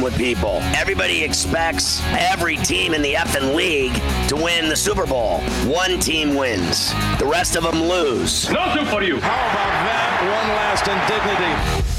The 0.00 0.04
with 0.04 0.16
people. 0.16 0.60
Everybody 0.76 1.22
expects 1.22 2.00
every 2.04 2.56
team 2.56 2.94
in 2.94 3.02
the 3.02 3.14
effing 3.14 3.54
league 3.54 3.94
to 4.28 4.36
win 4.36 4.68
the 4.68 4.76
Super 4.76 5.06
Bowl. 5.06 5.40
One 5.66 5.98
team 6.00 6.34
wins, 6.34 6.92
the 7.18 7.26
rest 7.26 7.56
of 7.56 7.62
them 7.62 7.82
lose. 7.82 8.48
Nothing 8.50 8.86
for 8.86 9.02
you. 9.02 9.20
How 9.20 9.34
about 9.34 9.72
that? 9.86 10.20
One 10.22 10.48
last 10.56 10.88
indignity. 10.88 11.94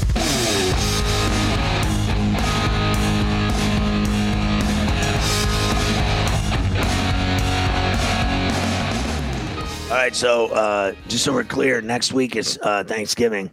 All 9.90 9.96
right, 9.96 10.14
so 10.14 10.46
uh, 10.52 10.92
just 11.08 11.24
so 11.24 11.32
we're 11.32 11.42
clear, 11.42 11.80
next 11.80 12.12
week 12.12 12.36
is 12.36 12.58
uh, 12.62 12.84
Thanksgiving, 12.84 13.50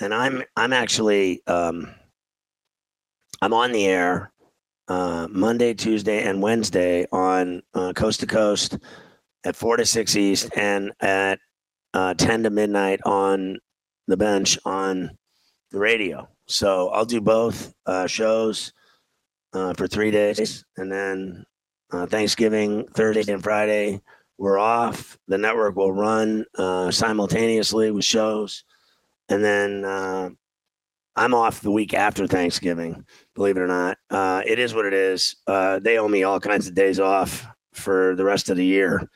and 0.00 0.12
I'm 0.12 0.42
I'm 0.56 0.72
actually 0.72 1.46
um, 1.46 1.94
I'm 3.42 3.52
on 3.52 3.72
the 3.72 3.86
air 3.86 4.32
uh, 4.88 5.28
Monday, 5.30 5.74
Tuesday, 5.74 6.22
and 6.22 6.40
Wednesday 6.40 7.06
on 7.12 7.62
uh, 7.74 7.92
Coast 7.92 8.20
to 8.20 8.26
Coast 8.26 8.78
at 9.44 9.56
four 9.56 9.76
to 9.76 9.84
six 9.84 10.16
East, 10.16 10.50
and 10.56 10.92
at 11.00 11.38
uh, 11.92 12.14
ten 12.14 12.42
to 12.44 12.50
midnight 12.50 13.00
on 13.04 13.58
the 14.06 14.16
bench 14.16 14.58
on 14.64 15.10
the 15.70 15.78
radio. 15.78 16.28
So 16.46 16.88
I'll 16.90 17.04
do 17.04 17.20
both 17.20 17.74
uh, 17.84 18.06
shows 18.06 18.72
uh, 19.52 19.74
for 19.74 19.86
three 19.86 20.10
days, 20.10 20.64
and 20.76 20.90
then 20.90 21.44
uh, 21.92 22.06
Thanksgiving 22.06 22.86
Thursday 22.94 23.32
and 23.32 23.42
Friday 23.42 24.00
we're 24.38 24.58
off. 24.58 25.18
The 25.28 25.38
network 25.38 25.76
will 25.76 25.92
run 25.92 26.44
simultaneously 26.90 27.90
with 27.90 28.04
shows, 28.04 28.64
and 29.28 29.44
then 29.44 30.36
I'm 31.16 31.34
off 31.34 31.60
the 31.60 31.70
week 31.70 31.94
after 31.94 32.26
Thanksgiving. 32.26 33.04
Believe 33.34 33.56
it 33.56 33.60
or 33.60 33.66
not, 33.66 33.98
uh, 34.10 34.42
it 34.46 34.58
is 34.58 34.74
what 34.74 34.86
it 34.86 34.94
is. 34.94 35.36
Uh, 35.46 35.78
they 35.78 35.98
owe 35.98 36.08
me 36.08 36.22
all 36.22 36.40
kinds 36.40 36.68
of 36.68 36.74
days 36.74 37.00
off 37.00 37.46
for 37.72 38.14
the 38.14 38.24
rest 38.24 38.48
of 38.50 38.56
the 38.56 38.64
year, 38.64 39.08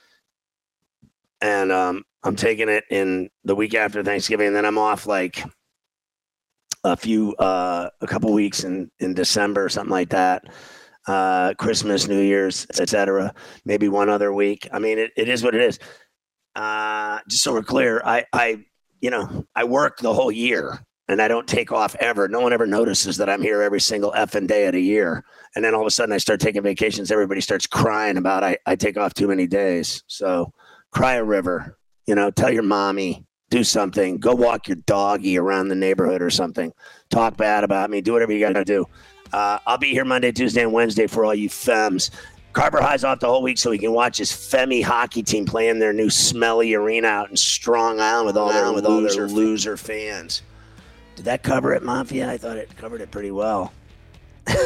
and 1.40 1.70
um, 1.70 2.05
I'm 2.22 2.36
taking 2.36 2.68
it 2.68 2.84
in 2.90 3.30
the 3.44 3.55
week 3.55 3.74
after 3.74 4.03
Thanksgiving, 4.03 4.48
and 4.48 4.57
then 4.57 4.66
I'm 4.66 4.78
off 4.78 5.07
like 5.07 5.44
a 6.84 6.96
few, 6.96 7.34
uh, 7.36 7.90
a 8.01 8.07
couple 8.07 8.32
weeks 8.32 8.64
in 8.64 8.90
in 9.01 9.14
December, 9.14 9.68
something 9.68 9.92
like 9.92 10.11
that 10.11 10.44
uh, 11.07 11.55
Christmas, 11.55 12.09
New 12.09 12.20
Year's, 12.20 12.66
etc. 12.70 13.34
Maybe 13.64 13.88
one 13.88 14.09
other 14.09 14.32
week. 14.32 14.68
I 14.72 14.78
mean, 14.78 14.98
it, 14.98 15.12
it 15.16 15.28
is 15.28 15.42
what 15.42 15.55
it 15.55 15.62
is. 15.62 15.78
Uh, 16.55 17.20
just 17.28 17.42
so 17.42 17.53
we're 17.53 17.62
clear, 17.62 18.03
I, 18.05 18.24
I, 18.32 18.64
you 19.01 19.11
know, 19.11 19.46
I 19.55 19.64
work 19.64 19.98
the 19.98 20.12
whole 20.12 20.32
year 20.32 20.80
and 21.12 21.20
I 21.20 21.28
don't 21.28 21.46
take 21.46 21.72
off 21.72 21.96
ever. 21.96 22.28
No 22.28 22.40
one 22.40 22.52
ever 22.52 22.66
notices 22.66 23.16
that 23.16 23.28
I'm 23.28 23.42
here 23.42 23.62
every 23.62 23.80
single 23.80 24.12
effing 24.12 24.46
day 24.46 24.66
of 24.66 24.74
the 24.74 24.82
year. 24.82 25.24
And 25.56 25.64
then 25.64 25.74
all 25.74 25.80
of 25.80 25.86
a 25.86 25.90
sudden 25.90 26.12
I 26.12 26.18
start 26.18 26.40
taking 26.40 26.62
vacations. 26.62 27.11
Everybody 27.11 27.40
starts 27.40 27.66
crying 27.66 28.16
about 28.16 28.44
I, 28.44 28.58
I 28.66 28.76
take 28.76 28.96
off 28.96 29.12
too 29.12 29.26
many 29.26 29.48
days. 29.48 30.04
So 30.06 30.52
cry 30.92 31.14
a 31.14 31.24
river, 31.24 31.76
you 32.06 32.14
know, 32.14 32.30
tell 32.30 32.52
your 32.52 32.62
mommy, 32.62 33.26
do 33.50 33.64
something, 33.64 34.18
go 34.18 34.34
walk 34.34 34.68
your 34.68 34.76
doggy 34.86 35.36
around 35.36 35.68
the 35.68 35.74
neighborhood 35.74 36.22
or 36.22 36.30
something. 36.30 36.72
Talk 37.11 37.36
bad 37.36 37.64
about 37.64 37.90
me, 37.90 38.00
do 38.00 38.12
whatever 38.12 38.32
you 38.32 38.38
got 38.38 38.52
to 38.52 38.64
do. 38.64 38.86
Uh, 39.32 39.58
I'll 39.66 39.78
be 39.78 39.90
here 39.90 40.04
Monday, 40.04 40.30
Tuesday, 40.30 40.62
and 40.62 40.72
Wednesday 40.72 41.08
for 41.08 41.24
all 41.24 41.34
you 41.34 41.48
femmes. 41.48 42.12
Carver 42.52 42.80
High's 42.80 43.04
off 43.04 43.20
the 43.20 43.28
whole 43.28 43.42
week 43.42 43.58
so 43.58 43.70
he 43.70 43.78
can 43.78 43.92
watch 43.92 44.18
his 44.18 44.30
Femi 44.30 44.82
hockey 44.82 45.22
team 45.22 45.44
play 45.44 45.68
in 45.68 45.78
their 45.78 45.92
new 45.92 46.11
smelly 46.11 46.74
arena 46.74 47.08
out 47.08 47.30
in 47.30 47.36
Strong 47.36 48.00
Island 48.00 48.26
with 48.26 48.36
all 48.36 48.52
their 48.52 48.72
with 48.72 48.86
all 48.86 49.00
their 49.00 49.28
loser 49.28 49.76
fans. 49.76 50.42
Did 51.20 51.26
that 51.26 51.42
cover 51.42 51.74
it, 51.74 51.82
Mafia? 51.82 52.30
I 52.30 52.38
thought 52.38 52.56
it 52.56 52.74
covered 52.78 53.02
it 53.02 53.10
pretty 53.10 53.30
well. 53.30 53.74
it's 54.46 54.64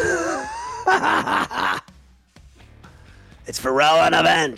Ferrall 3.58 3.98
on 3.98 4.14
a. 4.14 4.56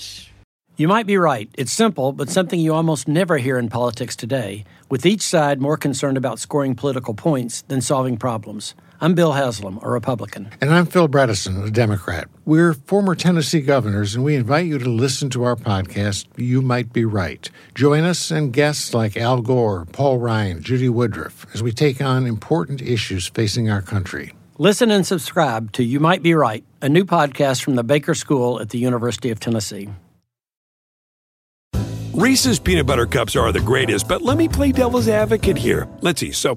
You 0.76 0.88
might 0.88 1.06
be 1.06 1.16
right. 1.16 1.48
It's 1.56 1.72
simple, 1.72 2.12
but 2.12 2.28
something 2.28 2.60
you 2.60 2.74
almost 2.74 3.08
never 3.08 3.38
hear 3.38 3.56
in 3.56 3.70
politics 3.70 4.14
today, 4.14 4.66
with 4.90 5.06
each 5.06 5.22
side 5.22 5.58
more 5.58 5.78
concerned 5.78 6.18
about 6.18 6.38
scoring 6.38 6.74
political 6.74 7.14
points 7.14 7.62
than 7.62 7.80
solving 7.80 8.18
problems. 8.18 8.74
I'm 8.98 9.14
Bill 9.14 9.32
Haslam, 9.32 9.78
a 9.82 9.90
Republican. 9.90 10.48
And 10.58 10.72
I'm 10.72 10.86
Phil 10.86 11.06
Bredesen, 11.06 11.62
a 11.66 11.70
Democrat. 11.70 12.28
We're 12.46 12.72
former 12.72 13.14
Tennessee 13.14 13.60
governors, 13.60 14.14
and 14.14 14.24
we 14.24 14.36
invite 14.36 14.64
you 14.64 14.78
to 14.78 14.88
listen 14.88 15.28
to 15.30 15.44
our 15.44 15.54
podcast, 15.54 16.26
You 16.36 16.62
Might 16.62 16.94
Be 16.94 17.04
Right. 17.04 17.50
Join 17.74 18.04
us 18.04 18.30
and 18.30 18.54
guests 18.54 18.94
like 18.94 19.16
Al 19.18 19.42
Gore, 19.42 19.84
Paul 19.92 20.18
Ryan, 20.18 20.62
Judy 20.62 20.88
Woodruff, 20.88 21.46
as 21.52 21.62
we 21.62 21.72
take 21.72 22.00
on 22.00 22.26
important 22.26 22.80
issues 22.80 23.26
facing 23.26 23.68
our 23.68 23.82
country. 23.82 24.32
Listen 24.56 24.90
and 24.90 25.06
subscribe 25.06 25.72
to 25.72 25.82
You 25.84 26.00
Might 26.00 26.22
Be 26.22 26.32
Right, 26.32 26.64
a 26.80 26.88
new 26.88 27.04
podcast 27.04 27.62
from 27.62 27.74
the 27.74 27.84
Baker 27.84 28.14
School 28.14 28.62
at 28.62 28.70
the 28.70 28.78
University 28.78 29.30
of 29.30 29.40
Tennessee. 29.40 29.90
Reese's 32.16 32.58
peanut 32.58 32.86
butter 32.86 33.04
cups 33.04 33.36
are 33.36 33.52
the 33.52 33.60
greatest, 33.60 34.08
but 34.08 34.22
let 34.22 34.38
me 34.38 34.48
play 34.48 34.72
devil's 34.72 35.06
advocate 35.06 35.58
here. 35.58 35.86
Let's 36.00 36.18
see. 36.18 36.32
So, 36.32 36.56